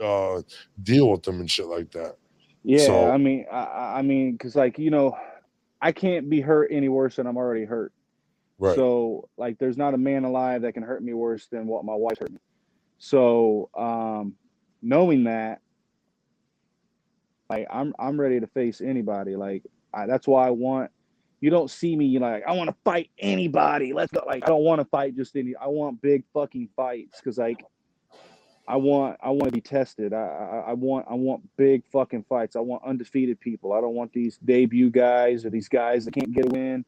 uh 0.00 0.40
deal 0.82 1.10
with 1.10 1.22
them 1.22 1.40
and 1.40 1.50
shit 1.50 1.66
like 1.66 1.90
that. 1.92 2.16
Yeah, 2.62 2.86
so, 2.86 3.10
I 3.10 3.16
mean 3.16 3.46
I, 3.50 3.94
I 3.98 4.02
mean 4.02 4.36
cuz 4.38 4.54
like 4.54 4.78
you 4.78 4.90
know 4.90 5.16
I 5.80 5.92
can't 5.92 6.30
be 6.30 6.40
hurt 6.40 6.70
any 6.70 6.88
worse 6.88 7.16
than 7.16 7.26
I'm 7.26 7.36
already 7.36 7.64
hurt. 7.64 7.92
Right. 8.58 8.74
So 8.74 9.28
like 9.36 9.58
there's 9.58 9.76
not 9.76 9.94
a 9.94 9.98
man 9.98 10.24
alive 10.24 10.62
that 10.62 10.74
can 10.74 10.82
hurt 10.82 11.02
me 11.02 11.12
worse 11.12 11.46
than 11.46 11.66
what 11.66 11.84
my 11.84 11.94
wife 11.94 12.18
hurt 12.18 12.32
me. 12.32 12.38
So 12.98 13.70
um 13.76 14.34
knowing 14.82 15.24
that 15.24 15.60
like 17.50 17.66
I'm 17.70 17.94
I'm 17.98 18.20
ready 18.20 18.40
to 18.40 18.46
face 18.46 18.80
anybody. 18.80 19.36
Like 19.36 19.62
I, 19.92 20.06
that's 20.06 20.26
why 20.26 20.46
I 20.46 20.50
want 20.50 20.90
you 21.44 21.50
don't 21.50 21.70
see 21.70 21.94
me 21.94 22.18
like 22.18 22.42
I 22.46 22.52
want 22.52 22.70
to 22.70 22.76
fight 22.84 23.10
anybody. 23.18 23.92
Let's 23.92 24.10
go. 24.10 24.24
Like 24.26 24.44
I 24.44 24.46
don't 24.46 24.64
want 24.64 24.80
to 24.80 24.86
fight 24.86 25.14
just 25.14 25.36
any. 25.36 25.54
I 25.54 25.66
want 25.66 26.00
big 26.00 26.24
fucking 26.32 26.70
fights 26.74 27.20
because 27.20 27.36
like 27.36 27.62
I 28.66 28.76
want 28.76 29.18
I 29.22 29.28
want 29.28 29.44
to 29.44 29.50
be 29.50 29.60
tested. 29.60 30.14
I, 30.14 30.22
I, 30.22 30.70
I 30.70 30.72
want 30.72 31.04
I 31.06 31.12
want 31.12 31.42
big 31.58 31.84
fucking 31.92 32.24
fights. 32.30 32.56
I 32.56 32.60
want 32.60 32.82
undefeated 32.86 33.38
people. 33.40 33.74
I 33.74 33.82
don't 33.82 33.92
want 33.92 34.14
these 34.14 34.38
debut 34.38 34.88
guys 34.88 35.44
or 35.44 35.50
these 35.50 35.68
guys 35.68 36.06
that 36.06 36.14
can't 36.14 36.32
get 36.32 36.46
a 36.46 36.48
win. 36.48 36.82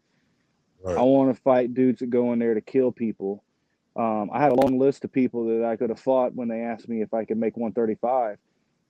Right. 0.83 0.97
I 0.97 1.03
want 1.03 1.37
to 1.37 1.43
fight 1.43 1.75
dudes 1.75 1.99
that 1.99 2.09
go 2.09 2.33
in 2.33 2.39
there 2.39 2.55
to 2.55 2.63
kill 2.63 2.93
people. 2.93 3.45
Um, 3.95 4.31
I 4.33 4.41
had 4.41 4.53
a 4.53 4.55
long 4.55 4.79
list 4.79 5.05
of 5.05 5.13
people 5.13 5.45
that 5.49 5.67
I 5.67 5.77
could 5.77 5.91
have 5.91 6.01
fought 6.01 6.35
when 6.35 6.49
they 6.49 6.63
asked 6.63 6.89
me 6.89 7.03
if 7.03 7.13
I 7.13 7.27
could 7.27 7.37
make 7.37 7.59
135. 7.59 8.39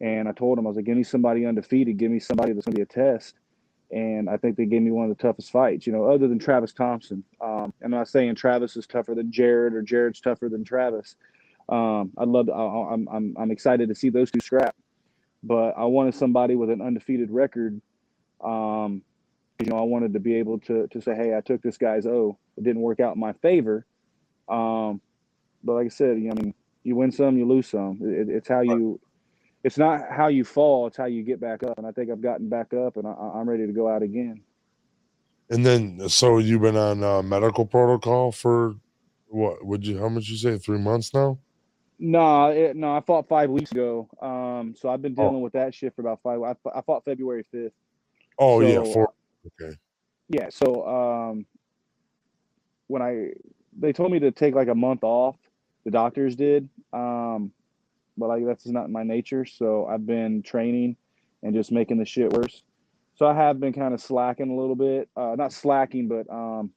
And 0.00 0.29
I 0.29 0.33
told 0.33 0.59
them, 0.59 0.66
I 0.66 0.68
was 0.68 0.76
like, 0.76 0.85
give 0.85 0.96
me 0.96 1.02
somebody 1.02 1.44
undefeated, 1.44 1.96
give 1.96 2.12
me 2.12 2.20
somebody 2.20 2.52
that's 2.52 2.66
going 2.66 2.74
to 2.74 2.79
be 2.79 2.83
a 2.83 2.87
test. 2.87 3.35
And 3.90 4.29
I 4.29 4.37
think 4.37 4.57
they 4.57 4.66
gave 4.66 4.83
me 4.83 4.90
one 4.90 5.11
of 5.11 5.16
the 5.16 5.22
toughest 5.22 5.53
fights, 5.53 5.87
you 5.87 5.92
know, 5.92 6.11
other 6.11 6.27
than 6.27 6.38
Travis 6.38 6.72
Thompson. 6.72 7.22
Um, 7.40 7.72
I'm 7.83 7.90
not 7.90 8.09
saying 8.09 8.35
Travis 8.35 8.77
is 8.77 8.87
tougher 8.87 9.14
than 9.14 9.31
Jared 9.31 9.75
or 9.75 9.83
Jared's 9.83 10.20
tougher 10.20 10.49
than 10.49 10.64
Travis. 10.64 11.14
Um, 11.68 12.12
I'd 12.18 12.29
love 12.29 12.46
to, 12.46 12.53
I, 12.53 12.92
I'm, 12.92 13.09
I'm, 13.09 13.37
I'm 13.38 13.51
excited 13.51 13.88
to 13.88 13.94
see 13.94 14.11
those 14.11 14.31
two 14.31 14.40
scrap. 14.40 14.75
But 15.42 15.75
I 15.79 15.85
wanted 15.85 16.14
somebody 16.14 16.57
with 16.57 16.70
an 16.70 16.83
undefeated 16.83 17.31
record. 17.31 17.81
Um, 18.42 19.03
you 19.61 19.66
know, 19.66 19.79
I 19.79 19.83
wanted 19.83 20.12
to 20.14 20.20
be 20.20 20.35
able 20.35 20.59
to, 20.61 20.88
to 20.88 21.01
say, 21.01 21.14
hey, 21.14 21.37
I 21.37 21.40
took 21.40 21.62
this 21.62 21.79
guy's 21.79 22.07
O. 22.07 22.38
It 22.57 22.64
didn't 22.64 22.83
work 22.83 22.99
out 23.01 23.14
in 23.14 23.20
my 23.20 23.35
favor. 23.35 23.87
Um, 24.49 25.01
but 25.62 25.75
like 25.75 25.87
I 25.87 25.90
said, 25.90 26.18
you 26.18 26.25
know, 26.25 26.35
I 26.37 26.42
mean, 26.42 26.55
you 26.83 26.96
win 26.96 27.12
some, 27.12 27.37
you 27.38 27.46
lose 27.46 27.68
some. 27.68 27.99
It, 28.03 28.29
it's 28.29 28.49
how 28.49 28.61
you, 28.61 29.01
it's 29.66 29.76
not 29.76 30.02
how 30.12 30.29
you 30.29 30.44
fall, 30.44 30.87
it's 30.87 30.96
how 30.96 31.07
you 31.07 31.24
get 31.24 31.40
back 31.40 31.64
up. 31.64 31.76
And 31.76 31.85
I 31.85 31.90
think 31.90 32.09
I've 32.09 32.22
gotten 32.22 32.48
back 32.48 32.72
up, 32.72 32.96
and 32.96 33.05
I, 33.05 33.11
I'm 33.11 33.50
ready 33.50 33.66
to 33.66 33.72
go 33.72 33.88
out 33.88 34.00
again. 34.00 34.40
And 35.50 35.66
then, 35.66 36.09
so 36.09 36.38
you've 36.38 36.62
been 36.62 36.76
on 36.76 37.02
uh, 37.02 37.20
medical 37.20 37.66
protocol 37.66 38.31
for 38.31 38.76
what? 39.26 39.66
Would 39.66 39.85
you? 39.85 39.98
How 39.98 40.09
much 40.09 40.29
you 40.29 40.37
say? 40.37 40.57
Three 40.57 40.79
months 40.79 41.12
now? 41.12 41.40
No, 41.98 42.50
it, 42.50 42.76
no, 42.76 42.96
I 42.96 43.00
fought 43.00 43.29
five 43.29 43.50
weeks 43.50 43.72
ago. 43.72 44.09
Um, 44.22 44.76
so 44.79 44.88
I've 44.88 45.02
been 45.02 45.16
dealing 45.16 45.35
oh. 45.35 45.40
with 45.40 45.55
that 45.55 45.74
shit 45.74 45.96
for 45.96 46.02
about 46.02 46.20
five. 46.22 46.40
I, 46.42 46.55
I 46.72 46.81
fought 46.83 47.05
February 47.05 47.44
fifth. 47.50 47.72
Oh 48.38 48.61
so, 48.61 48.68
yeah, 48.68 48.92
four. 48.92 49.12
Okay. 49.61 49.76
Yeah. 50.29 50.46
So 50.48 50.87
um, 50.87 51.44
when 52.87 53.02
I 53.02 53.31
they 53.76 53.92
told 53.92 54.12
me 54.12 54.20
to 54.20 54.31
take 54.31 54.55
like 54.55 54.68
a 54.68 54.76
month 54.76 55.02
off, 55.02 55.35
the 55.85 55.90
doctors 55.90 56.37
did. 56.37 56.68
Um, 56.92 57.50
but 58.16 58.29
like 58.29 58.46
that's 58.46 58.66
not 58.66 58.90
my 58.90 59.02
nature. 59.02 59.44
So 59.44 59.87
I've 59.87 60.07
been 60.07 60.42
training 60.42 60.96
and 61.42 61.55
just 61.55 61.72
making 61.72 61.98
the 61.98 62.05
shit 62.05 62.33
worse. 62.33 62.62
So 63.14 63.26
I 63.26 63.35
have 63.35 63.61
been 63.61 63.72
kind 63.72 63.94
of 63.94 64.00
slacking 64.00 64.50
a 64.50 64.57
little 64.57 64.74
bit. 64.76 65.09
Uh, 65.16 65.35
not 65.37 65.52
slacking, 65.52 66.09
but 66.09 66.31
um, 66.33 66.70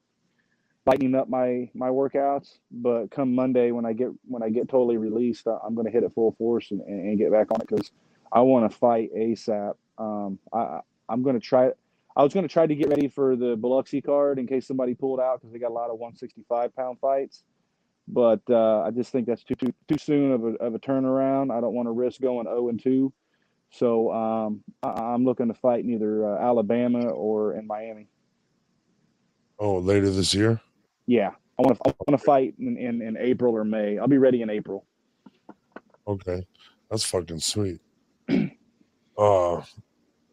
lightening 0.86 1.16
up 1.16 1.30
my 1.30 1.70
my 1.74 1.90
workouts. 1.90 2.60
But 2.72 3.12
come 3.12 3.36
Monday 3.36 3.72
when 3.72 3.86
I 3.86 3.94
get 3.94 4.10
when 4.26 4.44
I 4.44 4.50
get 4.50 4.70
totally 4.70 4.98
released, 4.98 5.48
I'm 5.48 5.76
going 5.76 5.86
to 5.86 5.92
hit 5.92 6.04
it 6.04 6.14
full 6.14 6.34
force 6.38 6.72
and, 6.72 6.82
and 6.82 7.18
get 7.18 7.32
back 7.32 7.48
on 7.52 7.62
it 7.62 7.68
because 7.68 7.92
I 8.32 8.42
want 8.42 8.70
to 8.70 8.78
fight 8.78 9.10
ASAP. 9.16 9.76
Um, 9.98 10.40
I 10.54 10.80
I'm 11.10 11.24
going 11.24 11.40
to 11.40 11.46
try. 11.46 11.72
I 12.16 12.24
was 12.24 12.34
going 12.34 12.48
to 12.48 12.52
try 12.52 12.68
to 12.68 12.76
get 12.76 12.90
ready 12.90 13.08
for 13.08 13.36
the 13.36 13.56
Biloxi 13.56 14.02
card 14.02 14.40
in 14.40 14.48
case 14.48 14.68
somebody 14.68 14.94
pulled 14.94 15.20
out 15.20 15.40
because 15.40 15.54
they 15.54 15.60
got 15.60 15.72
a 15.72 15.74
lot 15.74 15.90
of 15.90 16.00
165 16.00 16.76
pound 16.76 17.00
fights 17.00 17.44
but 18.12 18.42
uh, 18.50 18.82
I 18.82 18.92
just 18.92 19.12
think 19.12 19.28
that's 19.28 19.44
too 19.44 19.56
too 19.56 19.74
too 19.88 19.98
soon 19.98 20.32
of 20.32 20.44
a, 20.44 20.48
of 20.56 20.76
a 20.76 20.80
turnaround. 20.80 21.56
I 21.56 21.62
don't 21.62 21.74
want 21.74 21.88
to 21.88 21.92
risk 21.92 22.22
going 22.22 22.46
0 22.46 22.70
and 22.70 22.82
2. 22.82 23.14
So 23.72 24.12
um, 24.12 24.64
I, 24.82 25.14
am 25.14 25.26
looking 25.26 25.48
to 25.48 25.54
fight 25.54 25.84
in 25.84 25.94
either 25.94 26.28
uh, 26.28 26.40
Alabama 26.42 27.10
or 27.10 27.54
in 27.54 27.68
Miami. 27.68 28.08
Oh, 29.60 29.78
later 29.78 30.10
this 30.10 30.34
year? 30.34 30.60
Yeah, 31.06 31.32
I 31.60 31.62
want 31.62 31.78
to 31.78 31.90
I 31.90 31.94
want 32.08 32.20
to 32.20 32.26
fight 32.26 32.56
in, 32.60 32.78
in, 32.78 33.02
in 33.02 33.18
April 33.18 33.56
or 33.56 33.64
May. 33.64 34.00
I'll 34.00 34.08
be 34.08 34.18
ready 34.18 34.42
in 34.42 34.50
April. 34.50 34.86
Okay, 36.08 36.46
that's 36.90 37.04
fucking 37.04 37.40
sweet. 37.40 37.80
uh, 38.30 39.62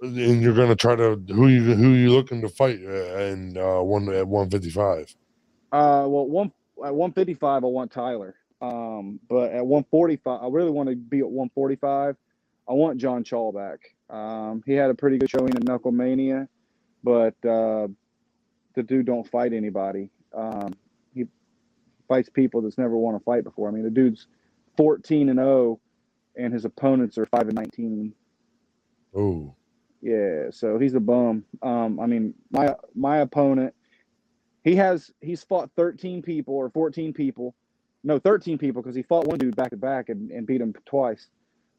and 0.00 0.42
you're 0.42 0.54
gonna 0.54 0.76
try 0.76 0.96
to 0.96 1.20
who 1.28 1.48
you 1.48 1.74
who 1.74 1.90
you 1.90 2.10
looking 2.10 2.40
to 2.40 2.48
fight 2.48 2.80
uh, 2.86 3.16
and 3.16 3.58
uh, 3.58 3.80
one 3.80 4.08
at 4.08 4.26
155? 4.26 5.14
Uh, 5.72 6.06
well, 6.08 6.26
one 6.26 6.52
at 6.84 6.94
155, 6.94 7.64
I 7.64 7.66
want 7.66 7.90
Tyler. 7.90 8.36
Um, 8.60 9.20
but 9.28 9.52
at 9.52 9.66
145, 9.66 10.42
I 10.42 10.48
really 10.48 10.70
want 10.70 10.88
to 10.88 10.96
be 10.96 11.18
at 11.18 11.28
145. 11.28 12.16
I 12.68 12.72
want 12.72 12.98
John 12.98 13.22
Chalback. 13.22 13.78
Um, 14.10 14.62
he 14.66 14.72
had 14.72 14.90
a 14.90 14.94
pretty 14.94 15.18
good 15.18 15.30
showing 15.30 15.52
in 15.54 15.62
Knuckle 15.62 15.92
Mania, 15.92 16.48
but 17.04 17.34
uh, 17.44 17.88
the 18.74 18.82
dude 18.82 19.06
don't 19.06 19.28
fight 19.28 19.52
anybody. 19.52 20.10
Um, 20.34 20.74
he 21.14 21.26
fights 22.08 22.28
people 22.28 22.62
that's 22.62 22.78
never 22.78 22.96
won 22.96 23.14
a 23.14 23.20
fight 23.20 23.44
before. 23.44 23.68
I 23.68 23.72
mean, 23.72 23.84
the 23.84 23.90
dude's 23.90 24.26
14 24.76 25.28
and 25.28 25.38
0, 25.38 25.80
and 26.36 26.52
his 26.52 26.64
opponents 26.64 27.18
are 27.18 27.26
5 27.26 27.42
and 27.42 27.54
19. 27.54 28.14
Oh. 29.14 29.54
Yeah, 30.02 30.50
so 30.50 30.78
he's 30.78 30.94
a 30.94 31.00
bum. 31.00 31.44
Um, 31.62 31.98
I 31.98 32.06
mean, 32.06 32.34
my 32.50 32.74
my 32.94 33.18
opponent 33.18 33.74
he 34.66 34.74
has 34.74 35.12
he's 35.20 35.44
fought 35.44 35.70
13 35.76 36.22
people 36.22 36.54
or 36.54 36.68
14 36.70 37.12
people, 37.12 37.54
no 38.02 38.18
13 38.18 38.58
people 38.58 38.82
because 38.82 38.96
he 38.96 39.02
fought 39.04 39.24
one 39.28 39.38
dude 39.38 39.54
back 39.54 39.70
to 39.70 39.76
back 39.76 40.08
and, 40.08 40.32
and 40.32 40.44
beat 40.44 40.60
him 40.60 40.74
twice. 40.84 41.28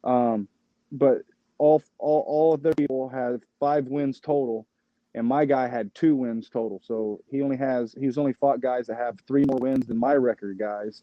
Um, 0.06 0.48
but 0.94 1.24
all 1.58 1.84
all 2.00 2.24
all 2.26 2.54
of 2.54 2.64
their 2.64 2.74
people 2.74 3.10
have 3.10 3.42
five 3.60 3.88
wins 3.88 4.22
total, 4.22 4.66
and 5.14 5.28
my 5.28 5.44
guy 5.44 5.68
had 5.68 5.94
two 5.96 6.16
wins 6.16 6.50
total. 6.50 6.82
So 6.82 7.20
he 7.30 7.42
only 7.42 7.58
has 7.58 7.94
he's 8.00 8.18
only 8.18 8.32
fought 8.32 8.62
guys 8.62 8.88
that 8.88 8.96
have 8.96 9.20
three 9.28 9.44
more 9.44 9.60
wins 9.60 9.86
than 9.88 9.98
my 9.98 10.14
record 10.14 10.58
guys, 10.58 11.02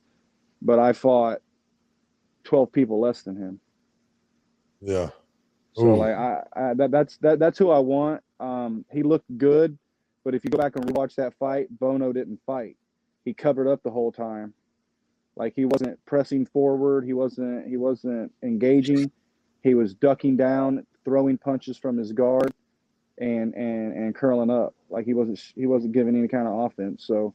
but 0.62 0.78
I 0.78 0.94
fought 0.94 1.42
12 2.44 2.72
people 2.72 2.98
less 2.98 3.20
than 3.20 3.36
him. 3.36 3.60
Yeah. 4.80 5.10
So 5.74 5.88
Ooh. 5.88 5.96
like 5.96 6.14
I, 6.14 6.42
I 6.56 6.74
that 6.74 6.90
that's 6.90 7.18
that 7.18 7.38
that's 7.38 7.58
who 7.58 7.70
I 7.70 7.80
want. 7.80 8.22
Um, 8.40 8.86
he 8.90 9.02
looked 9.02 9.36
good. 9.36 9.76
But 10.24 10.34
if 10.34 10.42
you 10.42 10.50
go 10.50 10.58
back 10.58 10.76
and 10.76 10.86
rewatch 10.86 11.14
that 11.16 11.34
fight, 11.38 11.68
Bono 11.78 12.12
didn't 12.12 12.40
fight. 12.46 12.76
He 13.24 13.34
covered 13.34 13.68
up 13.68 13.82
the 13.82 13.90
whole 13.90 14.10
time. 14.10 14.54
Like 15.36 15.54
he 15.54 15.64
wasn't 15.64 16.04
pressing 16.06 16.46
forward. 16.46 17.04
He 17.04 17.12
wasn't 17.12 17.68
he 17.68 17.76
wasn't 17.76 18.32
engaging. 18.42 19.10
He 19.62 19.74
was 19.74 19.94
ducking 19.94 20.36
down, 20.36 20.86
throwing 21.04 21.38
punches 21.38 21.76
from 21.76 21.96
his 21.96 22.12
guard 22.12 22.52
and 23.18 23.54
and 23.54 23.92
and 23.92 24.14
curling 24.14 24.50
up. 24.50 24.74
Like 24.90 25.06
he 25.06 25.14
wasn't 25.14 25.40
he 25.56 25.66
wasn't 25.66 25.92
giving 25.92 26.16
any 26.16 26.28
kind 26.28 26.46
of 26.46 26.54
offense. 26.60 27.04
So 27.06 27.34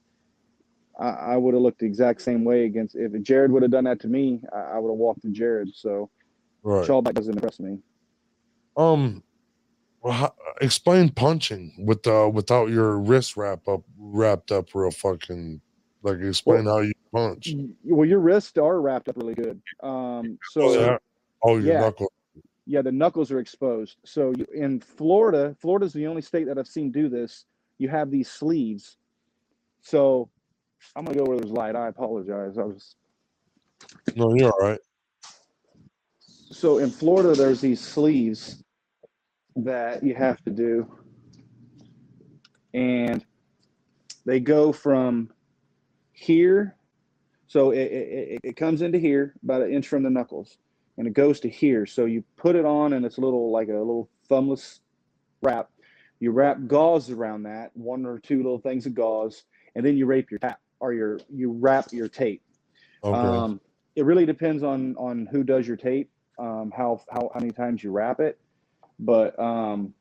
I, 0.98 1.10
I 1.10 1.38
would 1.38 1.54
have 1.54 1.64
looked 1.64 1.80
the 1.80 1.86
exact 1.86 2.22
same 2.22 2.44
way 2.44 2.66
against 2.66 2.96
if 2.96 3.12
Jared 3.22 3.52
would 3.52 3.64
have 3.64 3.72
done 3.72 3.86
that 3.86 4.00
to 4.02 4.08
me, 4.08 4.42
I, 4.54 4.76
I 4.76 4.80
would 4.80 4.90
have 4.90 4.98
walked 4.98 5.22
to 5.24 5.30
Jared. 5.30 5.76
So 5.76 6.10
right. 6.64 6.88
Chalback 6.88 7.16
doesn't 7.16 7.34
impress 7.34 7.60
me. 7.60 7.80
Um 8.78 9.24
well, 10.02 10.36
explain 10.62 11.10
punching 11.10 11.74
with 11.86 12.06
uh 12.08 12.30
without 12.32 12.70
your 12.70 13.00
wrist 13.00 13.36
wrap 13.36 13.68
up 13.68 13.84
wrapped 13.98 14.52
up 14.52 14.74
real 14.74 14.92
fucking 14.92 15.62
like 16.04 16.20
explain 16.22 16.66
well, 16.66 16.78
how 16.78 16.82
you 16.82 16.94
punch. 17.14 17.54
Well, 17.84 18.08
your 18.08 18.20
wrists 18.20 18.58
are 18.58 18.80
wrapped 18.80 19.10
up 19.10 19.18
really 19.18 19.36
good. 19.36 19.62
Um, 19.84 20.40
so 20.52 20.62
oh, 20.62 20.98
oh 21.44 21.58
your 21.58 21.74
yeah, 21.74 21.80
knuckles. 21.82 22.10
Yeah, 22.66 22.82
the 22.82 22.92
knuckles 22.92 23.32
are 23.32 23.40
exposed. 23.40 23.98
So 24.06 24.34
you, 24.38 24.46
in 24.54 24.80
Florida, 24.80 25.56
Florida's 25.60 25.92
the 25.92 26.08
only 26.08 26.22
state 26.22 26.46
that 26.48 26.58
I've 26.58 26.68
seen 26.68 26.92
do 26.92 27.10
this. 27.10 27.46
You 27.80 27.90
have 27.90 28.12
these 28.12 28.30
sleeves. 28.30 28.98
So 29.82 30.30
I'm 30.96 31.04
gonna 31.04 31.18
go 31.18 31.26
where 31.26 31.38
there's 31.38 31.52
light. 31.52 31.76
I 31.76 31.88
apologize. 31.88 32.58
I 32.58 32.64
was. 32.64 32.96
No, 34.16 34.34
you're 34.36 34.52
all 34.52 34.70
right. 34.70 34.80
So 36.52 36.78
in 36.78 36.90
Florida, 36.90 37.34
there's 37.36 37.62
these 37.62 37.82
sleeves 37.82 38.64
that 39.56 40.04
you 40.04 40.16
have 40.16 40.44
to 40.44 40.52
do. 40.52 40.92
And 42.74 43.26
they 44.26 44.40
go 44.40 44.72
from 44.72 45.30
here. 46.12 46.76
So 47.48 47.72
it, 47.72 47.80
it, 47.80 48.40
it 48.44 48.58
comes 48.58 48.82
into 48.82 49.00
here 49.00 49.34
about 49.44 49.64
an 49.64 49.74
inch 49.74 49.88
from 49.88 50.04
the 50.04 50.10
knuckles 50.10 50.58
and 51.00 51.08
it 51.08 51.14
goes 51.14 51.40
to 51.40 51.50
here. 51.50 51.86
So 51.86 52.06
you 52.06 52.24
put 52.36 52.56
it 52.56 52.66
on 52.66 52.94
and 52.94 53.06
it's 53.06 53.18
a 53.18 53.22
little 53.22 53.52
like 53.52 53.70
a 53.70 53.74
little 53.74 54.10
thumbless 54.30 54.82
wrap. 55.42 55.70
You 56.20 56.32
wrap 56.32 56.58
gauze 56.68 57.10
around 57.10 57.44
that, 57.44 57.72
one 57.74 58.06
or 58.06 58.20
two 58.20 58.38
little 58.38 58.60
things 58.60 58.86
of 58.86 58.94
gauze, 58.94 59.46
and 59.76 59.86
then 59.86 59.96
you 59.96 60.06
wrap 60.06 60.30
your 60.30 60.40
tap 60.40 60.60
or 60.82 60.94
your 60.94 61.20
you 61.34 61.54
wrap 61.54 61.94
your 61.94 62.10
tape. 62.10 62.44
Okay. 63.04 63.18
Um, 63.18 63.62
it 63.96 64.04
really 64.04 64.26
depends 64.26 64.62
on 64.62 64.96
on 64.98 65.26
who 65.32 65.44
does 65.44 65.66
your 65.66 65.78
tape, 65.78 66.12
um, 66.38 66.74
how 66.76 67.02
how 67.10 67.32
how 67.34 67.40
many 67.40 67.54
times 67.54 67.82
you 67.82 67.92
wrap 67.92 68.20
it. 68.20 68.38
But 69.00 69.40
um, 69.40 69.94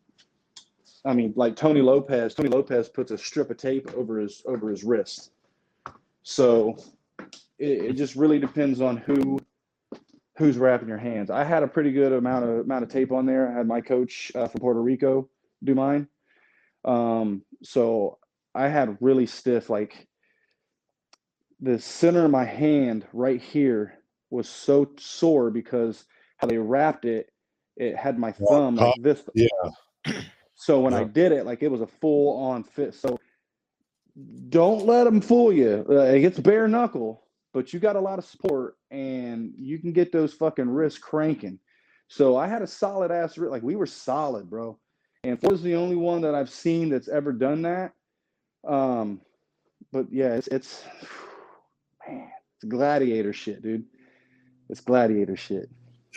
I 1.05 1.13
mean, 1.15 1.33
like 1.37 1.57
Tony 1.57 1.81
Lopez, 1.81 2.35
Tony 2.35 2.49
Lopez 2.49 2.89
puts 2.89 3.11
a 3.11 3.19
strip 3.19 3.51
of 3.51 3.57
tape 3.57 3.91
over 3.95 4.19
his 4.19 4.43
over 4.47 4.69
his 4.69 4.85
wrist. 4.85 5.31
So 6.23 6.77
it, 7.59 7.85
it 7.85 7.93
just 7.95 8.17
really 8.17 8.39
depends 8.39 8.81
on 8.81 8.97
who 8.97 9.39
who's 10.37 10.59
wrapping 10.59 10.89
your 10.89 10.99
hands. 10.99 11.31
I 11.31 11.45
had 11.45 11.63
a 11.63 11.69
pretty 11.69 11.93
good 11.93 12.13
amount 12.13 12.45
of 12.45 12.59
amount 12.61 12.85
of 12.85 12.91
tape 12.91 13.13
on 13.13 13.27
there. 13.27 13.51
I 13.51 13.59
had 13.59 13.67
my 13.67 13.81
coach 13.81 14.33
uh, 14.35 14.49
from 14.49 14.61
Puerto 14.61 14.83
Rico 14.83 15.29
do 15.65 15.75
mine. 15.75 16.09
Um, 16.85 17.43
so 17.63 18.19
I 18.55 18.69
had 18.69 18.97
really 19.01 19.27
stiff, 19.27 19.71
like 19.71 20.07
the 21.61 21.79
center 21.79 22.25
of 22.25 22.31
my 22.31 22.45
hand 22.45 23.07
right 23.13 23.41
here 23.41 23.99
was 24.31 24.49
so 24.49 24.91
sore 24.99 25.51
because 25.51 26.05
how 26.37 26.47
they 26.47 26.59
wrapped 26.59 27.05
it 27.05 27.31
it 27.79 27.97
had 27.97 28.19
my 28.19 28.33
thumb 28.33 28.77
like 28.77 29.03
this. 29.03 29.23
Yeah. 29.35 29.49
So 30.61 30.81
when 30.81 30.93
yeah. 30.93 31.01
I 31.01 31.05
did 31.05 31.31
it, 31.31 31.47
like 31.47 31.63
it 31.63 31.71
was 31.71 31.83
a 31.83 31.87
full 31.87 32.37
on 32.37 32.65
fit. 32.65 32.93
So 32.93 33.17
don't 34.49 34.85
let 34.85 35.05
them 35.05 35.21
fool 35.21 35.53
you. 35.53 35.87
Uh, 35.89 36.01
it's 36.01 36.41
bare 36.41 36.67
knuckle, 36.67 37.23
but 37.55 37.73
you 37.73 37.79
got 37.79 37.95
a 37.95 38.01
lot 38.01 38.19
of 38.19 38.25
support 38.25 38.77
and 38.91 39.53
you 39.57 39.79
can 39.79 39.93
get 39.93 40.11
those 40.11 40.35
fucking 40.35 40.69
wrists 40.69 40.99
cranking. 40.99 41.61
So 42.09 42.37
I 42.37 42.49
had 42.49 42.63
a 42.63 42.67
solid 42.67 43.13
ass 43.13 43.39
wrist. 43.39 43.53
Like 43.53 43.63
we 43.63 43.77
were 43.77 43.87
solid, 43.87 44.51
bro. 44.51 44.77
And 45.23 45.41
Ford's 45.41 45.63
the 45.63 45.77
only 45.77 45.95
one 45.95 46.23
that 46.23 46.35
I've 46.35 46.51
seen 46.51 46.89
that's 46.89 47.09
ever 47.09 47.33
done 47.33 47.63
that. 47.63 47.93
Um, 48.67 49.21
but 49.93 50.07
yeah, 50.11 50.35
it's 50.35 50.49
it's 50.49 50.83
man, 52.09 52.31
it's 52.57 52.65
gladiator 52.69 53.33
shit, 53.33 53.63
dude. 53.63 53.85
It's 54.69 54.81
gladiator 54.81 55.37
shit. 55.37 55.71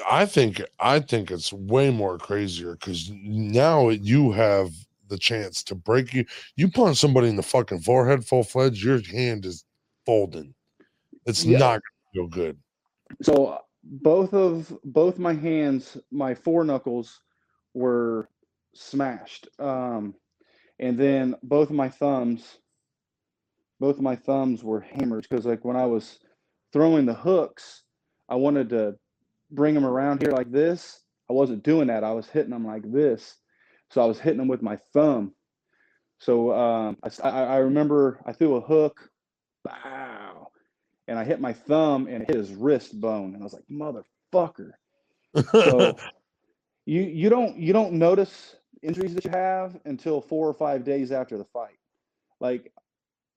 I 0.10 0.26
think 0.26 0.62
I 0.80 1.00
think 1.00 1.32
it's 1.32 1.52
way 1.52 1.90
more 1.92 2.18
crazier 2.18 2.74
because 2.74 3.10
now 3.12 3.90
you 3.90 4.32
have 4.32 4.72
the 5.08 5.18
chance 5.18 5.64
to 5.64 5.76
break 5.76 6.14
you. 6.14 6.26
You 6.56 6.70
punch 6.70 6.98
somebody 6.98 7.28
in 7.28 7.36
the 7.36 7.44
fucking 7.44 7.82
forehead 7.82 8.26
full 8.26 8.44
fledged, 8.44 8.84
your 8.84 9.02
hand 9.02 9.46
is 9.46 9.66
folding. 10.06 10.54
It's 11.26 11.46
Yeah. 11.46 11.58
not 11.58 11.82
gonna 11.82 12.12
feel 12.14 12.28
good. 12.28 12.58
So 13.22 13.60
both 13.84 14.34
of 14.34 14.78
both 14.84 15.20
my 15.20 15.34
hands, 15.34 15.98
my 16.12 16.34
four 16.34 16.64
knuckles 16.64 17.22
were 17.74 18.30
smashed. 18.74 19.48
Um, 19.60 20.16
and 20.80 20.98
then 20.98 21.36
both 21.44 21.70
of 21.70 21.76
my 21.76 21.90
thumbs, 21.90 22.60
both 23.80 23.98
of 23.98 24.02
my 24.02 24.16
thumbs 24.16 24.64
were 24.64 24.80
hammered 24.80 25.28
because 25.30 25.46
like 25.46 25.66
when 25.66 25.76
I 25.76 25.86
was 25.86 26.20
throwing 26.72 27.06
the 27.06 27.14
hooks, 27.14 27.84
I 28.30 28.36
wanted 28.36 28.70
to 28.70 28.98
bring 29.52 29.74
them 29.76 29.86
around 29.86 30.22
here 30.22 30.32
like 30.32 30.52
this. 30.52 31.02
I 31.30 31.34
wasn't 31.34 31.64
doing 31.64 31.88
that. 31.88 32.04
I 32.04 32.12
was 32.12 32.28
hitting 32.28 32.52
them 32.52 32.66
like 32.66 32.90
this. 32.92 33.36
So 33.92 34.02
I 34.02 34.06
was 34.06 34.20
hitting 34.20 34.38
them 34.38 34.48
with 34.48 34.62
my 34.62 34.78
thumb. 34.94 35.34
So 36.20 36.54
um, 36.54 36.98
I, 37.24 37.30
I- 37.30 37.58
remember 37.58 38.22
I 38.26 38.34
threw 38.34 38.56
a 38.56 38.62
hook, 38.62 39.10
bow, 39.64 40.50
and 41.08 41.18
I 41.18 41.24
hit 41.24 41.40
my 41.42 41.54
thumb 41.54 42.08
and 42.08 42.22
it 42.24 42.28
hit 42.28 42.38
his 42.38 42.54
wrist 42.54 43.00
bone. 43.00 43.34
And 43.34 43.42
I 43.42 43.44
was 43.44 43.54
like, 43.54 43.64
motherfucker. 43.72 44.72
So 45.54 45.98
you 46.86 47.02
you 47.02 47.30
don't 47.30 47.58
you 47.58 47.74
don't 47.74 47.94
notice 47.94 48.56
injuries 48.84 49.14
that 49.16 49.26
you 49.26 49.32
have 49.32 49.80
until 49.86 50.22
four 50.22 50.48
or 50.48 50.54
five 50.54 50.84
days 50.84 51.12
after 51.12 51.38
the 51.38 51.46
fight. 51.46 51.78
Like 52.40 52.72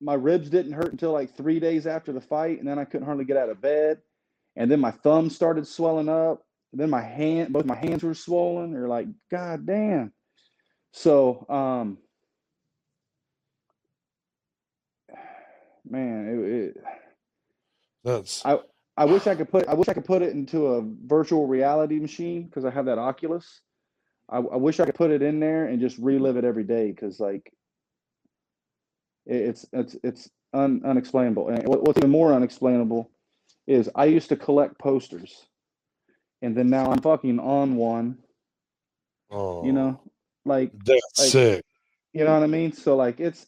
my 0.01 0.13
ribs 0.13 0.49
didn't 0.49 0.73
hurt 0.73 0.91
until 0.91 1.11
like 1.11 1.35
three 1.35 1.59
days 1.59 1.87
after 1.87 2.11
the 2.11 2.21
fight, 2.21 2.59
and 2.59 2.67
then 2.67 2.79
I 2.79 2.85
couldn't 2.85 3.05
hardly 3.05 3.25
get 3.25 3.37
out 3.37 3.49
of 3.49 3.61
bed. 3.61 3.99
And 4.55 4.71
then 4.71 4.79
my 4.79 4.91
thumb 4.91 5.29
started 5.29 5.67
swelling 5.67 6.09
up. 6.09 6.43
Then 6.73 6.89
my 6.89 7.01
hand, 7.01 7.53
both 7.53 7.65
my 7.65 7.75
hands 7.75 8.03
were 8.03 8.13
swollen. 8.13 8.73
They're 8.73 8.87
like, 8.87 9.07
God 9.31 9.65
damn. 9.65 10.11
So 10.91 11.45
um 11.49 11.97
man, 15.89 16.27
it, 16.27 16.77
it 16.77 16.83
That's 18.03 18.45
I 18.97 19.05
wish 19.05 19.27
I 19.27 19.35
could 19.35 19.49
put 19.49 19.67
I 19.67 19.73
wish 19.73 19.89
I 19.89 19.93
could 19.93 20.05
put 20.05 20.21
it 20.21 20.33
into 20.33 20.67
a 20.67 20.83
virtual 21.05 21.47
reality 21.47 21.99
machine 21.99 22.43
because 22.43 22.65
I 22.65 22.71
have 22.71 22.85
that 22.85 22.97
Oculus. 22.97 23.61
I, 24.29 24.37
I 24.37 24.55
wish 24.57 24.79
I 24.79 24.85
could 24.85 24.95
put 24.95 25.11
it 25.11 25.21
in 25.21 25.39
there 25.39 25.65
and 25.65 25.79
just 25.79 25.97
relive 25.97 26.37
it 26.37 26.45
every 26.45 26.63
day 26.63 26.91
because 26.91 27.19
like 27.19 27.53
it, 29.25 29.35
it's 29.35 29.65
it's 29.73 29.95
it's 30.03 30.29
un, 30.53 30.81
unexplainable. 30.85 31.49
And 31.49 31.67
what, 31.67 31.83
what's 31.83 31.97
even 31.97 32.09
more 32.09 32.33
unexplainable 32.33 33.11
is 33.67 33.89
I 33.95 34.05
used 34.05 34.29
to 34.29 34.35
collect 34.35 34.77
posters, 34.79 35.45
and 36.41 36.55
then 36.55 36.69
now 36.69 36.91
I'm 36.91 37.01
fucking 37.01 37.39
on 37.39 37.75
one. 37.75 38.17
oh 39.31 39.65
You 39.65 39.73
know, 39.73 40.01
like 40.45 40.71
that's 40.85 41.19
like- 41.19 41.27
sick. 41.29 41.65
you 42.13 42.23
know 42.25 42.33
what 42.33 42.43
I 42.43 42.47
mean? 42.47 42.71
So 42.71 42.95
like 42.95 43.19
it's 43.19 43.45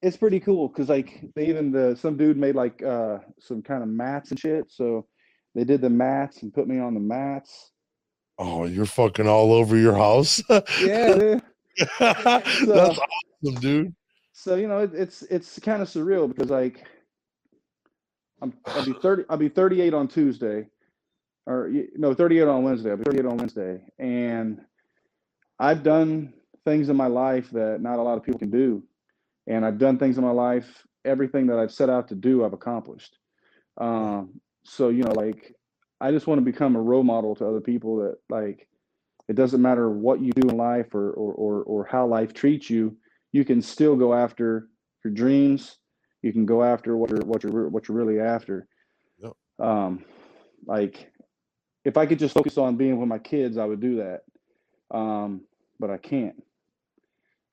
it's 0.00 0.16
pretty 0.16 0.40
cool 0.40 0.68
because 0.68 0.88
like 0.88 1.22
they 1.36 1.46
even 1.46 1.70
the 1.72 1.94
some 1.96 2.16
dude 2.16 2.36
made 2.36 2.54
like 2.56 2.82
uh 2.82 3.18
some 3.38 3.62
kind 3.62 3.82
of 3.82 3.88
mats 3.88 4.30
and 4.30 4.40
shit. 4.40 4.64
So 4.70 5.06
they 5.54 5.64
did 5.64 5.80
the 5.80 5.90
mats 5.90 6.42
and 6.42 6.52
put 6.52 6.66
me 6.66 6.78
on 6.80 6.94
the 6.94 7.00
mats. 7.00 7.70
Oh, 8.38 8.64
you're 8.64 8.86
fucking 8.86 9.28
all 9.28 9.52
over 9.52 9.76
your 9.76 9.94
house. 9.94 10.42
Yeah, 10.80 11.14
dude. 11.18 11.42
that's 12.00 12.68
awesome, 12.68 13.54
dude. 13.60 13.94
so 14.32 14.56
you 14.56 14.66
know 14.68 14.78
it, 14.80 14.90
it's 14.94 15.22
it's 15.22 15.58
kind 15.58 15.80
of 15.82 15.88
surreal 15.88 16.26
because 16.28 16.50
like 16.50 16.84
I'm 18.42 18.52
I'll 18.66 18.84
be 18.84 18.92
thirty 18.92 19.24
I'll 19.30 19.36
be 19.36 19.48
thirty 19.48 19.80
eight 19.80 19.94
on 19.94 20.08
Tuesday, 20.08 20.66
or 21.46 21.70
no 21.94 22.12
thirty 22.12 22.40
eight 22.40 22.48
on 22.48 22.64
Wednesday. 22.64 22.90
I'll 22.90 22.96
be 22.96 23.04
thirty 23.04 23.20
eight 23.20 23.26
on 23.26 23.36
Wednesday, 23.36 23.80
and 23.98 24.60
I've 25.58 25.82
done 25.84 26.34
things 26.64 26.88
in 26.88 26.96
my 26.96 27.06
life 27.06 27.50
that 27.50 27.80
not 27.80 27.98
a 27.98 28.02
lot 28.02 28.18
of 28.18 28.24
people 28.24 28.40
can 28.40 28.50
do, 28.50 28.82
and 29.46 29.64
I've 29.64 29.78
done 29.78 29.98
things 29.98 30.18
in 30.18 30.24
my 30.24 30.32
life. 30.32 30.84
Everything 31.04 31.46
that 31.46 31.58
I've 31.58 31.72
set 31.72 31.88
out 31.88 32.08
to 32.08 32.14
do, 32.14 32.44
I've 32.44 32.52
accomplished. 32.52 33.16
Um, 33.80 34.40
so 34.64 34.88
you 34.88 35.04
know, 35.04 35.12
like 35.12 35.54
I 36.00 36.10
just 36.10 36.26
want 36.26 36.38
to 36.38 36.44
become 36.44 36.74
a 36.74 36.82
role 36.82 37.04
model 37.04 37.36
to 37.36 37.46
other 37.46 37.60
people 37.60 37.96
that 37.98 38.16
like 38.28 38.66
it 39.28 39.36
doesn't 39.36 39.62
matter 39.62 39.88
what 39.88 40.20
you 40.20 40.32
do 40.32 40.48
in 40.48 40.56
life 40.56 40.94
or 40.94 41.12
or 41.12 41.32
or, 41.34 41.62
or 41.62 41.84
how 41.84 42.06
life 42.06 42.34
treats 42.34 42.68
you 42.68 42.96
you 43.30 43.44
can 43.44 43.62
still 43.62 43.96
go 43.96 44.12
after 44.12 44.68
your 45.04 45.14
dreams. 45.14 45.78
You 46.22 46.32
can 46.32 46.46
go 46.46 46.62
after 46.62 46.96
what 46.96 47.10
you're 47.10 47.20
what 47.20 47.42
you're 47.42 47.68
what 47.68 47.88
you're 47.88 47.96
really 47.96 48.20
after. 48.20 48.66
Yep. 49.18 49.32
Um, 49.58 50.04
like 50.66 51.12
if 51.84 51.96
I 51.96 52.06
could 52.06 52.18
just 52.18 52.34
focus 52.34 52.58
on 52.58 52.76
being 52.76 52.98
with 52.98 53.08
my 53.08 53.18
kids, 53.18 53.58
I 53.58 53.64
would 53.64 53.80
do 53.80 53.96
that. 53.96 54.22
Um, 54.96 55.42
but 55.80 55.90
I 55.90 55.96
can't. 55.96 56.36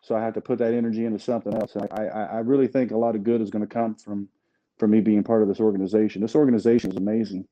So 0.02 0.16
I 0.16 0.22
have 0.22 0.36
to 0.36 0.42
put 0.42 0.60
that 0.60 0.74
energy 0.74 1.06
into 1.06 1.20
something 1.20 1.54
else. 1.54 1.76
And 1.76 1.88
I, 1.92 2.06
I, 2.06 2.24
I 2.24 2.40
really 2.40 2.68
think 2.68 2.92
a 2.92 2.98
lot 2.98 3.16
of 3.16 3.24
good 3.24 3.42
is 3.42 3.50
going 3.50 3.68
to 3.68 3.74
come 3.74 3.96
from 3.96 4.30
from 4.78 4.92
me 4.92 5.02
being 5.02 5.24
part 5.24 5.42
of 5.42 5.48
this 5.48 5.60
organization. 5.60 6.22
This 6.22 6.36
organization 6.36 6.92
is 6.92 6.98
amazing. 6.98 7.46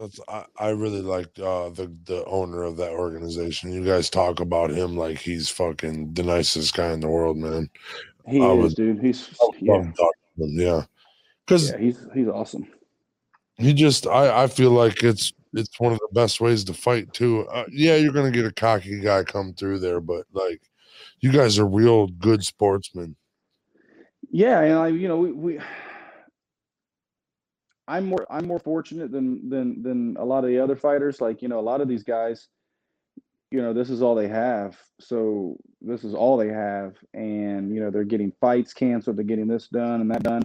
That's 0.00 0.18
I, 0.28 0.44
I 0.58 0.68
really 0.70 1.02
like 1.02 1.28
uh 1.38 1.68
the 1.68 1.94
the 2.04 2.24
owner 2.24 2.62
of 2.62 2.78
that 2.78 2.92
organization. 2.92 3.70
You 3.70 3.84
guys 3.84 4.08
talk 4.08 4.40
about 4.40 4.70
him 4.70 4.96
like 4.96 5.18
he's 5.18 5.50
fucking 5.50 6.14
the 6.14 6.22
nicest 6.22 6.74
guy 6.74 6.92
in 6.92 7.00
the 7.00 7.08
world, 7.08 7.36
man. 7.36 7.68
He 8.26 8.42
I 8.42 8.50
is, 8.52 8.62
would- 8.62 8.74
dude. 8.76 9.00
He's 9.02 9.28
yeah, 9.60 9.74
love 9.74 9.94
talking 9.94 10.22
to 10.38 10.44
him, 10.44 10.58
yeah. 10.58 10.82
Because 11.46 11.70
yeah. 11.70 11.78
He's 11.78 12.06
he's 12.14 12.28
awesome. 12.28 12.66
he 13.58 13.74
just 13.74 14.06
I 14.06 14.44
I 14.44 14.46
feel 14.46 14.70
like 14.70 15.02
it's 15.02 15.34
it's 15.52 15.78
one 15.78 15.92
of 15.92 15.98
the 15.98 16.08
best 16.14 16.40
ways 16.40 16.64
to 16.64 16.72
fight 16.72 17.12
too. 17.12 17.46
Uh, 17.48 17.66
yeah, 17.70 17.96
you're 17.96 18.12
gonna 18.12 18.30
get 18.30 18.46
a 18.46 18.52
cocky 18.52 19.00
guy 19.00 19.22
come 19.22 19.52
through 19.52 19.80
there, 19.80 20.00
but 20.00 20.24
like 20.32 20.62
you 21.20 21.30
guys 21.30 21.58
are 21.58 21.66
real 21.66 22.06
good 22.06 22.42
sportsmen. 22.42 23.16
Yeah, 24.30 24.60
and 24.60 24.74
I, 24.78 24.88
you 24.88 25.08
know, 25.08 25.18
we, 25.18 25.32
we 25.32 25.60
I'm 27.90 28.06
more 28.06 28.24
I'm 28.30 28.46
more 28.46 28.60
fortunate 28.60 29.10
than 29.10 29.48
than 29.50 29.82
than 29.82 30.16
a 30.16 30.24
lot 30.24 30.44
of 30.44 30.50
the 30.50 30.60
other 30.60 30.76
fighters. 30.76 31.20
Like, 31.20 31.42
you 31.42 31.48
know, 31.48 31.58
a 31.58 31.60
lot 31.60 31.80
of 31.80 31.88
these 31.88 32.04
guys, 32.04 32.46
you 33.50 33.60
know, 33.60 33.72
this 33.72 33.90
is 33.90 34.00
all 34.00 34.14
they 34.14 34.28
have. 34.28 34.78
So 35.00 35.56
this 35.80 36.04
is 36.04 36.14
all 36.14 36.36
they 36.36 36.50
have. 36.50 36.94
And, 37.14 37.74
you 37.74 37.80
know, 37.80 37.90
they're 37.90 38.04
getting 38.04 38.32
fights 38.40 38.72
canceled, 38.72 39.16
they're 39.16 39.24
getting 39.24 39.48
this 39.48 39.66
done 39.66 40.00
and 40.00 40.10
that 40.12 40.22
done. 40.22 40.42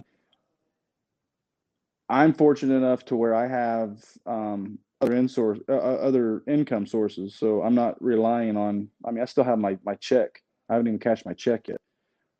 I'm 2.08 2.34
fortunate 2.34 2.74
enough 2.74 3.04
to 3.06 3.16
where 3.16 3.34
I 3.34 3.46
have 3.46 4.04
um 4.26 4.80
other 5.00 5.14
in 5.14 5.28
source 5.28 5.60
uh, 5.68 5.72
uh, 5.72 5.98
other 6.02 6.42
income 6.48 6.84
sources. 6.84 7.36
So 7.38 7.62
I'm 7.62 7.76
not 7.76 8.02
relying 8.02 8.56
on 8.56 8.88
I 9.04 9.12
mean, 9.12 9.22
I 9.22 9.26
still 9.26 9.44
have 9.44 9.60
my 9.60 9.78
my 9.84 9.94
check. 9.94 10.42
I 10.68 10.74
haven't 10.74 10.88
even 10.88 10.98
cashed 10.98 11.24
my 11.24 11.34
check 11.34 11.68
yet. 11.68 11.78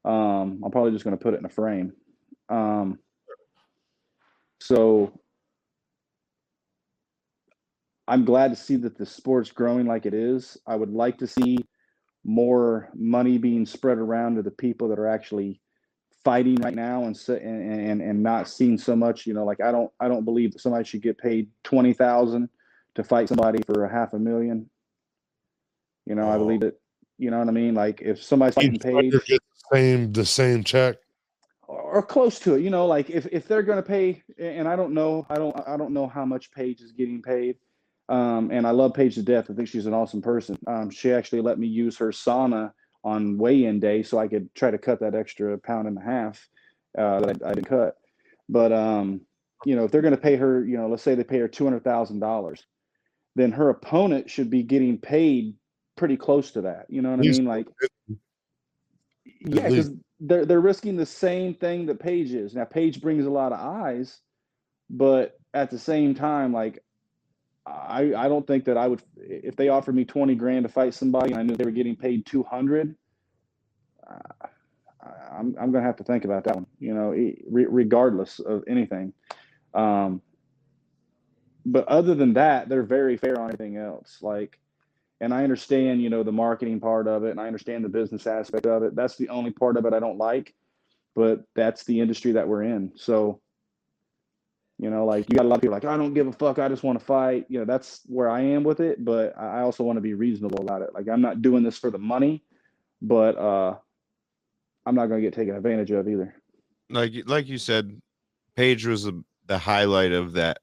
Um, 0.04 0.62
I'm 0.64 0.72
probably 0.72 0.90
just 0.90 1.04
going 1.04 1.16
to 1.16 1.22
put 1.22 1.34
it 1.34 1.38
in 1.38 1.46
a 1.46 1.48
frame. 1.48 1.92
Um, 2.48 2.98
so 4.60 5.20
I'm 8.08 8.24
glad 8.24 8.50
to 8.50 8.56
see 8.56 8.76
that 8.76 8.96
the 8.96 9.06
sport's 9.06 9.50
growing 9.50 9.86
like 9.86 10.06
it 10.06 10.14
is. 10.14 10.56
I 10.66 10.76
would 10.76 10.90
like 10.92 11.18
to 11.18 11.26
see 11.26 11.58
more 12.24 12.88
money 12.94 13.38
being 13.38 13.66
spread 13.66 13.98
around 13.98 14.36
to 14.36 14.42
the 14.42 14.50
people 14.50 14.88
that 14.88 14.98
are 14.98 15.08
actually 15.08 15.60
fighting 16.24 16.56
right 16.56 16.74
now 16.74 17.04
and 17.04 17.16
and 17.28 18.02
and, 18.02 18.22
not 18.22 18.48
seeing 18.48 18.78
so 18.78 18.96
much. 18.96 19.26
You 19.26 19.34
know, 19.34 19.44
like 19.44 19.60
I 19.60 19.72
don't 19.72 19.90
I 20.00 20.08
don't 20.08 20.24
believe 20.24 20.52
that 20.52 20.60
somebody 20.60 20.84
should 20.84 21.02
get 21.02 21.18
paid 21.18 21.50
twenty 21.64 21.92
thousand 21.92 22.48
to 22.94 23.04
fight 23.04 23.28
somebody 23.28 23.62
for 23.66 23.84
a 23.84 23.92
half 23.92 24.12
a 24.12 24.18
million. 24.18 24.70
You 26.06 26.14
know, 26.14 26.28
I 26.28 26.36
Oh. 26.36 26.38
believe 26.38 26.60
that. 26.60 26.80
You 27.18 27.30
know 27.30 27.38
what 27.38 27.48
I 27.48 27.52
mean? 27.52 27.74
Like 27.74 28.02
if 28.02 28.22
somebody's 28.22 28.56
getting 28.56 28.78
paid 28.78 29.12
the 29.12 29.38
same 29.72 30.12
the 30.12 30.26
same 30.26 30.64
check. 30.64 30.96
Or 31.86 32.02
close 32.02 32.38
to 32.40 32.54
it. 32.54 32.62
You 32.62 32.70
know, 32.70 32.86
like 32.86 33.10
if, 33.10 33.26
if 33.32 33.46
they're 33.46 33.62
going 33.62 33.82
to 33.82 33.88
pay, 33.88 34.22
and 34.38 34.68
I 34.68 34.76
don't 34.76 34.92
know, 34.92 35.26
I 35.30 35.36
don't 35.36 35.56
I 35.66 35.76
don't 35.76 35.92
know 35.92 36.06
how 36.06 36.24
much 36.24 36.50
Paige 36.52 36.80
is 36.80 36.92
getting 36.92 37.22
paid. 37.22 37.56
Um, 38.08 38.50
and 38.52 38.66
I 38.66 38.70
love 38.70 38.94
Paige 38.94 39.16
to 39.16 39.22
death. 39.22 39.50
I 39.50 39.54
think 39.54 39.68
she's 39.68 39.86
an 39.86 39.94
awesome 39.94 40.22
person. 40.22 40.56
Um, 40.66 40.90
she 40.90 41.12
actually 41.12 41.40
let 41.40 41.58
me 41.58 41.66
use 41.66 41.96
her 41.98 42.10
sauna 42.10 42.72
on 43.02 43.36
weigh-in 43.36 43.80
day 43.80 44.02
so 44.02 44.18
I 44.18 44.28
could 44.28 44.52
try 44.54 44.70
to 44.70 44.78
cut 44.78 45.00
that 45.00 45.14
extra 45.14 45.58
pound 45.58 45.88
and 45.88 45.98
a 45.98 46.00
half 46.00 46.48
uh, 46.96 47.20
that 47.20 47.42
I, 47.42 47.50
I 47.50 47.54
didn't 47.54 47.68
cut. 47.68 47.96
But 48.48 48.72
um, 48.72 49.22
you 49.64 49.74
know, 49.74 49.84
if 49.84 49.90
they're 49.90 50.02
going 50.02 50.14
to 50.14 50.20
pay 50.20 50.36
her, 50.36 50.64
you 50.64 50.76
know, 50.76 50.88
let's 50.88 51.02
say 51.02 51.14
they 51.14 51.24
pay 51.24 51.38
her 51.38 51.48
two 51.48 51.64
hundred 51.64 51.84
thousand 51.84 52.20
dollars, 52.20 52.64
then 53.34 53.52
her 53.52 53.70
opponent 53.70 54.30
should 54.30 54.50
be 54.50 54.62
getting 54.62 54.98
paid 54.98 55.54
pretty 55.96 56.16
close 56.16 56.52
to 56.52 56.62
that. 56.62 56.86
You 56.88 57.02
know 57.02 57.10
what 57.10 57.20
I 57.20 57.22
mean? 57.22 57.44
Like, 57.44 57.66
yeah, 59.40 59.68
because 59.68 59.90
they're 60.20 60.44
they're 60.44 60.60
risking 60.60 60.96
the 60.96 61.06
same 61.06 61.54
thing 61.54 61.86
that 61.86 62.00
Paige 62.00 62.32
is. 62.32 62.54
Now 62.54 62.64
Paige 62.64 63.00
brings 63.00 63.26
a 63.26 63.30
lot 63.30 63.52
of 63.52 63.60
eyes, 63.60 64.20
but 64.90 65.38
at 65.54 65.70
the 65.70 65.78
same 65.78 66.14
time, 66.14 66.52
like 66.52 66.82
I 67.66 68.12
I 68.16 68.28
don't 68.28 68.46
think 68.46 68.64
that 68.66 68.76
I 68.76 68.88
would 68.88 69.02
if 69.16 69.56
they 69.56 69.68
offered 69.68 69.94
me 69.94 70.04
twenty 70.04 70.34
grand 70.34 70.64
to 70.64 70.68
fight 70.68 70.94
somebody 70.94 71.32
and 71.32 71.40
I 71.40 71.42
knew 71.42 71.56
they 71.56 71.64
were 71.64 71.70
getting 71.70 71.96
paid 71.96 72.26
two 72.26 72.42
hundred. 72.42 72.96
Uh, 74.08 74.46
I'm 75.32 75.56
I'm 75.60 75.72
gonna 75.72 75.84
have 75.84 75.96
to 75.96 76.04
think 76.04 76.24
about 76.24 76.44
that 76.44 76.54
one. 76.54 76.66
You 76.78 76.94
know, 76.94 77.10
re- 77.10 77.66
regardless 77.68 78.38
of 78.38 78.64
anything. 78.68 79.12
Um, 79.74 80.22
but 81.66 81.86
other 81.88 82.14
than 82.14 82.34
that, 82.34 82.68
they're 82.68 82.84
very 82.84 83.16
fair 83.16 83.40
on 83.40 83.48
anything 83.48 83.76
else. 83.76 84.18
Like, 84.22 84.58
and 85.20 85.32
I 85.32 85.44
understand, 85.44 86.02
you 86.02 86.10
know, 86.10 86.22
the 86.22 86.32
marketing 86.32 86.80
part 86.80 87.08
of 87.08 87.24
it, 87.24 87.30
and 87.30 87.40
I 87.40 87.46
understand 87.46 87.84
the 87.84 87.88
business 87.88 88.26
aspect 88.26 88.66
of 88.66 88.82
it. 88.82 88.94
That's 88.94 89.16
the 89.16 89.28
only 89.30 89.50
part 89.50 89.76
of 89.76 89.86
it 89.86 89.94
I 89.94 90.00
don't 90.00 90.18
like, 90.18 90.54
but 91.14 91.44
that's 91.54 91.84
the 91.84 92.00
industry 92.00 92.32
that 92.32 92.46
we're 92.46 92.64
in. 92.64 92.92
So, 92.96 93.40
you 94.78 94.90
know, 94.90 95.06
like 95.06 95.30
you 95.30 95.36
got 95.36 95.46
a 95.46 95.48
lot 95.48 95.56
of 95.56 95.62
people 95.62 95.74
like, 95.74 95.86
I 95.86 95.96
don't 95.96 96.12
give 96.12 96.26
a 96.26 96.32
fuck. 96.32 96.58
I 96.58 96.68
just 96.68 96.82
want 96.82 96.98
to 96.98 97.04
fight. 97.04 97.46
You 97.48 97.60
know, 97.60 97.64
that's 97.64 98.02
where 98.06 98.28
I 98.28 98.42
am 98.42 98.62
with 98.62 98.80
it. 98.80 99.02
But 99.02 99.36
I 99.38 99.62
also 99.62 99.84
want 99.84 99.96
to 99.96 100.02
be 100.02 100.12
reasonable 100.12 100.60
about 100.60 100.82
it. 100.82 100.90
Like, 100.92 101.08
I'm 101.08 101.22
not 101.22 101.40
doing 101.40 101.62
this 101.62 101.78
for 101.78 101.90
the 101.90 101.98
money, 101.98 102.44
but 103.00 103.38
uh, 103.38 103.76
I'm 104.84 104.94
not 104.94 105.06
going 105.06 105.22
to 105.22 105.26
get 105.26 105.34
taken 105.34 105.56
advantage 105.56 105.90
of 105.92 106.06
either. 106.06 106.34
Like, 106.90 107.14
like 107.24 107.48
you 107.48 107.56
said, 107.56 108.00
Paige 108.54 108.86
was 108.86 109.04
the, 109.04 109.24
the 109.46 109.56
highlight 109.56 110.12
of 110.12 110.34
that 110.34 110.58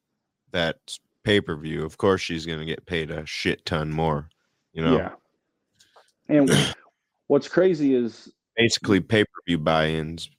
that 0.52 0.78
pay 1.24 1.42
per 1.42 1.56
view. 1.56 1.84
Of 1.84 1.98
course, 1.98 2.22
she's 2.22 2.46
going 2.46 2.60
to 2.60 2.66
get 2.66 2.86
paid 2.86 3.10
a 3.10 3.26
shit 3.26 3.66
ton 3.66 3.90
more. 3.92 4.30
You 4.74 4.84
know. 4.84 4.98
Yeah. 4.98 5.12
And 6.30 6.76
what's 7.28 7.48
crazy 7.48 7.96
is 7.96 8.32
basically 8.56 9.00
pay 9.00 9.24
per 9.24 9.40
view 9.48 9.58
buy 9.58 9.90
ins. 9.90 10.30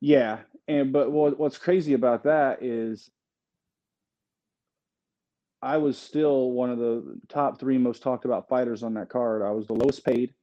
Yeah, 0.00 0.38
and 0.68 0.92
but 0.92 1.10
what, 1.10 1.38
what's 1.38 1.58
crazy 1.58 1.94
about 1.94 2.24
that 2.24 2.62
is 2.62 3.10
I 5.62 5.78
was 5.78 5.96
still 5.96 6.50
one 6.50 6.70
of 6.70 6.78
the 6.78 7.18
top 7.28 7.58
three 7.58 7.78
most 7.78 8.02
talked 8.02 8.26
about 8.26 8.48
fighters 8.48 8.82
on 8.82 8.94
that 8.94 9.08
card. 9.08 9.42
I 9.42 9.50
was 9.50 9.66
the 9.66 9.72
lowest 9.72 10.04
paid, 10.04 10.34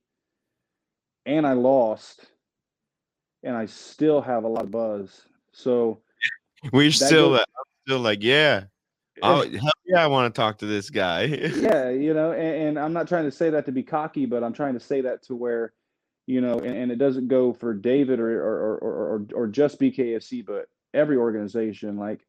and 1.25 1.45
I 1.45 1.53
lost, 1.53 2.25
and 3.43 3.55
I 3.55 3.67
still 3.67 4.21
have 4.21 4.43
a 4.43 4.47
lot 4.47 4.63
of 4.63 4.71
buzz. 4.71 5.21
So 5.51 6.01
we 6.73 6.89
still, 6.91 7.29
goes, 7.31 7.39
uh, 7.41 7.63
still 7.87 7.99
like, 7.99 8.23
yeah, 8.23 8.63
oh 9.21 9.49
hell 9.59 9.71
yeah, 9.85 10.03
I 10.03 10.07
want 10.07 10.33
to 10.33 10.39
talk 10.39 10.57
to 10.59 10.65
this 10.65 10.89
guy. 10.89 11.23
yeah, 11.25 11.89
you 11.89 12.13
know, 12.13 12.31
and, 12.31 12.69
and, 12.69 12.79
I'm 12.79 12.93
not 12.93 13.07
trying 13.07 13.25
to 13.25 13.31
say 13.31 13.49
that 13.49 13.65
to 13.65 13.71
be 13.71 13.83
cocky, 13.83 14.25
but 14.25 14.43
I'm 14.43 14.53
trying 14.53 14.73
to 14.73 14.79
say 14.79 15.01
that 15.01 15.23
to 15.23 15.35
where, 15.35 15.73
you 16.27 16.41
know, 16.41 16.59
and, 16.59 16.75
and 16.75 16.91
it 16.91 16.97
doesn't 16.97 17.27
go 17.27 17.53
for 17.53 17.73
David 17.73 18.19
or 18.19 18.41
or, 18.41 18.77
or 18.77 19.15
or 19.15 19.27
or 19.33 19.47
just 19.47 19.79
BKFC, 19.79 20.45
but 20.45 20.67
every 20.93 21.17
organization. 21.17 21.97
Like, 21.97 22.25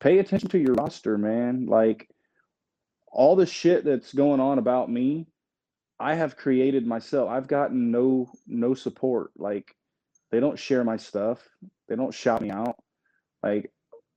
pay 0.00 0.18
attention 0.18 0.48
to 0.50 0.58
your 0.58 0.74
roster, 0.74 1.18
man. 1.18 1.66
Like, 1.66 2.08
all 3.10 3.36
the 3.36 3.46
shit 3.46 3.84
that's 3.84 4.12
going 4.12 4.40
on 4.40 4.58
about 4.58 4.90
me, 4.90 5.26
I 5.98 6.14
have 6.14 6.36
created 6.36 6.86
myself. 6.86 7.30
I've 7.30 7.48
gotten 7.48 7.90
no 7.90 8.30
no 8.46 8.74
support. 8.74 9.32
Like, 9.36 9.74
they 10.30 10.40
don't 10.40 10.58
share 10.58 10.82
my 10.82 10.96
stuff. 10.96 11.46
They 11.88 11.96
don't 11.96 12.14
shout 12.14 12.40
me 12.42 12.50
out. 12.50 12.76
Like 13.42 13.70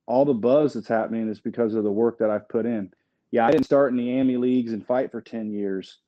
all 0.06 0.24
the 0.24 0.34
buzz 0.34 0.74
that's 0.74 0.88
happening 0.88 1.28
is 1.28 1.40
because 1.40 1.74
of 1.74 1.84
the 1.84 1.90
work 1.90 2.18
that 2.18 2.30
I've 2.30 2.48
put 2.48 2.64
in. 2.66 2.92
Yeah, 3.32 3.46
I 3.46 3.50
didn't 3.50 3.66
start 3.66 3.90
in 3.90 3.96
the 3.96 4.20
AMI 4.20 4.36
leagues 4.36 4.72
and 4.72 4.86
fight 4.86 5.10
for 5.10 5.20
10 5.20 5.50
years, 5.50 5.98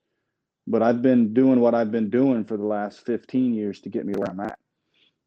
but 0.66 0.82
I've 0.82 1.02
been 1.02 1.34
doing 1.34 1.60
what 1.60 1.74
I've 1.74 1.90
been 1.90 2.10
doing 2.10 2.44
for 2.44 2.56
the 2.56 2.64
last 2.64 3.04
15 3.04 3.54
years 3.54 3.80
to 3.80 3.88
get 3.88 4.06
me 4.06 4.14
where 4.16 4.30
I'm 4.30 4.40
at. 4.40 4.58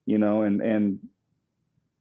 You 0.05 0.17
know, 0.17 0.41
and 0.41 0.61
and 0.61 0.99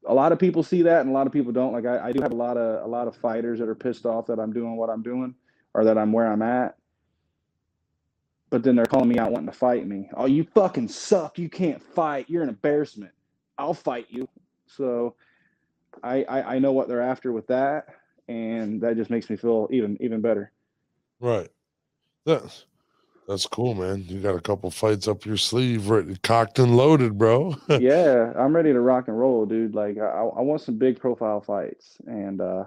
a 0.07 0.15
lot 0.15 0.33
of 0.33 0.39
people 0.39 0.63
see 0.63 0.83
that 0.83 1.03
and 1.03 1.11
a 1.11 1.13
lot 1.13 1.27
of 1.27 1.33
people 1.33 1.53
don't. 1.53 1.73
Like 1.73 1.85
I, 1.85 2.09
I 2.09 2.13
do 2.13 2.23
have 2.23 2.33
a 2.33 2.37
lot 2.37 2.57
of 2.57 2.85
a 2.85 2.89
lot 2.89 3.09
of 3.09 3.17
fighters 3.17 3.59
that 3.59 3.69
are 3.69 3.75
pissed 3.75 4.07
off 4.07 4.27
that 4.27 4.39
I'm 4.39 4.53
doing 4.53 4.77
what 4.77 4.89
I'm 4.89 5.03
doing 5.03 5.35
or 5.75 5.85
that 5.85 5.99
I'm 5.99 6.13
where 6.13 6.27
I'm 6.27 6.43
at. 6.43 6.77
But 8.49 8.65
then 8.65 8.75
they're 8.75 8.87
calling 8.87 9.09
me 9.09 9.19
out 9.19 9.31
wanting 9.31 9.47
to 9.47 9.57
fight 9.57 9.87
me. 9.87 10.09
Oh, 10.15 10.27
you 10.27 10.45
fucking 10.55 10.89
suck. 10.89 11.39
You 11.39 11.49
can't 11.49 11.81
fight. 11.81 12.29
You're 12.29 12.43
an 12.43 12.49
embarrassment. 12.49 13.13
I'll 13.59 13.75
fight 13.75 14.07
you. 14.09 14.29
So 14.67 15.15
I, 16.03 16.25
I, 16.25 16.55
I 16.55 16.59
know 16.59 16.73
what 16.73 16.89
they're 16.89 17.03
after 17.03 17.33
with 17.33 17.47
that, 17.49 17.87
and 18.29 18.81
that 18.81 18.97
just 18.97 19.11
makes 19.11 19.29
me 19.29 19.37
feel 19.37 19.69
even 19.71 19.97
even 20.01 20.21
better. 20.21 20.53
Right. 21.21 21.49
That's 22.27 22.67
that's 23.29 23.47
cool, 23.47 23.75
man. 23.75 24.05
You 24.09 24.21
got 24.21 24.35
a 24.35 24.41
couple 24.41 24.71
fights 24.71 25.07
up 25.07 25.25
your 25.25 25.37
sleeve, 25.37 25.89
ready, 25.89 26.17
cocked 26.23 26.59
and 26.59 26.77
loaded, 26.77 27.17
bro. 27.17 27.55
yeah, 27.69 28.33
I'm 28.37 28.55
ready 28.55 28.73
to 28.73 28.81
rock 28.81 29.09
and 29.09 29.19
roll, 29.19 29.47
dude. 29.47 29.75
Like 29.75 29.99
I, 29.99 30.23
I 30.23 30.41
want 30.43 30.63
some 30.63 30.79
big 30.79 30.99
profile 30.99 31.41
fights, 31.41 31.97
and 32.07 32.41
uh, 32.41 32.65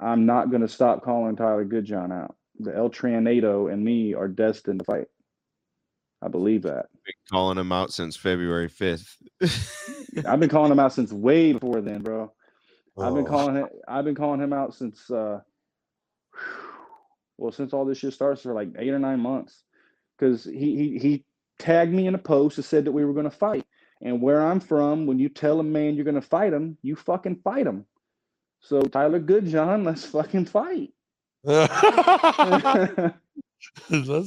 I'm 0.00 0.26
not 0.26 0.50
gonna 0.50 0.68
stop 0.68 1.02
calling 1.02 1.36
Tyler 1.36 1.64
Goodjohn 1.64 2.12
out. 2.12 2.36
The 2.58 2.74
El 2.76 2.90
Tranado 2.90 3.72
and 3.72 3.84
me 3.84 4.14
are 4.14 4.28
destined 4.28 4.80
to 4.80 4.84
fight. 4.84 5.08
I 6.22 6.28
believe 6.28 6.62
that. 6.62 6.86
Been 7.04 7.14
calling 7.30 7.58
him 7.58 7.72
out 7.72 7.92
since 7.92 8.16
February 8.16 8.68
5th. 8.68 9.16
I've 10.26 10.40
been 10.40 10.48
calling 10.48 10.72
him 10.72 10.80
out 10.80 10.92
since 10.92 11.12
way 11.12 11.52
before 11.52 11.80
then, 11.80 12.02
bro. 12.02 12.32
I've 12.98 13.14
been 13.14 13.26
oh. 13.26 13.30
calling 13.30 13.56
it. 13.56 13.66
I've 13.86 14.04
been 14.04 14.14
calling 14.14 14.40
him 14.40 14.52
out 14.52 14.74
since, 14.74 15.10
uh, 15.10 15.40
well, 17.36 17.52
since 17.52 17.72
all 17.72 17.84
this 17.84 17.98
shit 17.98 18.14
starts 18.14 18.42
for 18.42 18.54
like 18.54 18.70
eight 18.78 18.90
or 18.90 18.98
nine 18.98 19.20
months, 19.20 19.62
because 20.18 20.44
he 20.44 20.76
he 20.76 20.98
he 20.98 21.24
tagged 21.58 21.92
me 21.92 22.06
in 22.06 22.14
a 22.14 22.18
post 22.18 22.58
and 22.58 22.64
said 22.64 22.84
that 22.84 22.92
we 22.92 23.04
were 23.04 23.12
going 23.12 23.24
to 23.24 23.30
fight. 23.30 23.66
And 24.02 24.20
where 24.20 24.42
I'm 24.42 24.60
from, 24.60 25.06
when 25.06 25.18
you 25.18 25.28
tell 25.28 25.58
a 25.58 25.62
man 25.62 25.94
you're 25.94 26.04
going 26.04 26.16
to 26.16 26.20
fight 26.20 26.52
him, 26.52 26.76
you 26.82 26.96
fucking 26.96 27.36
fight 27.36 27.66
him. 27.66 27.86
So 28.60 28.82
Tyler 28.82 29.20
Goodjohn, 29.20 29.84
let's 29.84 30.04
fucking 30.04 30.46
fight. 30.46 30.92
let's 31.44 33.12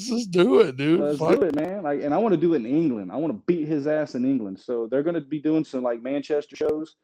just 0.08 0.32
do 0.32 0.62
it, 0.62 0.78
dude. 0.78 1.00
Let's 1.00 1.20
fight. 1.20 1.40
do 1.40 1.46
it, 1.46 1.56
man. 1.56 1.84
Like, 1.84 2.02
and 2.02 2.14
I 2.14 2.18
want 2.18 2.34
to 2.34 2.40
do 2.40 2.54
it 2.54 2.58
in 2.58 2.66
England. 2.66 3.12
I 3.12 3.18
want 3.18 3.34
to 3.34 3.44
beat 3.46 3.68
his 3.68 3.86
ass 3.86 4.16
in 4.16 4.26
England. 4.26 4.60
So 4.60 4.88
they're 4.90 5.04
going 5.04 5.16
to 5.16 5.22
be 5.22 5.40
doing 5.40 5.64
some 5.64 5.84
like 5.84 6.02
Manchester 6.02 6.56
shows 6.56 6.96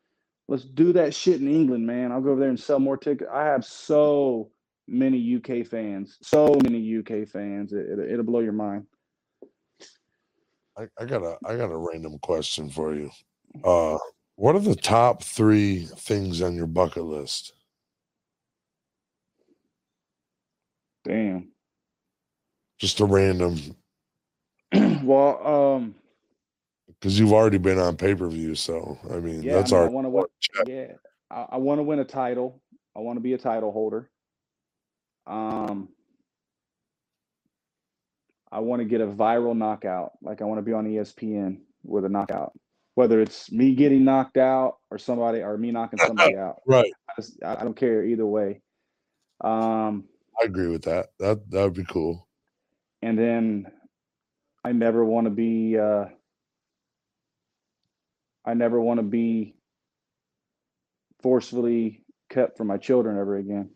Let's 0.47 0.63
do 0.63 0.93
that 0.93 1.13
shit 1.13 1.41
in 1.41 1.47
England, 1.47 1.85
man. 1.85 2.11
I'll 2.11 2.21
go 2.21 2.31
over 2.31 2.39
there 2.39 2.49
and 2.49 2.59
sell 2.59 2.79
more 2.79 2.97
tickets. 2.97 3.29
I 3.33 3.45
have 3.45 3.65
so 3.65 4.51
many 4.87 5.35
UK 5.35 5.65
fans, 5.65 6.17
so 6.21 6.55
many 6.63 6.97
UK 6.97 7.27
fans. 7.27 7.73
It, 7.73 7.99
it, 7.99 8.17
will 8.17 8.23
blow 8.23 8.41
your 8.41 8.53
mind. 8.53 8.85
I, 10.77 10.87
I 10.99 11.05
got 11.05 11.23
a 11.23 11.37
I 11.45 11.55
got 11.55 11.71
a 11.71 11.77
random 11.77 12.19
question 12.19 12.69
for 12.69 12.93
you. 12.93 13.09
Uh, 13.63 13.97
what 14.35 14.55
are 14.55 14.59
the 14.59 14.75
top 14.75 15.23
three 15.23 15.85
things 15.97 16.41
on 16.41 16.55
your 16.55 16.67
bucket 16.67 17.05
list? 17.05 17.53
Damn. 21.05 21.49
Just 22.79 22.99
a 22.99 23.05
random. 23.05 23.57
well, 25.03 25.47
um, 25.47 25.95
because 26.99 27.19
you've 27.19 27.33
already 27.33 27.57
been 27.57 27.79
on 27.79 27.97
pay 27.97 28.15
per 28.15 28.27
view. 28.27 28.55
So 28.55 28.97
I 29.11 29.19
mean, 29.19 29.43
yeah, 29.43 29.55
that's 29.55 29.71
I 29.71 29.75
mean, 29.75 29.83
our. 29.83 29.89
I 29.89 29.91
want 29.91 30.05
to 30.05 30.09
win. 30.09 30.25
Yeah, 30.65 30.93
I, 31.29 31.45
I 31.51 31.57
want 31.57 31.79
to 31.79 31.83
win 31.83 31.99
a 31.99 32.05
title. 32.05 32.61
I 32.95 32.99
want 32.99 33.17
to 33.17 33.21
be 33.21 33.33
a 33.33 33.37
title 33.37 33.71
holder. 33.71 34.09
Um, 35.27 35.89
I 38.51 38.59
want 38.59 38.81
to 38.81 38.87
get 38.87 39.01
a 39.01 39.07
viral 39.07 39.55
knockout. 39.55 40.13
Like 40.21 40.41
I 40.41 40.45
want 40.45 40.59
to 40.59 40.63
be 40.63 40.73
on 40.73 40.85
ESPN 40.85 41.59
with 41.83 42.05
a 42.05 42.09
knockout, 42.09 42.53
whether 42.95 43.19
it's 43.19 43.51
me 43.51 43.75
getting 43.75 44.03
knocked 44.03 44.37
out 44.37 44.77
or 44.89 44.97
somebody 44.97 45.41
or 45.41 45.57
me 45.57 45.71
knocking 45.71 45.99
somebody 45.99 46.35
out. 46.37 46.61
Right. 46.65 46.91
I, 47.09 47.21
just, 47.21 47.43
I 47.43 47.63
don't 47.63 47.75
care 47.75 48.05
either 48.05 48.25
way. 48.25 48.61
Um, 49.41 50.05
I 50.41 50.45
agree 50.45 50.67
with 50.67 50.83
that. 50.83 51.07
That 51.19 51.49
that 51.51 51.63
would 51.63 51.73
be 51.73 51.85
cool. 51.85 52.27
And 53.01 53.17
then 53.17 53.67
I 54.63 54.71
never 54.71 55.03
want 55.03 55.25
to 55.25 55.31
be. 55.31 55.77
Uh, 55.77 56.05
I 58.45 58.53
never 58.53 58.79
want 58.79 58.99
to 58.99 59.03
be 59.03 59.55
forcefully 61.23 62.03
kept 62.29 62.57
from 62.57 62.67
my 62.67 62.77
children 62.77 63.17
ever 63.17 63.37
again. 63.37 63.71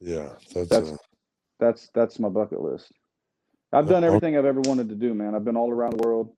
Yeah, 0.00 0.30
that's 0.54 0.70
that's 0.70 0.90
a... 0.90 0.98
that's, 1.58 1.90
that's 1.94 2.18
my 2.18 2.30
bucket 2.30 2.60
list. 2.60 2.90
I've 3.72 3.88
done 3.88 4.02
everything 4.02 4.36
I've 4.36 4.46
ever 4.46 4.60
wanted 4.62 4.88
to 4.88 4.94
do, 4.94 5.14
man. 5.14 5.34
I've 5.34 5.44
been 5.44 5.56
all 5.56 5.70
around 5.70 5.92
the 5.92 6.02
world. 6.06 6.34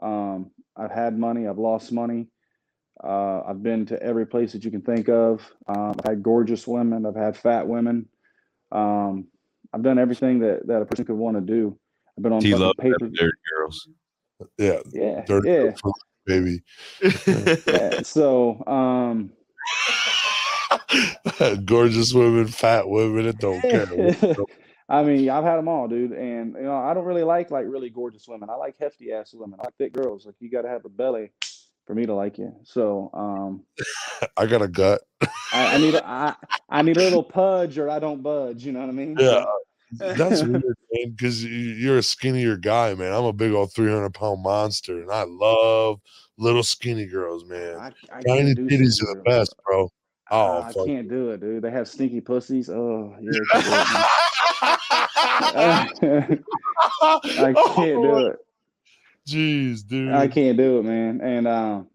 Um, 0.00 0.52
I've 0.76 0.90
had 0.90 1.18
money. 1.18 1.46
I've 1.46 1.58
lost 1.58 1.92
money. 1.92 2.28
Uh, 3.02 3.42
I've 3.42 3.62
been 3.62 3.84
to 3.86 4.02
every 4.02 4.26
place 4.26 4.52
that 4.52 4.64
you 4.64 4.70
can 4.70 4.80
think 4.80 5.08
of. 5.08 5.42
Um, 5.66 5.96
I've 5.98 6.10
had 6.10 6.22
gorgeous 6.22 6.66
women. 6.66 7.04
I've 7.04 7.16
had 7.16 7.36
fat 7.36 7.66
women. 7.66 8.08
Um, 8.70 9.26
I've 9.72 9.82
done 9.82 9.98
everything 9.98 10.38
that, 10.40 10.66
that 10.66 10.82
a 10.82 10.84
person 10.86 11.04
could 11.04 11.16
want 11.16 11.36
to 11.36 11.40
do. 11.40 11.78
I've 12.16 12.22
been 12.22 12.32
on 12.32 12.40
paper 12.78 13.08
girls. 13.08 13.88
Yeah. 14.58 14.80
Yeah. 14.92 15.24
Dirty 15.26 15.50
yeah. 15.50 15.72
baby. 16.26 16.62
yeah. 17.66 18.02
So, 18.02 18.64
um, 18.66 19.32
gorgeous 21.64 22.12
women, 22.12 22.46
fat 22.48 22.88
women, 22.88 23.26
it 23.26 23.38
don't 23.38 23.60
care. 23.62 23.86
I 24.88 25.02
mean, 25.02 25.30
I've 25.30 25.44
had 25.44 25.56
them 25.56 25.68
all, 25.68 25.88
dude, 25.88 26.12
and 26.12 26.54
you 26.54 26.64
know, 26.64 26.76
I 26.76 26.92
don't 26.92 27.04
really 27.04 27.22
like 27.22 27.50
like 27.50 27.66
really 27.66 27.88
gorgeous 27.88 28.28
women. 28.28 28.50
I 28.50 28.56
like 28.56 28.74
hefty 28.78 29.12
ass 29.12 29.32
women. 29.32 29.58
I 29.60 29.64
like 29.64 29.76
thick 29.76 29.92
girls. 29.92 30.26
Like 30.26 30.34
you 30.38 30.50
got 30.50 30.62
to 30.62 30.68
have 30.68 30.84
a 30.84 30.90
belly 30.90 31.30
for 31.86 31.94
me 31.94 32.04
to 32.06 32.14
like 32.14 32.38
you. 32.38 32.54
So, 32.64 33.10
um, 33.14 33.64
I 34.36 34.46
got 34.46 34.62
a 34.62 34.68
gut. 34.68 35.00
I, 35.52 35.74
I 35.74 35.78
need 35.78 35.94
a, 35.94 36.06
I, 36.06 36.34
I 36.68 36.82
need 36.82 36.96
a 36.96 37.00
little 37.00 37.22
pudge, 37.22 37.78
or 37.78 37.88
I 37.88 38.00
don't 38.00 38.22
budge. 38.22 38.64
You 38.64 38.72
know 38.72 38.80
what 38.80 38.88
I 38.88 38.92
mean? 38.92 39.16
Yeah. 39.18 39.44
That's 39.92 40.42
weird, 40.42 40.62
man, 40.92 41.10
because 41.10 41.44
you're 41.44 41.98
a 41.98 42.02
skinnier 42.02 42.56
guy, 42.56 42.94
man. 42.94 43.12
I'm 43.12 43.24
a 43.24 43.32
big 43.32 43.52
old 43.52 43.72
300 43.74 44.12
pound 44.14 44.42
monster, 44.42 45.00
and 45.00 45.10
I 45.10 45.24
love 45.24 46.00
little 46.38 46.62
skinny 46.62 47.06
girls, 47.06 47.44
man. 47.44 47.76
I, 47.76 47.92
I 48.12 48.22
Tiny 48.22 48.54
titties 48.54 49.02
are 49.02 49.14
the 49.14 49.22
best, 49.24 49.54
bro. 49.64 49.90
Oh, 50.30 50.62
I 50.62 50.72
fuck. 50.72 50.86
can't 50.86 51.08
do 51.08 51.30
it, 51.30 51.40
dude. 51.40 51.62
They 51.62 51.70
have 51.70 51.86
stinky 51.86 52.20
pussies. 52.20 52.70
Oh, 52.70 53.14
yeah. 53.20 53.38
I 55.54 55.88
can't 57.74 58.02
do 58.02 58.26
it. 58.28 58.36
Jeez, 59.28 59.86
dude. 59.86 60.12
I 60.12 60.28
can't 60.28 60.56
do 60.56 60.78
it, 60.78 60.84
man. 60.84 61.20
And 61.20 61.46
um, 61.46 61.88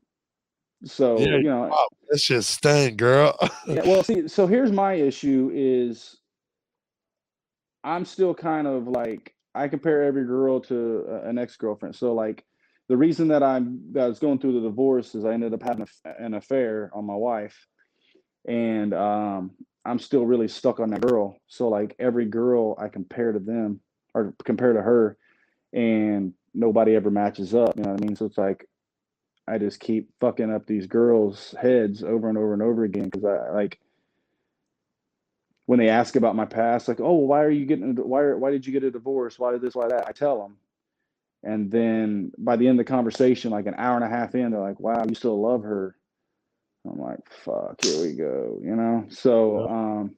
so 0.85 1.19
Yeah, 1.19 1.37
you 1.37 1.43
know, 1.43 1.67
Wow, 1.67 1.87
that 2.09 2.19
shit 2.19 2.43
stank, 2.43 2.97
girl. 2.97 3.35
yeah, 3.67 3.81
well, 3.85 4.03
see, 4.03 4.27
so 4.27 4.47
here's 4.47 4.71
my 4.71 4.93
issue: 4.93 5.51
is 5.53 6.17
I'm 7.87 8.03
still 8.03 8.33
kind 8.33 8.67
of 8.67 8.87
like 8.87 9.33
I 9.55 9.69
compare 9.69 10.03
every 10.03 10.25
girl 10.25 10.59
to 10.61 11.05
uh, 11.09 11.29
an 11.29 11.37
ex 11.37 11.55
girlfriend. 11.55 11.95
So 11.95 12.13
like 12.13 12.43
the 12.89 12.97
reason 12.97 13.29
that 13.29 13.41
I'm 13.41 13.79
that 13.93 14.03
I 14.03 14.07
was 14.07 14.19
going 14.19 14.39
through 14.39 14.59
the 14.59 14.67
divorce 14.67 15.15
is 15.15 15.23
I 15.23 15.31
ended 15.31 15.53
up 15.53 15.63
having 15.63 15.87
a, 16.05 16.09
an 16.23 16.33
affair 16.33 16.91
on 16.93 17.05
my 17.05 17.15
wife, 17.15 17.55
and 18.45 18.93
um, 18.93 19.51
I'm 19.85 19.99
still 19.99 20.25
really 20.25 20.49
stuck 20.49 20.81
on 20.81 20.89
that 20.89 21.01
girl. 21.01 21.37
So 21.47 21.69
like 21.69 21.95
every 21.97 22.25
girl 22.25 22.75
I 22.77 22.89
compare 22.89 23.31
to 23.31 23.39
them 23.39 23.79
or 24.13 24.33
compare 24.43 24.73
to 24.73 24.81
her, 24.81 25.17
and 25.71 26.33
nobody 26.53 26.93
ever 26.93 27.09
matches 27.09 27.55
up. 27.55 27.77
You 27.77 27.83
know 27.83 27.91
what 27.91 28.03
I 28.03 28.05
mean? 28.05 28.17
So 28.17 28.25
it's 28.25 28.37
like 28.37 28.67
I 29.47 29.59
just 29.59 29.79
keep 29.79 30.09
fucking 30.19 30.53
up 30.53 30.67
these 30.67 30.87
girls' 30.87 31.55
heads 31.57 32.03
over 32.03 32.27
and 32.27 32.37
over 32.37 32.51
and 32.51 32.61
over 32.61 32.83
again 32.83 33.05
because 33.05 33.23
I 33.23 33.51
like 33.51 33.79
when 35.67 35.79
they 35.79 35.89
ask 35.89 36.15
about 36.15 36.35
my 36.35 36.45
past, 36.45 36.87
like, 36.87 37.01
oh, 37.01 37.13
why 37.13 37.43
are 37.43 37.49
you 37.51 37.65
getting 37.65 37.93
why 37.95 38.21
are- 38.21 38.37
why 38.37 38.49
did 38.49 38.65
you 38.65 38.73
get 38.73 38.83
a 38.83 38.89
divorce? 38.89 39.37
Why 39.37 39.51
did 39.51 39.61
this? 39.61 39.75
Why 39.75 39.87
that? 39.89 40.07
I 40.07 40.13
tell 40.13 40.41
them, 40.41 40.57
and 41.43 41.69
then 41.69 42.31
by 42.37 42.55
the 42.55 42.67
end 42.67 42.79
of 42.79 42.85
the 42.85 42.89
conversation, 42.89 43.51
like 43.51 43.67
an 43.67 43.75
hour 43.77 43.95
and 43.95 44.03
a 44.03 44.09
half 44.09 44.33
in, 44.33 44.51
they're 44.51 44.61
like, 44.61 44.79
wow, 44.79 45.05
you 45.07 45.13
still 45.13 45.39
love 45.39 45.63
her. 45.63 45.95
I'm 46.89 46.99
like, 46.99 47.19
fuck, 47.43 47.83
here 47.83 48.01
we 48.01 48.13
go, 48.13 48.59
you 48.63 48.75
know. 48.75 49.05
So, 49.09 49.67
um, 49.67 50.15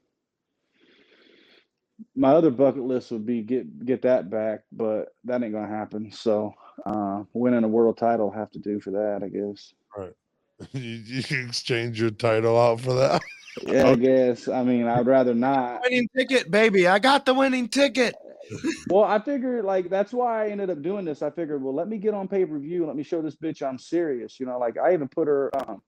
my 2.16 2.30
other 2.32 2.52
bucket 2.52 2.84
list 2.84 3.12
would 3.12 3.26
be 3.26 3.41
get 3.41 3.86
get 3.86 4.04
that 4.04 4.30
back, 4.30 4.62
but 4.72 5.16
that 5.24 5.41
ain't 5.41 5.54
gonna 5.54 5.68
happen. 5.68 6.12
So, 6.12 6.54
uh, 6.86 7.24
winning 7.34 7.64
a 7.64 7.68
world 7.68 7.97
title 7.97 8.30
have 8.30 8.52
to 8.52 8.60
do 8.60 8.80
for 8.80 8.91
that, 8.91 9.22
I 9.24 9.30
guess. 9.30 9.74
Right. 9.97 10.14
You, 10.74 11.02
you 11.06 11.45
exchange 11.47 12.02
your 12.02 12.12
title 12.12 12.60
out 12.60 12.82
for 12.82 12.93
that. 12.93 13.22
Yeah, 13.68 13.89
I 13.89 13.95
guess. 13.95 14.47
I 14.47 14.64
mean, 14.64 14.88
I'd 14.88 15.05
rather 15.07 15.34
not. 15.34 15.82
winning 15.84 16.07
ticket, 16.16 16.49
baby. 16.51 16.88
I 16.88 16.99
got 16.99 17.26
the 17.26 17.34
winning 17.34 17.68
ticket. 17.70 18.16
Well, 18.89 19.03
I 19.03 19.20
figured 19.20 19.66
like 19.66 19.89
that's 19.89 20.12
why 20.14 20.45
I 20.45 20.49
ended 20.49 20.70
up 20.70 20.82
doing 20.82 21.05
this. 21.05 21.22
I 21.22 21.30
figured, 21.30 21.62
well, 21.64 21.74
let 21.76 21.88
me 21.88 21.97
get 21.97 22.14
on 22.14 22.28
pay 22.28 22.45
per 22.45 22.57
view. 22.57 22.86
Let 22.88 22.95
me 22.95 23.03
show 23.03 23.22
this 23.22 23.36
bitch 23.36 23.62
I'm 23.62 23.78
serious. 23.78 24.39
You 24.39 24.45
know, 24.47 24.57
like 24.57 24.78
I 24.78 24.93
even 24.93 25.07
put 25.07 25.28
her. 25.28 25.51
Um, 25.55 25.82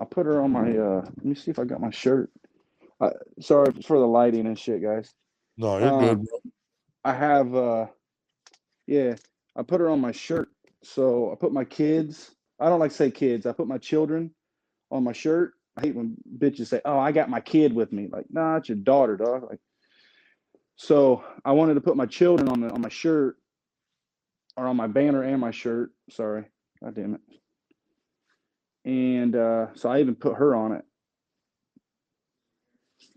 I 0.00 0.04
put 0.04 0.26
her 0.26 0.40
on 0.42 0.52
my. 0.52 0.76
uh 0.76 1.02
Let 1.04 1.24
me 1.24 1.34
see 1.34 1.50
if 1.50 1.58
I 1.58 1.64
got 1.64 1.80
my 1.80 1.90
shirt. 1.90 2.30
Uh, 3.00 3.10
sorry 3.40 3.72
for 3.84 3.98
the 3.98 4.06
lighting 4.06 4.46
and 4.46 4.58
shit, 4.58 4.82
guys. 4.82 5.12
No, 5.58 5.78
you're 5.78 5.88
Um, 5.88 6.00
good, 6.00 6.18
bro. 6.26 6.38
I 7.04 7.12
have. 7.14 7.54
uh 7.54 7.86
Yeah, 8.86 9.16
I 9.54 9.62
put 9.62 9.80
her 9.80 9.90
on 9.90 10.00
my 10.00 10.12
shirt. 10.12 10.48
So 10.82 11.32
I 11.32 11.34
put 11.34 11.52
my 11.52 11.64
kids. 11.64 12.30
I 12.60 12.68
don't 12.70 12.80
like 12.80 12.92
to 12.92 12.96
say 12.96 13.10
kids. 13.10 13.44
I 13.46 13.52
put 13.52 13.66
my 13.68 13.78
children 13.78 14.30
on 14.90 15.04
my 15.04 15.12
shirt. 15.12 15.52
I 15.76 15.82
hate 15.82 15.94
when 15.94 16.16
bitches 16.38 16.68
say, 16.68 16.80
"Oh, 16.84 16.98
I 16.98 17.12
got 17.12 17.30
my 17.30 17.40
kid 17.40 17.74
with 17.74 17.92
me." 17.92 18.08
Like, 18.10 18.26
nah, 18.30 18.56
it's 18.56 18.68
your 18.68 18.76
daughter, 18.76 19.16
dog. 19.16 19.46
Like, 19.48 19.60
so 20.76 21.24
I 21.44 21.52
wanted 21.52 21.74
to 21.74 21.80
put 21.80 21.96
my 21.96 22.06
children 22.06 22.48
on 22.48 22.60
the 22.60 22.70
on 22.70 22.80
my 22.80 22.88
shirt, 22.88 23.36
or 24.56 24.66
on 24.66 24.76
my 24.76 24.86
banner 24.86 25.22
and 25.22 25.40
my 25.40 25.50
shirt. 25.50 25.90
Sorry, 26.10 26.44
god 26.82 26.94
damn 26.94 27.14
it. 27.14 27.20
And 28.84 29.34
uh, 29.36 29.74
so 29.74 29.90
I 29.90 30.00
even 30.00 30.14
put 30.14 30.36
her 30.36 30.54
on 30.54 30.72
it. 30.72 30.84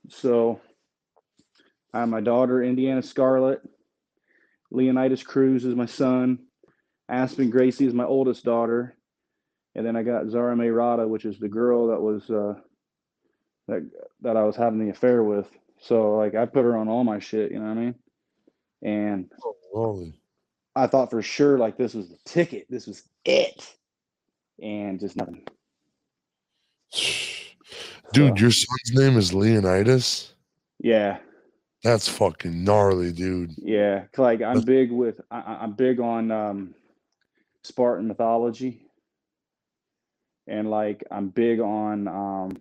So 0.10 0.60
I 1.94 2.00
have 2.00 2.10
my 2.10 2.22
daughter, 2.22 2.64
Indiana 2.64 3.02
Scarlett. 3.02 3.62
Leonidas 4.72 5.24
Cruz 5.24 5.66
is 5.66 5.76
my 5.76 5.86
son. 5.86 6.40
Aspen 7.08 7.50
Gracie 7.50 7.88
is 7.88 7.94
my 7.94 8.06
oldest 8.06 8.44
daughter. 8.44 8.96
And 9.76 9.86
then 9.86 9.96
I 9.96 10.04
got 10.04 10.30
Zara 10.30 10.56
May 10.56 10.70
Rada, 10.70 11.08
which 11.08 11.26
is 11.26 11.40
the 11.40 11.48
girl 11.48 11.88
that 11.88 12.02
was 12.02 12.30
uh, 12.30 12.56
that 13.68 13.90
that 14.22 14.36
I 14.38 14.44
was 14.44 14.56
having 14.56 14.80
the 14.80 14.90
affair 14.92 15.24
with. 15.24 15.48
So 15.80 16.16
like 16.18 16.36
I 16.36 16.46
put 16.46 16.64
her 16.66 16.76
on 16.76 16.90
all 16.90 17.04
my 17.04 17.20
shit, 17.20 17.52
you 17.52 17.60
know 17.60 17.66
what 17.66 17.78
I 17.78 17.82
mean? 17.82 17.96
And 18.82 19.32
Holy. 19.74 20.20
I 20.76 20.88
thought 20.88 21.10
for 21.10 21.22
sure 21.22 21.58
like 21.58 21.78
this 21.78 21.94
was 21.94 22.10
the 22.10 22.18
ticket, 22.26 22.66
this 22.70 22.88
was 22.88 23.04
it, 23.26 23.74
and 24.62 25.00
just 25.00 25.16
nothing. 25.16 25.44
Dude, 28.12 28.38
So, 28.38 28.42
your 28.42 28.52
son's 28.52 28.92
name 28.94 29.18
is 29.18 29.34
Leonidas? 29.34 30.34
yeah, 30.80 31.20
That's 31.84 32.08
fucking 32.08 32.64
gnarly, 32.64 33.12
dude. 33.12 33.52
Yeah, 33.58 34.06
Like 34.18 34.42
I'm 34.42 34.62
big 34.62 34.92
with 34.92 35.22
I- 35.30 35.60
I'm 35.62 35.74
big 35.74 36.00
on 36.00 36.32
um, 36.32 36.74
Spartan 37.64 38.08
mythology, 38.08 38.89
and 40.50 40.70
like 40.70 41.04
I'm 41.12 41.30
big 41.30 41.60
on 41.60 42.08
um, 42.08 42.58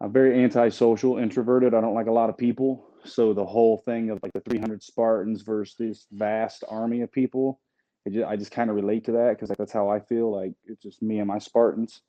I'm 0.00 0.12
very 0.12 0.42
antisocial, 0.42 1.18
introverted. 1.18 1.74
I 1.74 1.80
don't 1.80 1.94
like 1.94 2.08
a 2.08 2.12
lot 2.12 2.30
of 2.30 2.36
people. 2.36 2.86
So 3.04 3.32
the 3.32 3.44
whole 3.44 3.78
thing 3.78 4.10
of 4.10 4.18
like 4.22 4.32
the 4.32 4.40
300 4.40 4.82
Spartans 4.82 5.42
versus 5.42 5.76
this 5.78 6.06
vast 6.10 6.64
army 6.68 7.02
of 7.02 7.12
people, 7.12 7.60
it 8.04 8.12
ju- 8.14 8.24
I 8.24 8.36
just 8.36 8.50
kind 8.50 8.70
of 8.70 8.76
relate 8.76 9.04
to 9.04 9.12
that 9.12 9.30
because 9.30 9.50
like, 9.50 9.58
that's 9.58 9.72
how 9.72 9.90
I 9.90 10.00
feel. 10.00 10.34
Like 10.34 10.52
it's 10.66 10.82
just 10.82 11.02
me 11.02 11.18
and 11.18 11.28
my 11.28 11.38
Spartans. 11.38 12.00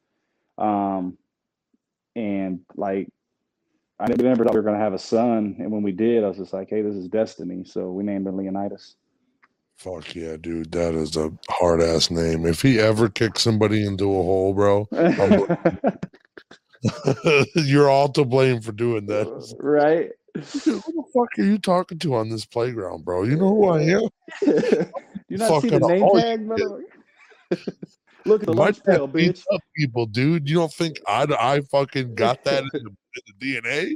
Um, 0.57 1.17
and 2.15 2.61
like 2.75 3.09
I 3.99 4.07
never 4.07 4.23
never 4.23 4.43
thought 4.43 4.53
we 4.53 4.59
were 4.59 4.65
gonna 4.65 4.77
have 4.77 4.93
a 4.93 4.99
son, 4.99 5.57
and 5.59 5.71
when 5.71 5.83
we 5.83 5.91
did, 5.91 6.23
I 6.23 6.27
was 6.27 6.37
just 6.37 6.53
like, 6.53 6.69
hey, 6.69 6.81
this 6.81 6.95
is 6.95 7.07
destiny. 7.07 7.63
So 7.65 7.91
we 7.91 8.03
named 8.03 8.27
him 8.27 8.37
Leonidas. 8.37 8.95
Fuck 9.77 10.15
yeah, 10.15 10.37
dude. 10.37 10.71
That 10.71 10.95
is 10.95 11.17
a 11.17 11.31
hard 11.49 11.81
ass 11.81 12.09
name. 12.09 12.45
If 12.45 12.61
he 12.61 12.79
ever 12.79 13.09
kicks 13.09 13.43
somebody 13.43 13.85
into 13.85 14.05
a 14.05 14.23
hole, 14.23 14.53
bro, 14.53 14.87
you're 17.55 17.89
all 17.89 18.09
to 18.09 18.25
blame 18.25 18.61
for 18.61 18.71
doing 18.71 19.07
that. 19.07 19.55
right? 19.59 20.11
Who 20.33 20.41
the 20.41 21.03
fuck 21.13 21.39
are 21.39 21.43
you 21.43 21.57
talking 21.57 21.99
to 21.99 22.15
on 22.15 22.29
this 22.29 22.45
playground, 22.45 23.03
bro? 23.05 23.23
You 23.23 23.37
know 23.37 23.49
who 23.49 23.67
I 23.67 23.81
am? 23.81 24.09
You 25.27 25.37
not 25.37 25.63
see 25.63 25.69
the 25.69 25.79
Fucking 25.79 25.99
name 25.99 26.19
tag, 26.19 26.47
motherfucker? 26.47 26.83
Look 28.25 28.41
at 28.41 28.45
the 28.45 28.53
lunch 28.53 28.83
pail, 28.83 29.07
bitch. 29.07 29.41
people, 29.75 30.05
dude. 30.05 30.47
You 30.47 30.57
don't 30.57 30.71
think 30.71 30.99
I 31.07 31.23
I 31.23 31.61
fucking 31.61 32.13
got 32.13 32.43
that 32.43 32.61
in 32.61 32.83
the, 32.83 32.95
the 33.27 33.33
DNA? 33.55 33.95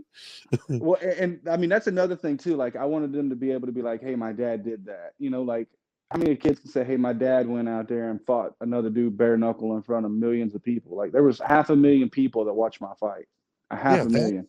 Well, 0.79 0.97
a- 1.01 1.21
and, 1.21 1.39
I 1.49 1.57
mean 1.57 1.69
that's 1.69 1.87
another 1.87 2.15
thing 2.15 2.37
too. 2.37 2.55
Like 2.55 2.75
I 2.75 2.85
wanted 2.85 3.11
them 3.11 3.29
to 3.29 3.35
be 3.35 3.51
able 3.51 3.67
to 3.67 3.73
be 3.73 3.81
like, 3.81 4.01
"Hey, 4.01 4.15
my 4.15 4.31
dad 4.33 4.63
did 4.63 4.85
that." 4.85 5.13
You 5.19 5.29
know, 5.29 5.41
like 5.43 5.67
how 6.11 6.17
many 6.17 6.35
kids 6.35 6.59
can 6.59 6.69
say, 6.69 6.83
"Hey, 6.83 6.97
my 6.97 7.13
dad 7.13 7.47
went 7.47 7.69
out 7.69 7.87
there 7.87 8.09
and 8.09 8.19
fought 8.25 8.53
another 8.61 8.89
dude 8.89 9.17
bare 9.17 9.37
knuckle 9.37 9.75
in 9.75 9.83
front 9.83 10.05
of 10.05 10.11
millions 10.11 10.55
of 10.55 10.63
people." 10.63 10.95
Like 10.97 11.11
there 11.11 11.23
was 11.23 11.39
half 11.39 11.69
a 11.69 11.75
million 11.75 12.09
people 12.09 12.45
that 12.45 12.53
watched 12.53 12.81
my 12.81 12.93
fight. 12.99 13.25
A 13.71 13.75
half 13.75 13.95
Yeah, 13.97 14.01
a 14.01 14.05
that- 14.05 14.11
million. 14.11 14.47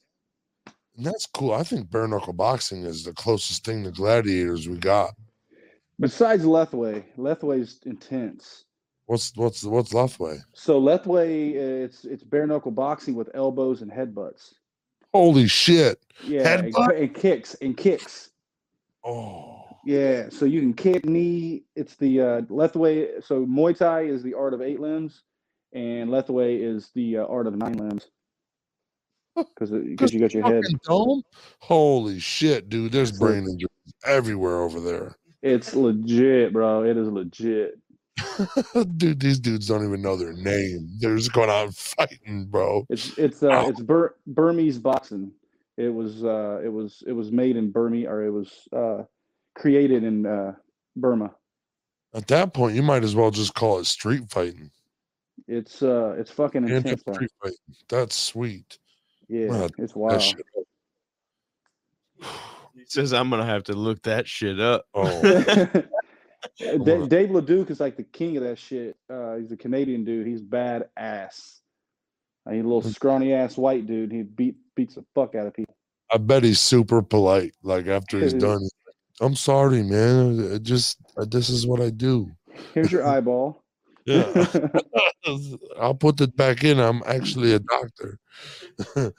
And 0.97 1.07
that's 1.07 1.25
cool. 1.27 1.53
I 1.53 1.63
think 1.63 1.91
bare 1.91 2.09
knuckle 2.09 2.33
boxing 2.33 2.85
is 2.85 3.05
the 3.05 3.13
closest 3.15 3.65
thing 3.65 3.85
to 3.85 3.91
gladiators 3.91 4.69
we 4.69 4.77
got. 4.77 5.15
Besides 5.99 6.45
Lethwei, 6.45 7.05
Lethwei's 7.19 7.81
intense. 7.85 8.65
What's 9.07 9.33
what's 9.37 9.63
what's 9.65 9.93
Lethwei? 9.93 10.41
So 10.55 10.81
Lethwei, 10.81 11.55
uh, 11.57 11.85
it's 11.85 12.05
it's 12.05 12.23
bare 12.25 12.47
knuckle 12.47 12.71
boxing 12.71 13.15
with 13.15 13.29
elbows 13.35 13.83
and 13.83 13.91
headbutts. 13.91 14.55
Holy 15.13 15.47
shit! 15.47 15.99
Yeah, 16.25 16.63
Headbutt? 16.63 17.01
and 17.01 17.15
kicks 17.15 17.55
and 17.55 17.77
kicks. 17.77 18.31
Oh, 19.05 19.79
Yeah, 19.85 20.29
so 20.31 20.45
you 20.45 20.61
can 20.61 20.75
kick 20.75 21.05
knee. 21.07 21.63
It's 21.75 21.97
the 21.97 22.21
uh, 22.21 22.41
Lethwei. 22.43 23.25
So 23.25 23.47
Muay 23.47 23.77
Thai 23.77 24.03
is 24.03 24.23
the 24.23 24.35
art 24.35 24.53
of 24.55 24.61
eight 24.61 24.79
limbs, 24.81 25.23
and 25.73 26.11
Lethwei 26.11 26.61
is 26.61 26.91
the 26.95 27.19
uh, 27.19 27.27
art 27.27 27.47
of 27.47 27.57
nine 27.57 27.75
limbs. 27.75 28.09
Because 29.37 29.71
because 29.71 30.13
you 30.13 30.21
got 30.21 30.35
your 30.35 30.43
head. 30.43 30.65
dome! 30.87 31.23
Holy 31.61 32.19
shit, 32.19 32.69
dude! 32.69 32.93
There's 32.93 33.13
brain 33.13 33.45
injuries 33.49 33.95
everywhere 34.05 34.61
over 34.61 34.81
there. 34.81 35.17
It's 35.41 35.73
legit, 35.75 36.53
bro. 36.53 36.83
It 36.85 36.97
is 36.99 37.09
legit. 37.09 37.79
dude, 38.97 39.21
these 39.21 39.39
dudes 39.39 39.67
don't 39.69 39.85
even 39.85 40.03
know 40.03 40.17
their 40.17 40.33
name. 40.33 40.89
They're 40.99 41.17
just 41.17 41.33
going 41.33 41.51
out 41.51 41.75
fighting, 41.75 42.47
bro. 42.47 42.87
It's 42.89 43.17
it's 43.19 43.43
uh 43.43 43.49
Ow. 43.51 43.69
it's 43.69 43.81
Bur- 43.81 44.17
Burmese 44.27 44.79
boxing. 44.79 45.33
It 45.77 45.89
was 45.89 46.25
uh, 46.25 46.61
it 46.65 46.69
was 46.69 47.03
it 47.07 47.13
was 47.13 47.33
made 47.33 47.57
in 47.57 47.71
Burma 47.71 48.05
or 48.07 48.25
it 48.25 48.31
was 48.31 48.69
uh, 48.75 49.05
created 49.55 50.05
in 50.05 50.27
uh, 50.27 50.55
Burma. 50.97 51.33
At 52.13 52.27
that 52.27 52.53
point, 52.53 52.75
you 52.75 52.83
might 52.83 53.05
as 53.05 53.15
well 53.15 53.31
just 53.31 53.55
call 53.55 53.79
it 53.79 53.87
street 53.87 54.29
fighting. 54.29 54.71
It's 55.49 55.83
uh, 55.83 56.17
it's 56.19 56.31
fucking 56.31 56.69
intense. 56.69 57.01
street 57.01 57.31
fighting. 57.43 57.57
That's 57.89 58.15
sweet. 58.17 58.79
Yeah, 59.29 59.47
Wow, 59.47 59.69
it's 59.79 59.95
wild. 59.95 60.21
shit. 60.23 60.45
He 62.75 62.85
says 62.87 63.13
I'm 63.13 63.31
gonna 63.31 63.47
have 63.47 63.65
to 63.65 63.73
look 63.73 64.03
that 64.03 64.27
shit 64.29 64.61
up. 64.61 64.85
Oh, 64.93 65.21
Dave, 66.59 67.09
Dave 67.09 67.31
Leduc 67.31 67.71
is 67.71 67.81
like 67.81 67.97
the 67.97 68.03
king 68.05 68.37
of 68.37 68.43
that 68.45 68.59
shit. 68.59 68.97
Uh, 69.13 69.37
he's 69.37 69.53
a 69.53 69.57
Canadian 69.57 70.05
dude. 70.05 70.27
He's 70.27 70.43
badass. 70.43 71.59
Uh, 72.47 72.53
he's 72.53 72.65
a 72.65 72.67
little 72.67 72.83
Mm. 72.83 72.95
scrawny 72.95 73.33
ass 73.35 73.57
white 73.57 73.87
dude. 73.87 74.11
He 74.13 74.23
beat 74.23 74.57
beats 74.75 74.95
the 74.95 75.05
fuck 75.15 75.35
out 75.35 75.47
of 75.47 75.55
people. 75.55 75.75
I 76.13 76.17
bet 76.19 76.43
he's 76.43 76.61
super 76.61 77.03
polite. 77.03 77.55
Like 77.63 77.87
after 77.87 78.19
he's 78.19 78.33
done, 78.35 78.63
I'm 79.21 79.35
sorry, 79.37 79.83
man. 79.83 80.39
It 80.55 80.63
just 80.63 80.99
uh, 81.19 81.27
this 81.27 81.51
is 81.51 81.67
what 81.67 81.81
I 81.81 81.91
do. 81.91 82.31
Here's 82.75 82.91
your 82.91 83.07
eyeball. 83.07 83.63
Yeah, 84.07 84.47
I'll 85.79 85.95
put 85.95 86.21
it 86.23 86.35
back 86.35 86.65
in. 86.65 86.81
I'm 86.81 87.03
actually 87.05 87.53
a 87.53 87.59
doctor. 87.59 88.19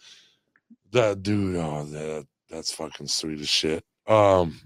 that 0.92 1.22
dude, 1.24 1.56
oh, 1.58 1.84
that 1.84 2.28
that's 2.50 2.74
fucking 2.74 3.08
sweet 3.08 3.40
as 3.40 3.48
shit. 3.48 3.84
Um, 4.08 4.60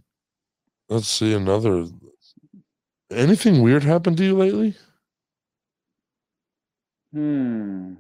let's 0.90 1.08
see 1.08 1.34
another. 1.34 1.86
Anything 3.12 3.62
weird 3.62 3.84
happened 3.84 4.18
to 4.18 4.24
you 4.26 4.36
lately? 4.36 4.76
hmm. 7.14 7.94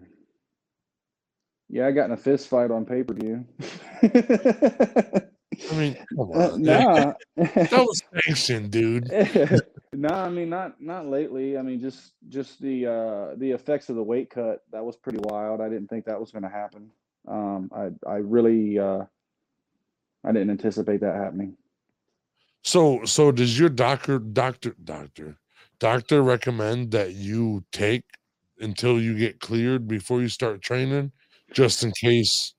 Yeah, 1.69 1.87
I 1.87 1.91
got 1.91 2.05
in 2.05 2.11
a 2.11 2.17
fist 2.17 2.47
fight 2.47 2.71
on 2.71 2.85
pay 2.85 3.03
per 3.03 3.13
view. 3.13 3.45
I 5.71 5.75
mean, 5.75 5.97
Uh, 6.17 6.57
nah. 6.57 7.13
That 7.35 7.71
was 7.71 8.01
sanctioned, 8.25 8.71
dude. 8.71 9.09
no, 9.93 10.09
I 10.09 10.29
mean 10.29 10.49
not 10.49 10.81
not 10.81 11.07
lately. 11.07 11.57
I 11.57 11.61
mean 11.61 11.79
just 11.79 12.13
just 12.29 12.61
the 12.61 12.85
uh 12.87 13.35
the 13.37 13.51
effects 13.51 13.89
of 13.89 13.95
the 13.95 14.03
weight 14.03 14.29
cut. 14.29 14.63
That 14.71 14.85
was 14.85 14.95
pretty 14.95 15.19
wild. 15.21 15.61
I 15.61 15.69
didn't 15.69 15.87
think 15.87 16.05
that 16.05 16.19
was 16.19 16.31
going 16.31 16.43
to 16.43 16.49
happen. 16.49 16.91
Um 17.27 17.71
I 17.75 17.91
I 18.07 18.15
really 18.17 18.77
uh 18.79 19.05
I 20.23 20.31
didn't 20.31 20.51
anticipate 20.51 21.01
that 21.01 21.15
happening. 21.15 21.57
So, 22.65 23.05
so 23.05 23.31
does 23.31 23.59
your 23.59 23.69
doctor, 23.69 24.17
doctor, 24.17 24.75
doctor, 24.83 25.37
doctor 25.79 26.23
recommend 26.23 26.91
that 26.91 27.13
you 27.13 27.63
take 27.71 28.03
until 28.59 28.99
you 28.99 29.15
get 29.15 29.39
cleared 29.39 29.87
before 29.87 30.19
you 30.19 30.29
start 30.29 30.63
training, 30.63 31.11
just 31.53 31.83
in 31.83 31.91
case? 32.01 32.55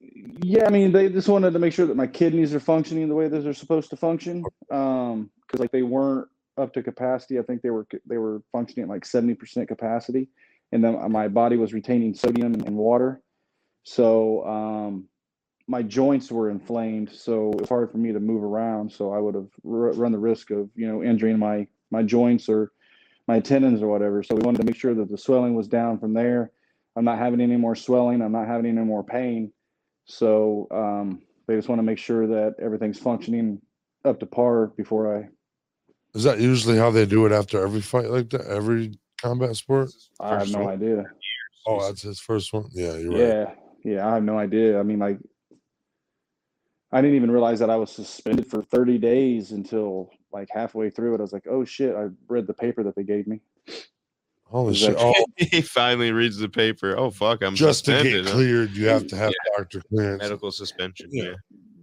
Yeah, 0.00 0.66
I 0.66 0.70
mean 0.70 0.92
they 0.92 1.08
just 1.08 1.28
wanted 1.28 1.52
to 1.52 1.58
make 1.58 1.72
sure 1.72 1.86
that 1.86 1.96
my 1.96 2.06
kidneys 2.06 2.54
are 2.54 2.60
functioning 2.60 3.08
the 3.08 3.16
way 3.16 3.26
that 3.26 3.40
they're 3.40 3.52
supposed 3.52 3.90
to 3.90 3.96
function. 3.96 4.44
Um 4.70 5.30
cuz 5.48 5.58
like 5.58 5.72
they 5.72 5.82
weren't 5.82 6.28
up 6.56 6.72
to 6.74 6.82
capacity. 6.82 7.38
I 7.38 7.42
think 7.42 7.62
they 7.62 7.70
were 7.70 7.86
they 8.06 8.16
were 8.16 8.42
functioning 8.52 8.84
at 8.84 8.88
like 8.88 9.04
70% 9.04 9.66
capacity 9.66 10.28
and 10.72 10.84
then 10.84 11.10
my 11.10 11.26
body 11.26 11.56
was 11.56 11.74
retaining 11.74 12.14
sodium 12.14 12.54
and 12.54 12.76
water. 12.76 13.20
So 13.82 14.46
um 14.46 15.09
my 15.70 15.82
joints 15.82 16.32
were 16.32 16.50
inflamed, 16.50 17.12
so 17.12 17.52
it 17.52 17.60
was 17.60 17.68
hard 17.68 17.92
for 17.92 17.98
me 17.98 18.12
to 18.12 18.18
move 18.18 18.42
around. 18.42 18.90
So 18.90 19.12
I 19.12 19.18
would 19.18 19.36
have 19.36 19.46
r- 19.64 19.92
run 19.92 20.10
the 20.10 20.18
risk 20.18 20.50
of 20.50 20.68
you 20.74 20.88
know 20.88 21.04
injuring 21.04 21.38
my 21.38 21.68
my 21.92 22.02
joints 22.02 22.48
or 22.48 22.72
my 23.28 23.38
tendons 23.38 23.80
or 23.80 23.86
whatever. 23.86 24.24
So 24.24 24.34
we 24.34 24.42
wanted 24.42 24.58
to 24.58 24.64
make 24.64 24.74
sure 24.74 24.94
that 24.94 25.08
the 25.08 25.16
swelling 25.16 25.54
was 25.54 25.68
down 25.68 26.00
from 26.00 26.12
there. 26.12 26.50
I'm 26.96 27.04
not 27.04 27.18
having 27.18 27.40
any 27.40 27.56
more 27.56 27.76
swelling. 27.76 28.20
I'm 28.20 28.32
not 28.32 28.48
having 28.48 28.66
any 28.66 28.84
more 28.84 29.04
pain. 29.04 29.52
So 30.06 30.66
um, 30.72 31.22
they 31.46 31.54
just 31.54 31.68
want 31.68 31.78
to 31.78 31.84
make 31.84 31.98
sure 31.98 32.26
that 32.26 32.56
everything's 32.60 32.98
functioning 32.98 33.62
up 34.04 34.18
to 34.20 34.26
par 34.26 34.72
before 34.76 35.18
I. 35.18 35.28
Is 36.16 36.24
that 36.24 36.40
usually 36.40 36.78
how 36.78 36.90
they 36.90 37.06
do 37.06 37.26
it 37.26 37.32
after 37.32 37.62
every 37.62 37.80
fight 37.80 38.10
like 38.10 38.30
that? 38.30 38.46
Every 38.48 38.98
combat 39.22 39.54
sport? 39.54 39.92
I 40.18 40.38
have 40.38 40.50
no 40.50 40.64
one. 40.64 40.74
idea. 40.74 41.04
Oh, 41.64 41.86
that's 41.86 42.02
his 42.02 42.18
first 42.18 42.52
one. 42.52 42.64
Yeah, 42.72 42.96
you're 42.96 43.12
right. 43.12 43.20
Yeah, 43.20 43.54
yeah, 43.84 44.08
I 44.08 44.14
have 44.14 44.24
no 44.24 44.36
idea. 44.36 44.80
I 44.80 44.82
mean, 44.82 44.98
like, 44.98 45.20
I 46.92 47.00
didn't 47.00 47.16
even 47.16 47.30
realize 47.30 47.58
that 47.60 47.70
I 47.70 47.76
was 47.76 47.90
suspended 47.90 48.46
for 48.46 48.62
30 48.62 48.98
days 48.98 49.52
until 49.52 50.10
like 50.32 50.48
halfway 50.50 50.90
through 50.90 51.14
it. 51.14 51.18
I 51.18 51.22
was 51.22 51.32
like, 51.32 51.46
oh 51.48 51.64
shit, 51.64 51.94
I 51.94 52.08
read 52.28 52.46
the 52.46 52.54
paper 52.54 52.82
that 52.82 52.96
they 52.96 53.04
gave 53.04 53.26
me. 53.26 53.40
Holy 54.44 54.74
shit! 54.74 54.96
that- 54.96 55.14
Oh, 55.16 55.24
he 55.36 55.60
finally 55.60 56.10
reads 56.10 56.38
the 56.38 56.48
paper. 56.48 56.96
Oh 56.98 57.10
fuck, 57.10 57.42
I'm 57.42 57.54
just 57.54 57.84
to 57.84 57.92
suspended. 57.92 58.24
get 58.24 58.32
cleared, 58.32 58.70
you 58.72 58.88
have 58.88 59.06
to 59.08 59.16
have 59.16 59.32
doctor 59.56 59.80
clearance. 59.88 60.22
Medical 60.22 60.50
suspension. 60.50 61.08
Yeah. 61.12 61.24
Yeah. 61.24 61.34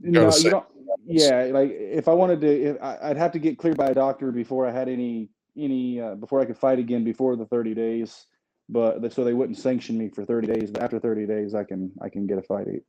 No, 0.02 0.36
you 0.38 0.50
don't. 0.50 0.66
Yeah, 1.06 1.44
like 1.54 1.72
if 1.72 2.10
I 2.10 2.14
wanted 2.14 2.42
to, 2.42 2.48
if, 2.64 2.82
I, 2.84 2.98
I'd 3.04 3.18
have 3.18 3.32
to 3.32 3.40
get 3.40 3.58
cleared 3.58 3.78
by 3.78 3.88
a 3.88 3.94
doctor 3.94 4.32
before 4.34 4.68
I 4.68 4.72
had 4.72 4.90
any 4.90 5.30
any 5.56 6.02
uh, 6.02 6.16
before 6.16 6.42
I 6.42 6.46
could 6.46 6.58
fight 6.58 6.80
again 6.80 7.04
before 7.06 7.36
the 7.38 7.46
30 7.46 7.74
days. 7.74 8.26
But 8.70 9.14
so 9.14 9.24
they 9.24 9.34
wouldn't 9.34 9.58
sanction 9.58 9.98
me 9.98 10.10
for 10.10 10.26
30 10.26 10.48
days. 10.48 10.72
But 10.72 10.82
after 10.84 11.00
30 11.00 11.26
days, 11.26 11.56
I 11.56 11.64
can 11.64 11.92
I 12.02 12.10
can 12.10 12.28
get 12.28 12.38
a 12.38 12.42
fight 12.42 12.66
date. 12.66 12.84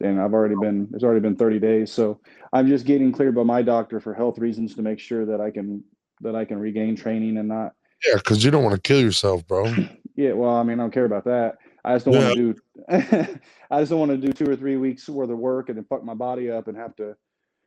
And 0.00 0.20
I've 0.20 0.32
already 0.32 0.54
been 0.60 0.88
it's 0.94 1.04
already 1.04 1.20
been 1.20 1.36
30 1.36 1.58
days. 1.58 1.92
So 1.92 2.20
I'm 2.52 2.66
just 2.66 2.86
getting 2.86 3.12
cleared 3.12 3.34
by 3.34 3.42
my 3.42 3.62
doctor 3.62 4.00
for 4.00 4.14
health 4.14 4.38
reasons 4.38 4.74
to 4.74 4.82
make 4.82 4.98
sure 4.98 5.26
that 5.26 5.40
I 5.40 5.50
can 5.50 5.84
that 6.20 6.34
I 6.34 6.44
can 6.44 6.58
regain 6.58 6.96
training 6.96 7.36
and 7.36 7.48
not. 7.48 7.74
Yeah, 8.06 8.16
because 8.16 8.42
you 8.42 8.50
don't 8.50 8.64
want 8.64 8.74
to 8.74 8.80
kill 8.80 9.00
yourself, 9.00 9.46
bro. 9.46 9.72
Yeah, 10.16 10.32
well, 10.32 10.50
I 10.50 10.62
mean, 10.64 10.78
I 10.78 10.82
don't 10.82 10.90
care 10.90 11.06
about 11.06 11.24
that. 11.24 11.56
I 11.82 11.94
just 11.94 12.04
don't 12.04 12.14
want 12.14 12.34
to 12.34 12.52
do. 12.52 12.60
I 13.70 13.80
just 13.80 13.90
don't 13.90 14.00
want 14.00 14.10
to 14.10 14.18
do 14.18 14.34
two 14.34 14.50
or 14.50 14.54
three 14.54 14.76
weeks 14.76 15.08
worth 15.08 15.30
of 15.30 15.38
work 15.38 15.70
and 15.70 15.78
then 15.78 15.84
fuck 15.84 16.04
my 16.04 16.12
body 16.12 16.50
up 16.50 16.68
and 16.68 16.76
have 16.76 16.94
to. 16.96 17.16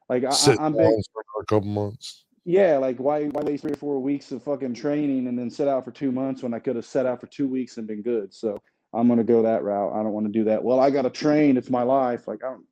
Like 0.08 0.24
I, 0.24 0.30
Sit 0.30 0.60
I, 0.60 0.66
I'm 0.66 0.74
down 0.74 0.96
big. 0.96 1.04
for 1.12 1.42
a 1.42 1.46
couple 1.46 1.70
months. 1.70 2.26
Yeah, 2.46 2.78
like 2.78 2.98
why 2.98 3.26
why 3.26 3.42
waste 3.42 3.64
three 3.64 3.72
or 3.72 3.78
four 3.78 4.00
weeks 4.00 4.32
of 4.32 4.44
fucking 4.44 4.76
training 4.76 5.26
and 5.28 5.40
then 5.40 5.50
sit 5.50 5.68
out 5.68 5.84
for 5.84 5.90
two 5.90 6.12
months 6.12 6.44
when 6.44 6.54
I 6.54 6.60
could 6.60 6.76
have 6.76 6.86
set 6.86 7.08
out 7.08 7.22
for 7.22 7.28
two 7.28 7.48
weeks 7.48 7.78
and 7.78 7.88
been 7.88 8.04
good. 8.04 8.32
So 8.32 8.60
I'm 8.94 9.08
gonna 9.08 9.24
go 9.24 9.42
that 9.44 9.64
route. 9.64 9.94
I 9.94 10.04
don't 10.04 10.12
want 10.14 10.28
to 10.28 10.32
do 10.32 10.44
that. 10.46 10.64
Well, 10.64 10.80
I 10.80 10.90
gotta 10.90 11.10
train. 11.10 11.58
It's 11.58 11.70
my 11.70 11.84
life. 11.84 12.28
Like 12.28 12.44
I 12.44 12.50
don't. 12.50 12.66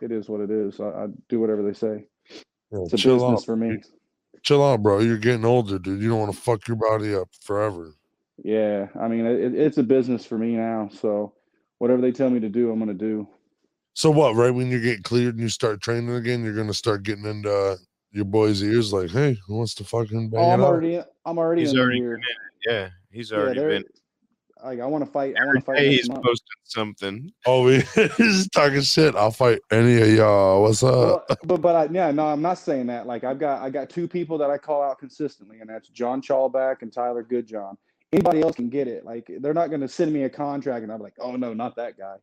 It 0.00 0.12
is 0.12 0.28
what 0.28 0.40
it 0.40 0.50
is. 0.50 0.80
I, 0.80 0.84
I 0.84 1.06
do 1.28 1.40
whatever 1.40 1.62
they 1.62 1.72
say. 1.72 2.06
Yeah, 2.70 2.80
It's 2.82 2.92
a 2.92 2.96
chill 2.96 3.14
business 3.16 3.40
out. 3.40 3.46
for 3.46 3.56
me. 3.56 3.78
Chill 4.42 4.62
out, 4.62 4.82
bro. 4.82 4.98
You're 5.00 5.16
getting 5.18 5.44
older, 5.44 5.78
dude. 5.78 6.02
You 6.02 6.10
don't 6.10 6.18
want 6.20 6.34
to 6.34 6.38
fuck 6.40 6.66
your 6.68 6.76
body 6.76 7.14
up 7.14 7.28
forever. 7.40 7.94
Yeah, 8.42 8.88
I 9.00 9.08
mean 9.08 9.24
it, 9.26 9.54
it's 9.54 9.78
a 9.78 9.82
business 9.82 10.26
for 10.26 10.36
me 10.36 10.56
now. 10.56 10.90
So 10.92 11.32
whatever 11.78 12.02
they 12.02 12.12
tell 12.12 12.28
me 12.30 12.40
to 12.40 12.48
do, 12.48 12.70
I'm 12.70 12.78
gonna 12.78 12.92
do. 12.94 13.26
So 13.94 14.10
what? 14.10 14.34
Right 14.34 14.50
when 14.50 14.70
you 14.70 14.80
get 14.80 15.04
cleared 15.04 15.34
and 15.34 15.42
you 15.42 15.48
start 15.48 15.80
training 15.80 16.10
again, 16.14 16.42
you're 16.44 16.54
gonna 16.56 16.74
start 16.74 17.04
getting 17.04 17.24
into 17.26 17.52
uh, 17.54 17.76
your 18.10 18.24
boy's 18.24 18.62
ears, 18.62 18.92
like, 18.92 19.10
"Hey, 19.10 19.38
who 19.46 19.54
wants 19.56 19.74
to 19.76 19.84
fucking 19.84 20.30
bang 20.30 20.40
Oh, 20.40 20.50
it 20.50 20.54
I'm 20.54 20.60
out?" 20.60 20.66
already. 20.66 21.00
I'm 21.24 21.38
already 21.38 21.62
He's 21.62 21.72
in 21.72 21.78
already 21.78 21.98
here. 22.00 22.20
Yeah. 22.66 22.88
He's 23.10 23.32
already 23.32 23.60
they're. 23.60 23.68
been. 23.68 23.84
Like 24.64 24.80
I 24.80 24.86
want 24.86 25.04
to 25.04 25.10
fight. 25.10 25.34
I 25.38 25.44
want 25.44 25.58
to 25.58 25.64
fight 25.64 25.76
day 25.76 25.90
he's 25.90 26.08
posting 26.08 26.46
something. 26.64 27.32
Oh, 27.44 27.68
he's 28.16 28.48
talking 28.48 28.80
shit. 28.80 29.14
I'll 29.14 29.30
fight 29.30 29.60
any 29.70 30.00
of 30.00 30.08
y'all. 30.08 30.62
What's 30.62 30.82
up? 30.82 31.28
Well, 31.28 31.38
but 31.44 31.60
but 31.60 31.76
I, 31.76 31.92
yeah, 31.92 32.10
no, 32.10 32.26
I'm 32.26 32.40
not 32.40 32.58
saying 32.58 32.86
that. 32.86 33.06
Like 33.06 33.24
I've 33.24 33.38
got 33.38 33.60
I 33.60 33.68
got 33.68 33.90
two 33.90 34.08
people 34.08 34.38
that 34.38 34.50
I 34.50 34.56
call 34.56 34.82
out 34.82 34.98
consistently, 34.98 35.60
and 35.60 35.68
that's 35.68 35.88
John 35.90 36.22
Chalback 36.22 36.80
and 36.80 36.90
Tyler 36.90 37.22
Goodjohn. 37.22 37.76
Anybody 38.12 38.40
else 38.40 38.56
can 38.56 38.70
get 38.70 38.88
it. 38.88 39.04
Like 39.04 39.30
they're 39.40 39.52
not 39.52 39.68
going 39.68 39.82
to 39.82 39.88
send 39.88 40.12
me 40.12 40.22
a 40.22 40.30
contract, 40.30 40.82
and 40.82 40.90
I'm 40.90 41.00
like, 41.00 41.14
oh 41.20 41.36
no, 41.36 41.52
not 41.52 41.76
that 41.76 41.98
guy. 41.98 42.16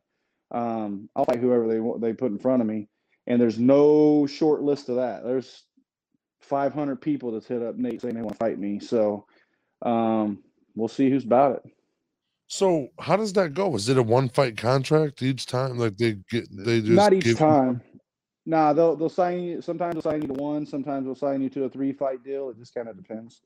Um, 0.50 1.08
I'll 1.14 1.24
fight 1.24 1.38
whoever 1.38 1.68
they 1.68 2.08
they 2.08 2.12
put 2.12 2.32
in 2.32 2.38
front 2.40 2.60
of 2.60 2.66
me, 2.66 2.88
and 3.28 3.40
there's 3.40 3.58
no 3.60 4.26
short 4.26 4.62
list 4.62 4.88
of 4.88 4.96
that. 4.96 5.22
There's 5.22 5.62
500 6.40 7.00
people 7.00 7.30
that's 7.30 7.46
hit 7.46 7.62
up 7.62 7.76
Nate 7.76 8.00
saying 8.00 8.16
they 8.16 8.20
want 8.20 8.32
to 8.32 8.38
fight 8.38 8.58
me. 8.58 8.80
So 8.80 9.26
um, 9.82 10.42
we'll 10.74 10.88
see 10.88 11.08
who's 11.08 11.24
about 11.24 11.56
it. 11.56 11.72
So 12.52 12.88
how 13.00 13.16
does 13.16 13.32
that 13.32 13.54
go? 13.54 13.74
Is 13.76 13.88
it 13.88 13.96
a 13.96 14.02
one 14.02 14.28
fight 14.28 14.58
contract 14.58 15.22
each 15.22 15.46
time? 15.46 15.78
Like 15.78 15.96
they 15.96 16.16
get 16.30 16.46
they 16.54 16.80
just 16.80 16.92
not 16.92 17.14
each 17.14 17.24
give 17.24 17.30
you- 17.30 17.36
time. 17.36 17.80
Nah, 18.44 18.74
they'll 18.74 18.94
they'll 18.94 19.08
sign 19.08 19.42
you. 19.42 19.62
Sometimes 19.62 19.94
they'll 19.94 20.02
sign 20.02 20.20
you 20.20 20.28
to 20.28 20.34
one. 20.34 20.66
Sometimes 20.66 21.06
they'll 21.06 21.14
sign 21.14 21.40
you 21.40 21.48
to 21.48 21.64
a 21.64 21.70
three 21.70 21.94
fight 21.94 22.22
deal. 22.22 22.50
It 22.50 22.58
just 22.58 22.74
kind 22.74 22.88
of 22.88 22.96
depends. 22.98 23.40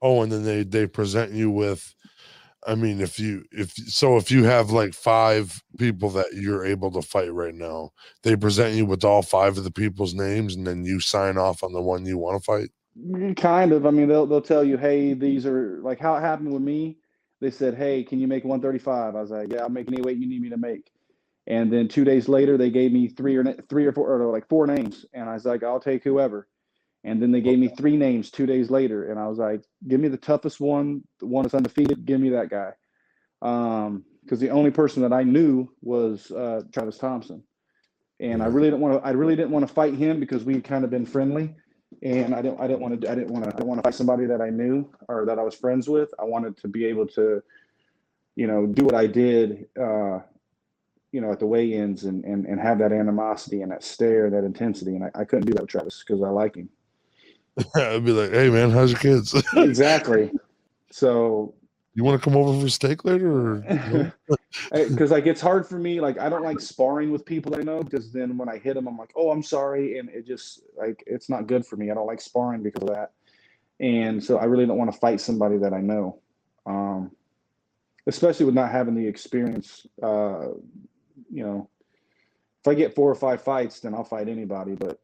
Oh, 0.00 0.22
and 0.22 0.30
then 0.30 0.44
they 0.44 0.62
they 0.62 0.86
present 0.86 1.32
you 1.32 1.50
with. 1.50 1.92
I 2.64 2.76
mean, 2.76 3.00
if 3.00 3.18
you 3.18 3.42
if 3.50 3.72
so, 3.72 4.16
if 4.18 4.30
you 4.30 4.44
have 4.44 4.70
like 4.70 4.94
five 4.94 5.60
people 5.76 6.10
that 6.10 6.32
you're 6.32 6.64
able 6.64 6.92
to 6.92 7.02
fight 7.02 7.34
right 7.34 7.54
now, 7.56 7.90
they 8.22 8.36
present 8.36 8.76
you 8.76 8.86
with 8.86 9.02
all 9.02 9.22
five 9.22 9.58
of 9.58 9.64
the 9.64 9.72
people's 9.72 10.14
names, 10.14 10.54
and 10.54 10.64
then 10.64 10.84
you 10.84 11.00
sign 11.00 11.38
off 11.38 11.64
on 11.64 11.72
the 11.72 11.82
one 11.82 12.06
you 12.06 12.18
want 12.18 12.40
to 12.40 12.44
fight. 12.44 12.68
Mm, 12.96 13.36
Kind 13.36 13.72
of. 13.72 13.84
I 13.84 13.90
mean, 13.90 14.06
they'll 14.06 14.26
they'll 14.26 14.40
tell 14.40 14.62
you, 14.62 14.76
hey, 14.76 15.12
these 15.14 15.44
are 15.44 15.80
like 15.82 15.98
how 15.98 16.14
it 16.14 16.20
happened 16.20 16.52
with 16.52 16.62
me. 16.62 16.98
They 17.40 17.50
said, 17.50 17.74
hey, 17.74 18.02
can 18.02 18.18
you 18.18 18.26
make 18.26 18.44
135? 18.44 19.14
I 19.14 19.20
was 19.20 19.30
like, 19.30 19.52
yeah, 19.52 19.60
I'll 19.60 19.68
make 19.68 19.88
any 19.88 20.00
weight 20.00 20.18
you 20.18 20.26
need 20.26 20.40
me 20.40 20.48
to 20.50 20.56
make. 20.56 20.90
And 21.46 21.72
then 21.72 21.86
two 21.86 22.04
days 22.04 22.28
later, 22.28 22.56
they 22.56 22.70
gave 22.70 22.92
me 22.92 23.08
three 23.08 23.36
or 23.36 23.44
three 23.68 23.86
or 23.86 23.92
four 23.92 24.20
or 24.20 24.32
like 24.32 24.48
four 24.48 24.66
names, 24.66 25.04
and 25.12 25.28
I 25.28 25.34
was 25.34 25.44
like, 25.44 25.62
I'll 25.62 25.78
take 25.78 26.02
whoever. 26.02 26.48
And 27.04 27.22
then 27.22 27.30
they 27.30 27.40
gave 27.40 27.58
me 27.60 27.68
three 27.68 27.96
names 27.96 28.32
two 28.32 28.46
days 28.46 28.68
later, 28.68 29.10
and 29.10 29.20
I 29.20 29.28
was 29.28 29.38
like, 29.38 29.62
give 29.86 30.00
me 30.00 30.08
the 30.08 30.16
toughest 30.16 30.58
one, 30.60 31.02
the 31.20 31.26
one 31.26 31.44
that's 31.44 31.54
undefeated. 31.54 32.04
Give 32.04 32.20
me 32.20 32.30
that 32.30 32.50
guy. 32.50 32.72
Um, 33.42 34.04
because 34.24 34.40
the 34.40 34.50
only 34.50 34.72
person 34.72 35.02
that 35.02 35.12
I 35.12 35.22
knew 35.22 35.68
was 35.82 36.32
uh, 36.32 36.62
Travis 36.72 36.98
Thompson, 36.98 37.44
and 38.18 38.42
I 38.42 38.46
Mhm. 38.46 38.54
really 38.54 38.70
didn't 38.70 38.80
want 38.80 39.00
to. 39.00 39.06
I 39.06 39.12
really 39.12 39.36
didn't 39.36 39.52
want 39.52 39.68
to 39.68 39.72
fight 39.72 39.94
him 39.94 40.18
because 40.18 40.42
we 40.42 40.54
had 40.54 40.64
kind 40.64 40.82
of 40.82 40.90
been 40.90 41.06
friendly, 41.06 41.54
and 42.02 42.34
I 42.34 42.42
didn't. 42.42 42.60
I 42.60 42.66
didn't 42.66 42.80
want 42.80 43.00
to. 43.00 43.10
I 43.10 43.14
didn't 43.14 43.30
want 43.30 43.44
to. 43.44 43.50
I 43.50 43.52
didn't 43.52 43.68
want 43.68 43.78
to 43.78 43.82
fight 43.82 43.94
somebody 43.94 44.26
that 44.26 44.40
I 44.40 44.50
knew 44.50 44.88
or 45.08 45.24
that 45.26 45.38
I 45.38 45.42
was 45.42 45.54
friends 45.54 45.88
with. 45.88 46.10
I 46.18 46.24
wanted 46.24 46.56
to 46.58 46.68
be 46.68 46.84
able 46.86 47.06
to, 47.08 47.42
you 48.34 48.46
know, 48.46 48.66
do 48.66 48.84
what 48.84 48.94
I 48.94 49.06
did. 49.06 49.66
Uh, 49.80 50.20
you 51.12 51.20
know, 51.20 51.32
at 51.32 51.38
the 51.38 51.46
weigh-ins 51.46 52.04
and, 52.04 52.24
and 52.24 52.44
and 52.46 52.60
have 52.60 52.78
that 52.80 52.92
animosity 52.92 53.62
and 53.62 53.72
that 53.72 53.82
stare, 53.82 54.28
that 54.30 54.44
intensity, 54.44 54.96
and 54.96 55.04
I, 55.04 55.10
I 55.14 55.24
couldn't 55.24 55.46
do 55.46 55.54
that 55.54 55.62
with 55.62 55.70
Travis 55.70 56.04
because 56.06 56.22
I 56.22 56.28
like 56.28 56.56
him. 56.56 56.68
I'd 57.74 58.04
be 58.04 58.12
like, 58.12 58.32
hey 58.32 58.50
man, 58.50 58.70
how's 58.70 58.90
your 58.90 59.00
kids? 59.00 59.34
exactly. 59.56 60.30
So 60.90 61.54
you 61.96 62.04
want 62.04 62.22
to 62.22 62.24
come 62.24 62.38
over 62.38 62.60
for 62.60 62.68
steak 62.68 63.06
later? 63.06 63.56
Or 63.56 64.12
because 64.72 65.10
like 65.10 65.26
it's 65.26 65.40
hard 65.40 65.66
for 65.66 65.78
me 65.78 66.00
like 66.00 66.18
i 66.18 66.28
don't 66.28 66.42
like 66.42 66.60
sparring 66.60 67.10
with 67.10 67.24
people 67.24 67.50
that 67.50 67.60
i 67.60 67.62
know 67.62 67.82
because 67.82 68.10
then 68.12 68.38
when 68.38 68.48
i 68.48 68.56
hit 68.56 68.74
them 68.74 68.86
i'm 68.86 68.96
like 68.96 69.12
oh 69.14 69.30
i'm 69.30 69.42
sorry 69.42 69.98
and 69.98 70.08
it 70.08 70.26
just 70.26 70.62
like 70.76 71.02
it's 71.06 71.28
not 71.28 71.46
good 71.46 71.64
for 71.64 71.76
me 71.76 71.90
i 71.90 71.94
don't 71.94 72.06
like 72.06 72.20
sparring 72.20 72.62
because 72.62 72.82
of 72.82 72.94
that 72.94 73.12
and 73.80 74.22
so 74.22 74.38
i 74.38 74.44
really 74.44 74.64
don't 74.64 74.78
want 74.78 74.90
to 74.90 74.98
fight 74.98 75.20
somebody 75.20 75.58
that 75.58 75.74
i 75.74 75.80
know 75.80 76.18
um 76.64 77.10
especially 78.06 78.46
with 78.46 78.54
not 78.54 78.70
having 78.70 78.94
the 78.94 79.06
experience 79.06 79.86
uh 80.02 80.48
you 81.30 81.44
know 81.44 81.68
if 82.60 82.68
i 82.68 82.74
get 82.74 82.94
four 82.94 83.10
or 83.10 83.14
five 83.14 83.42
fights 83.42 83.80
then 83.80 83.94
i'll 83.94 84.04
fight 84.04 84.28
anybody 84.28 84.74
but 84.74 85.00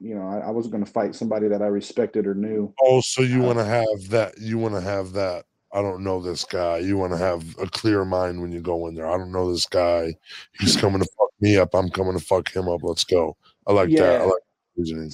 you 0.00 0.14
know 0.14 0.26
i, 0.28 0.38
I 0.38 0.50
wasn't 0.50 0.72
going 0.72 0.84
to 0.84 0.90
fight 0.90 1.14
somebody 1.14 1.46
that 1.48 1.60
i 1.62 1.66
respected 1.66 2.26
or 2.26 2.34
knew 2.34 2.72
oh, 2.80 3.00
so 3.02 3.22
you 3.22 3.40
want 3.40 3.58
to 3.58 3.64
have 3.64 4.08
that? 4.08 4.38
You 4.38 4.58
want 4.58 4.74
to 4.74 4.80
have 4.80 5.12
that? 5.12 5.44
I 5.72 5.82
don't 5.82 6.02
know 6.02 6.20
this 6.20 6.44
guy. 6.44 6.78
You 6.78 6.96
want 6.96 7.12
to 7.12 7.18
have 7.18 7.44
a 7.58 7.66
clear 7.66 8.04
mind 8.04 8.40
when 8.40 8.52
you 8.52 8.60
go 8.60 8.86
in 8.86 8.94
there. 8.94 9.06
I 9.06 9.18
don't 9.18 9.32
know 9.32 9.52
this 9.52 9.66
guy. 9.66 10.14
He's 10.58 10.76
coming 10.80 11.00
to 11.00 11.08
fuck 11.18 11.30
me 11.40 11.56
up. 11.58 11.74
I'm 11.74 11.90
coming 11.90 12.18
to 12.18 12.24
fuck 12.24 12.54
him 12.54 12.68
up. 12.68 12.80
Let's 12.82 13.04
go. 13.04 13.36
I 13.66 13.72
like 13.72 13.90
that. 13.96 14.22
I 14.22 14.24
like 14.24 14.42
reasoning. 14.78 15.10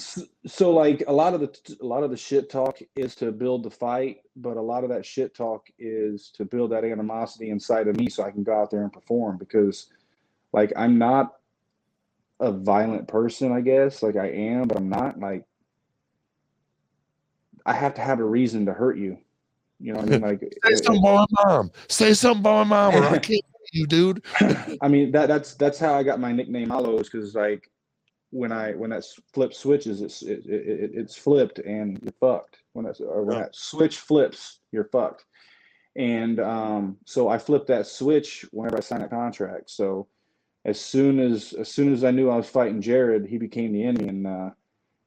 So 0.47 0.71
like 0.71 1.03
a 1.07 1.13
lot 1.13 1.33
of 1.33 1.41
the 1.41 1.77
a 1.81 1.85
lot 1.85 2.03
of 2.03 2.11
the 2.11 2.17
shit 2.17 2.49
talk 2.49 2.79
is 2.95 3.15
to 3.15 3.31
build 3.31 3.63
the 3.63 3.71
fight 3.71 4.19
but 4.35 4.57
a 4.57 4.61
lot 4.61 4.83
of 4.83 4.89
that 4.89 5.05
shit 5.05 5.33
talk 5.33 5.67
is 5.79 6.29
to 6.35 6.45
build 6.45 6.71
that 6.71 6.83
animosity 6.83 7.49
inside 7.49 7.87
of 7.87 7.97
me 7.97 8.09
so 8.09 8.23
i 8.23 8.31
can 8.31 8.43
go 8.43 8.53
out 8.53 8.69
there 8.69 8.83
and 8.83 8.93
perform 8.93 9.37
because 9.37 9.87
like 10.53 10.71
i'm 10.75 10.97
not 10.97 11.35
a 12.39 12.51
violent 12.51 13.07
person 13.07 13.51
i 13.51 13.61
guess 13.61 14.03
like 14.03 14.15
i 14.15 14.27
am 14.27 14.67
but 14.67 14.77
i'm 14.77 14.89
not 14.89 15.19
like 15.19 15.45
i 17.65 17.73
have 17.73 17.93
to 17.93 18.01
have 18.01 18.19
a 18.19 18.25
reason 18.25 18.65
to 18.65 18.73
hurt 18.73 18.97
you 18.97 19.17
you 19.85 19.93
know 19.93 19.99
what 19.99 20.07
i 20.07 20.11
mean? 20.11 20.21
Like 20.21 20.41
Say 20.65 20.71
it- 20.71 20.83
something 20.83 21.03
about 21.03 21.29
my 21.31 21.45
mom. 21.45 21.71
Say 21.89 22.13
something 22.13 22.39
about 22.41 22.67
my 22.67 22.89
mom, 22.89 22.95
or 22.95 23.05
I 23.05 23.19
can't 23.27 23.41
you, 23.71 23.85
dude. 23.87 24.23
I 24.81 24.87
mean 24.87 25.11
that 25.11 25.27
that's 25.27 25.53
that's 25.55 25.77
how 25.79 25.93
I 25.93 26.03
got 26.03 26.19
my 26.19 26.31
nickname 26.31 26.69
Malo 26.69 26.97
is 26.99 27.09
because 27.09 27.35
like 27.35 27.69
when 28.31 28.51
I 28.51 28.71
when 28.73 28.89
that 28.91 29.03
flip 29.33 29.53
switches 29.53 30.01
it's 30.01 30.21
it, 30.21 30.45
it, 30.45 30.67
it- 30.67 30.91
it's 30.93 31.15
flipped 31.15 31.59
and 31.59 31.99
you're 32.01 32.13
fucked. 32.19 32.57
When 32.73 32.85
that's 32.85 32.99
or 33.01 33.23
when 33.23 33.37
that 33.39 33.55
switch 33.55 33.97
flips 33.99 34.59
you're 34.71 34.89
fucked. 34.91 35.25
And 35.95 36.39
um 36.39 36.97
so 37.05 37.27
I 37.29 37.37
flipped 37.37 37.67
that 37.67 37.85
switch 37.87 38.45
whenever 38.51 38.77
I 38.77 38.81
signed 38.81 39.03
a 39.03 39.07
contract. 39.07 39.69
So 39.69 40.07
as 40.65 40.79
soon 40.79 41.19
as 41.19 41.53
as 41.53 41.69
soon 41.69 41.93
as 41.93 42.03
I 42.03 42.11
knew 42.11 42.29
I 42.29 42.37
was 42.37 42.47
fighting 42.49 42.81
Jared 42.81 43.25
he 43.25 43.37
became 43.37 43.71
the 43.73 43.83
enemy 43.83 44.09
and 44.09 44.27
uh, 44.27 44.49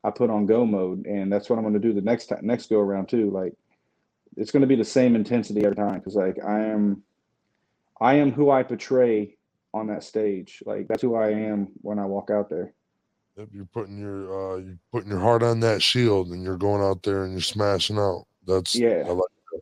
I 0.04 0.10
put 0.10 0.30
on 0.30 0.46
go 0.46 0.64
mode. 0.66 1.06
And 1.06 1.32
that's 1.32 1.48
what 1.50 1.56
I'm 1.58 1.64
going 1.64 1.74
to 1.74 1.80
do 1.88 1.92
the 1.92 2.00
next 2.00 2.26
time 2.26 2.40
next 2.42 2.70
go 2.70 2.78
around 2.80 3.08
too. 3.08 3.30
Like 3.30 3.54
it's 4.36 4.50
going 4.50 4.60
to 4.60 4.66
be 4.66 4.76
the 4.76 4.84
same 4.84 5.16
intensity 5.16 5.64
every 5.64 5.76
time 5.76 5.98
because 5.98 6.14
like 6.14 6.42
I 6.44 6.64
am 6.64 7.02
I 8.00 8.14
am 8.14 8.32
who 8.32 8.50
I 8.50 8.62
portray 8.62 9.36
on 9.74 9.86
that 9.88 10.04
stage. 10.04 10.62
Like 10.64 10.88
that's 10.88 11.02
who 11.02 11.14
I 11.14 11.30
am 11.30 11.68
when 11.80 11.98
I 11.98 12.04
walk 12.04 12.30
out 12.30 12.48
there. 12.48 12.72
Yep, 13.36 13.48
you're 13.52 13.66
putting 13.66 13.98
your 13.98 14.54
uh, 14.54 14.56
you're 14.58 14.78
putting 14.92 15.10
your 15.10 15.20
heart 15.20 15.42
on 15.42 15.60
that 15.60 15.82
shield, 15.82 16.28
and 16.28 16.42
you're 16.42 16.56
going 16.56 16.82
out 16.82 17.02
there 17.02 17.24
and 17.24 17.32
you're 17.32 17.40
smashing 17.40 17.98
out. 17.98 18.26
That's 18.46 18.74
Yeah. 18.74 19.04
I 19.06 19.10
like 19.10 19.28
that. 19.52 19.60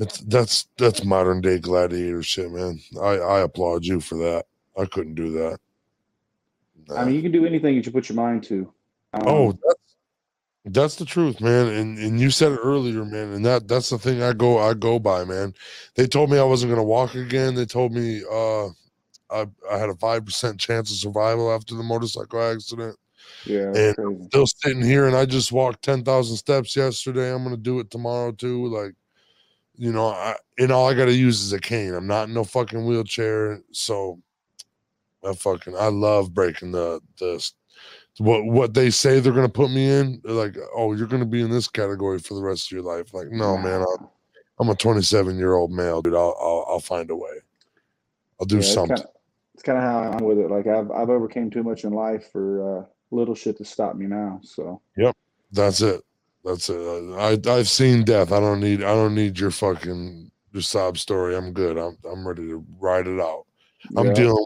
It's 0.00 0.18
that's 0.20 0.68
that's 0.76 1.04
modern 1.04 1.40
day 1.40 1.58
gladiator 1.58 2.22
shit, 2.22 2.50
man. 2.50 2.80
I 3.00 3.18
I 3.18 3.40
applaud 3.40 3.84
you 3.84 4.00
for 4.00 4.16
that. 4.18 4.46
I 4.78 4.86
couldn't 4.86 5.14
do 5.14 5.30
that. 5.32 5.58
I 6.96 7.04
mean, 7.04 7.14
you 7.14 7.22
can 7.22 7.32
do 7.32 7.46
anything 7.46 7.76
that 7.76 7.86
you 7.86 7.92
put 7.92 8.08
your 8.08 8.16
mind 8.16 8.42
to. 8.44 8.72
Um, 9.12 9.22
Oh, 9.26 9.52
that's 9.52 9.79
that's 10.72 10.96
the 10.96 11.04
truth, 11.04 11.40
man. 11.40 11.68
And 11.68 11.98
and 11.98 12.20
you 12.20 12.30
said 12.30 12.52
it 12.52 12.60
earlier, 12.62 13.04
man. 13.04 13.32
And 13.32 13.44
that 13.44 13.68
that's 13.68 13.90
the 13.90 13.98
thing 13.98 14.22
I 14.22 14.32
go 14.32 14.58
I 14.58 14.74
go 14.74 14.98
by, 14.98 15.24
man. 15.24 15.54
They 15.94 16.06
told 16.06 16.30
me 16.30 16.38
I 16.38 16.44
wasn't 16.44 16.70
gonna 16.70 16.84
walk 16.84 17.14
again. 17.14 17.54
They 17.54 17.66
told 17.66 17.92
me 17.92 18.22
uh 18.30 18.66
I 19.30 19.46
I 19.70 19.78
had 19.78 19.90
a 19.90 19.96
five 19.96 20.24
percent 20.24 20.60
chance 20.60 20.90
of 20.90 20.96
survival 20.98 21.52
after 21.52 21.74
the 21.74 21.82
motorcycle 21.82 22.42
accident. 22.42 22.96
yeah, 23.44 23.74
and- 23.74 23.94
crazy. 23.96 24.24
Still 24.30 24.46
sitting 24.46 24.82
here, 24.82 25.06
and 25.08 25.16
I 25.16 25.26
just 25.26 25.50
walked 25.50 25.82
ten 25.82 26.04
thousand 26.04 26.36
steps 26.36 26.76
yesterday. 26.76 27.32
I'm 27.34 27.42
gonna 27.42 27.56
do 27.56 27.80
it 27.80 27.90
tomorrow 27.90 28.30
too. 28.30 28.66
Like, 28.66 28.94
you 29.76 29.92
know, 29.92 30.08
I 30.08 30.36
and 30.58 30.70
all 30.70 30.88
I 30.88 30.94
gotta 30.94 31.14
use 31.14 31.42
is 31.42 31.52
a 31.52 31.58
cane. 31.58 31.94
I'm 31.94 32.06
not 32.06 32.28
in 32.28 32.34
no 32.34 32.44
fucking 32.44 32.86
wheelchair, 32.86 33.60
so 33.72 34.20
I 35.24 35.34
fucking 35.34 35.76
I 35.76 35.88
love 35.88 36.32
breaking 36.32 36.72
the 36.72 37.00
the 37.18 37.44
what 38.20 38.44
what 38.44 38.74
they 38.74 38.90
say 38.90 39.18
they're 39.18 39.32
gonna 39.32 39.48
put 39.48 39.70
me 39.70 39.88
in. 39.88 40.20
Like, 40.24 40.54
oh, 40.76 40.92
you're 40.92 41.06
gonna 41.06 41.24
be 41.24 41.40
in 41.40 41.50
this 41.50 41.68
category 41.68 42.18
for 42.18 42.34
the 42.34 42.42
rest 42.42 42.66
of 42.68 42.72
your 42.72 42.82
life. 42.82 43.14
Like, 43.14 43.30
no, 43.30 43.56
man, 43.56 43.80
i'm, 43.98 44.08
I'm 44.58 44.68
a 44.68 44.74
27 44.74 45.38
year 45.38 45.54
old 45.54 45.72
male, 45.72 46.02
dude. 46.02 46.14
I'll, 46.14 46.36
I'll 46.38 46.66
I'll 46.68 46.80
find 46.80 47.10
a 47.10 47.16
way. 47.16 47.32
I'll 48.38 48.46
do 48.46 48.56
Yeah, 48.56 48.60
it's 48.60 48.74
something. 48.74 48.96
kinda- 48.96 49.10
It's 49.54 49.62
kind 49.62 49.78
of 49.78 49.84
how 49.84 49.98
I'm 50.12 50.24
with 50.24 50.38
it. 50.38 50.50
Like 50.50 50.66
I've 50.66 50.90
I've 50.90 51.08
overcame 51.08 51.50
too 51.50 51.62
much 51.62 51.84
in 51.84 51.92
life 51.92 52.30
for 52.30 52.80
uh, 52.80 52.84
little 53.10 53.34
shit 53.34 53.56
to 53.56 53.64
stop 53.64 53.96
me 53.96 54.06
now. 54.06 54.38
So 54.42 54.82
yep 54.98 55.16
That's 55.52 55.80
it. 55.80 56.02
That's 56.44 56.68
it. 56.68 56.76
I 56.76 57.38
I've 57.50 57.68
seen 57.68 58.04
death. 58.04 58.32
I 58.32 58.40
don't 58.40 58.60
need 58.60 58.82
I 58.82 58.94
don't 58.94 59.14
need 59.14 59.38
your 59.38 59.50
fucking 59.50 60.30
your 60.52 60.62
sob 60.62 60.98
story. 60.98 61.36
I'm 61.36 61.52
good. 61.52 61.78
I'm 61.78 61.96
I'm 62.10 62.28
ready 62.28 62.48
to 62.48 62.62
ride 62.78 63.06
it 63.06 63.18
out. 63.18 63.46
I'm 63.96 64.08
yeah. 64.08 64.12
dealing 64.12 64.44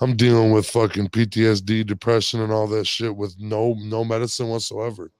I'm 0.00 0.16
dealing 0.16 0.52
with 0.52 0.66
fucking 0.68 1.08
PTSD, 1.08 1.86
depression, 1.86 2.40
and 2.40 2.52
all 2.52 2.66
that 2.68 2.86
shit 2.86 3.14
with 3.14 3.34
no 3.38 3.74
no 3.78 4.04
medicine 4.04 4.48
whatsoever. 4.48 5.12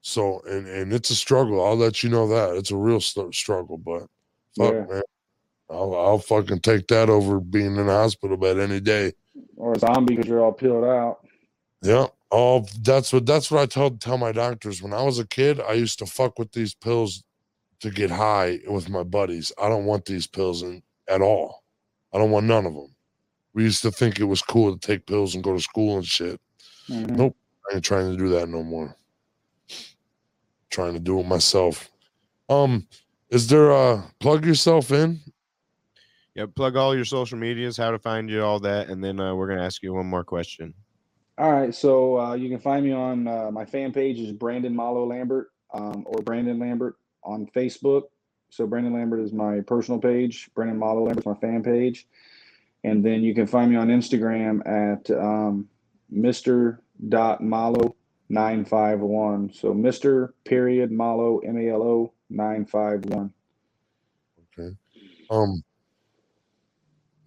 So 0.00 0.40
and 0.46 0.66
and 0.66 0.92
it's 0.92 1.10
a 1.10 1.14
struggle. 1.14 1.64
I'll 1.64 1.76
let 1.76 2.02
you 2.02 2.10
know 2.10 2.26
that 2.28 2.56
it's 2.56 2.70
a 2.70 2.76
real 2.76 3.00
st- 3.00 3.34
struggle. 3.34 3.78
But 3.78 4.02
fuck, 4.58 4.74
Yeah. 4.74 4.86
man, 4.94 5.02
I'll 5.70 5.94
I'll 5.94 6.18
fucking 6.18 6.60
take 6.60 6.88
that 6.88 7.08
over 7.08 7.40
being 7.40 7.76
in 7.76 7.88
a 7.88 7.92
hospital 7.92 8.36
bed 8.36 8.58
any 8.58 8.80
day. 8.80 9.12
or 9.56 9.72
a 9.72 9.78
zombie 9.78 10.14
because 10.16 10.28
you're 10.28 10.44
all 10.44 10.52
peeled 10.52 10.84
out. 10.84 11.26
Yeah. 11.82 12.06
Oh, 12.30 12.66
that's 12.82 13.12
what 13.12 13.26
that's 13.26 13.50
what 13.50 13.60
I 13.60 13.66
tell 13.66 13.90
tell 13.90 14.18
my 14.18 14.32
doctors. 14.32 14.82
When 14.82 14.92
I 14.92 15.02
was 15.02 15.18
a 15.18 15.26
kid, 15.26 15.60
I 15.60 15.72
used 15.74 15.98
to 16.00 16.06
fuck 16.06 16.38
with 16.38 16.52
these 16.52 16.74
pills 16.74 17.22
to 17.80 17.90
get 17.90 18.10
high 18.10 18.60
with 18.68 18.88
my 18.88 19.02
buddies. 19.02 19.52
I 19.60 19.68
don't 19.68 19.84
want 19.84 20.04
these 20.04 20.26
pills 20.26 20.62
in, 20.62 20.82
at 21.08 21.20
all. 21.20 21.62
I 22.12 22.18
don't 22.18 22.30
want 22.30 22.46
none 22.46 22.64
of 22.66 22.74
them. 22.74 22.91
We 23.54 23.64
used 23.64 23.82
to 23.82 23.90
think 23.90 24.18
it 24.18 24.24
was 24.24 24.42
cool 24.42 24.76
to 24.76 24.86
take 24.86 25.06
pills 25.06 25.34
and 25.34 25.44
go 25.44 25.54
to 25.54 25.60
school 25.60 25.96
and 25.96 26.06
shit. 26.06 26.40
Mhm. 26.88 27.10
Nope. 27.16 27.36
I 27.70 27.76
ain't 27.76 27.84
trying 27.84 28.10
to 28.10 28.16
do 28.16 28.28
that 28.30 28.48
no 28.48 28.62
more. 28.62 28.96
Trying 30.70 30.94
to 30.94 31.00
do 31.00 31.20
it 31.20 31.26
myself. 31.26 31.90
Um, 32.48 32.86
is 33.30 33.46
there 33.48 33.70
a 33.70 34.04
plug 34.20 34.44
yourself 34.44 34.90
in? 34.90 35.20
Yeah, 36.34 36.46
plug 36.46 36.76
all 36.76 36.94
your 36.94 37.04
social 37.04 37.38
medias, 37.38 37.76
how 37.76 37.90
to 37.90 37.98
find 37.98 38.30
you, 38.30 38.42
all 38.42 38.58
that, 38.60 38.88
and 38.88 39.04
then 39.04 39.20
uh, 39.20 39.34
we're 39.34 39.48
gonna 39.48 39.64
ask 39.64 39.82
you 39.82 39.92
one 39.92 40.06
more 40.06 40.24
question. 40.24 40.72
All 41.38 41.52
right, 41.52 41.74
so 41.74 42.18
uh, 42.18 42.34
you 42.34 42.48
can 42.48 42.58
find 42.58 42.84
me 42.84 42.92
on 42.92 43.26
uh, 43.26 43.50
my 43.50 43.64
fan 43.64 43.92
page 43.92 44.18
is 44.18 44.32
Brandon 44.32 44.74
Malo 44.74 45.06
Lambert 45.06 45.50
um, 45.72 46.04
or 46.06 46.22
Brandon 46.22 46.58
Lambert 46.58 46.96
on 47.22 47.46
Facebook. 47.54 48.04
So 48.50 48.66
Brandon 48.66 48.92
Lambert 48.92 49.20
is 49.20 49.32
my 49.32 49.60
personal 49.60 50.00
page. 50.00 50.50
Brandon 50.54 50.78
Malo 50.78 51.04
Lambert 51.04 51.22
is 51.22 51.26
my 51.26 51.34
fan 51.34 51.62
page, 51.62 52.06
and 52.84 53.04
then 53.04 53.22
you 53.22 53.34
can 53.34 53.46
find 53.46 53.70
me 53.70 53.76
on 53.76 53.88
Instagram 53.88 54.60
at 54.66 55.10
um, 55.10 55.68
Mr. 56.12 56.78
Dot 57.08 57.40
Malo 57.40 57.96
nine 58.28 58.64
five 58.64 59.00
one. 59.00 59.52
So 59.52 59.72
Mr. 59.72 60.32
Period 60.44 60.90
Malo 60.90 61.38
M 61.38 61.56
A 61.58 61.70
L 61.70 61.82
O 61.82 62.12
nine 62.30 62.64
five 62.64 63.04
one. 63.06 63.32
Okay. 64.58 64.74
Um. 65.30 65.62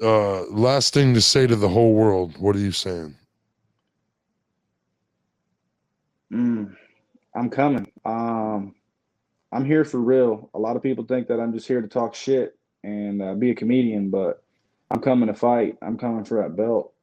Uh, 0.02 0.44
last 0.48 0.94
thing 0.94 1.14
to 1.14 1.22
say 1.22 1.48
to 1.48 1.56
the 1.56 1.70
whole 1.70 1.94
world. 1.94 2.38
What 2.38 2.56
are 2.56 2.60
you 2.60 2.74
saying? 2.74 3.16
Mm, 6.34 6.76
I'm 7.34 7.50
coming. 7.50 7.90
Um, 8.04 8.76
I'm 9.54 9.64
here 9.64 9.86
for 9.86 10.00
real. 10.02 10.50
A 10.54 10.60
lot 10.60 10.76
of 10.76 10.84
people 10.84 11.06
think 11.06 11.28
that 11.30 11.40
I'm 11.40 11.54
just 11.54 11.66
here 11.66 11.82
to 11.82 11.88
talk 11.88 12.14
shit 12.14 12.58
and 12.84 13.22
uh, 13.22 13.34
be 13.36 13.52
a 13.52 13.56
comedian, 13.56 14.10
but 14.10 14.44
I'm 14.92 15.02
coming 15.02 15.28
to 15.28 15.34
fight. 15.34 15.78
I'm 15.82 15.98
coming 15.98 16.24
for 16.24 16.42
that 16.42 16.56
belt. 16.56 16.94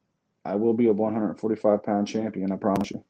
I 0.45 0.55
will 0.55 0.73
be 0.73 0.87
a 0.87 0.93
145 0.93 1.83
pound 1.83 2.07
champion. 2.07 2.51
I 2.51 2.55
promise 2.55 2.91
you. 2.91 3.03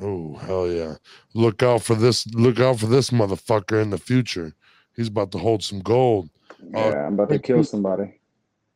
Oh 0.00 0.36
hell 0.36 0.68
yeah! 0.68 0.94
Look 1.34 1.62
out 1.62 1.82
for 1.82 1.96
this. 1.96 2.26
Look 2.28 2.60
out 2.60 2.78
for 2.78 2.86
this 2.86 3.10
motherfucker 3.10 3.82
in 3.82 3.90
the 3.90 3.98
future. 3.98 4.54
He's 4.94 5.08
about 5.08 5.32
to 5.32 5.38
hold 5.38 5.62
some 5.62 5.80
gold. 5.80 6.30
Uh, 6.50 6.78
yeah, 6.78 6.86
uh, 6.86 7.06
I'm 7.06 7.14
about 7.14 7.30
to 7.30 7.38
kill 7.38 7.64
somebody. 7.64 8.20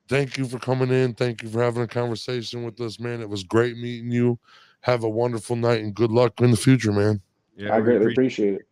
Thank 0.08 0.36
you 0.36 0.44
for 0.44 0.58
coming 0.58 0.90
in. 0.90 1.14
Thank 1.14 1.42
you 1.42 1.48
for 1.48 1.62
having 1.62 1.82
a 1.82 1.88
conversation 1.88 2.64
with 2.64 2.80
us, 2.80 2.98
man. 2.98 3.20
It 3.20 3.28
was 3.28 3.44
great 3.44 3.76
meeting 3.76 4.10
you. 4.10 4.38
Have 4.80 5.04
a 5.04 5.08
wonderful 5.08 5.56
night 5.56 5.80
and 5.80 5.94
good 5.94 6.10
luck 6.10 6.40
in 6.40 6.50
the 6.50 6.56
future, 6.56 6.92
man. 6.92 7.20
Yeah, 7.56 7.74
I 7.74 7.80
greatly 7.80 8.12
appreciate 8.12 8.54
it. 8.54 8.62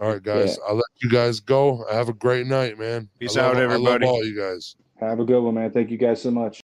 All 0.00 0.08
right, 0.08 0.22
guys. 0.22 0.58
Yeah. 0.58 0.68
I'll 0.68 0.76
let 0.76 0.84
you 1.02 1.10
guys 1.10 1.40
go. 1.40 1.84
Have 1.90 2.08
a 2.08 2.14
great 2.14 2.46
night, 2.46 2.78
man. 2.78 3.08
Peace 3.18 3.36
love, 3.36 3.56
out, 3.56 3.60
everybody. 3.60 4.06
all 4.06 4.24
you 4.24 4.38
guys. 4.38 4.76
Have 5.00 5.20
a 5.20 5.24
good 5.24 5.42
one, 5.42 5.54
man. 5.54 5.72
Thank 5.72 5.90
you 5.90 5.98
guys 5.98 6.22
so 6.22 6.30
much. 6.30 6.60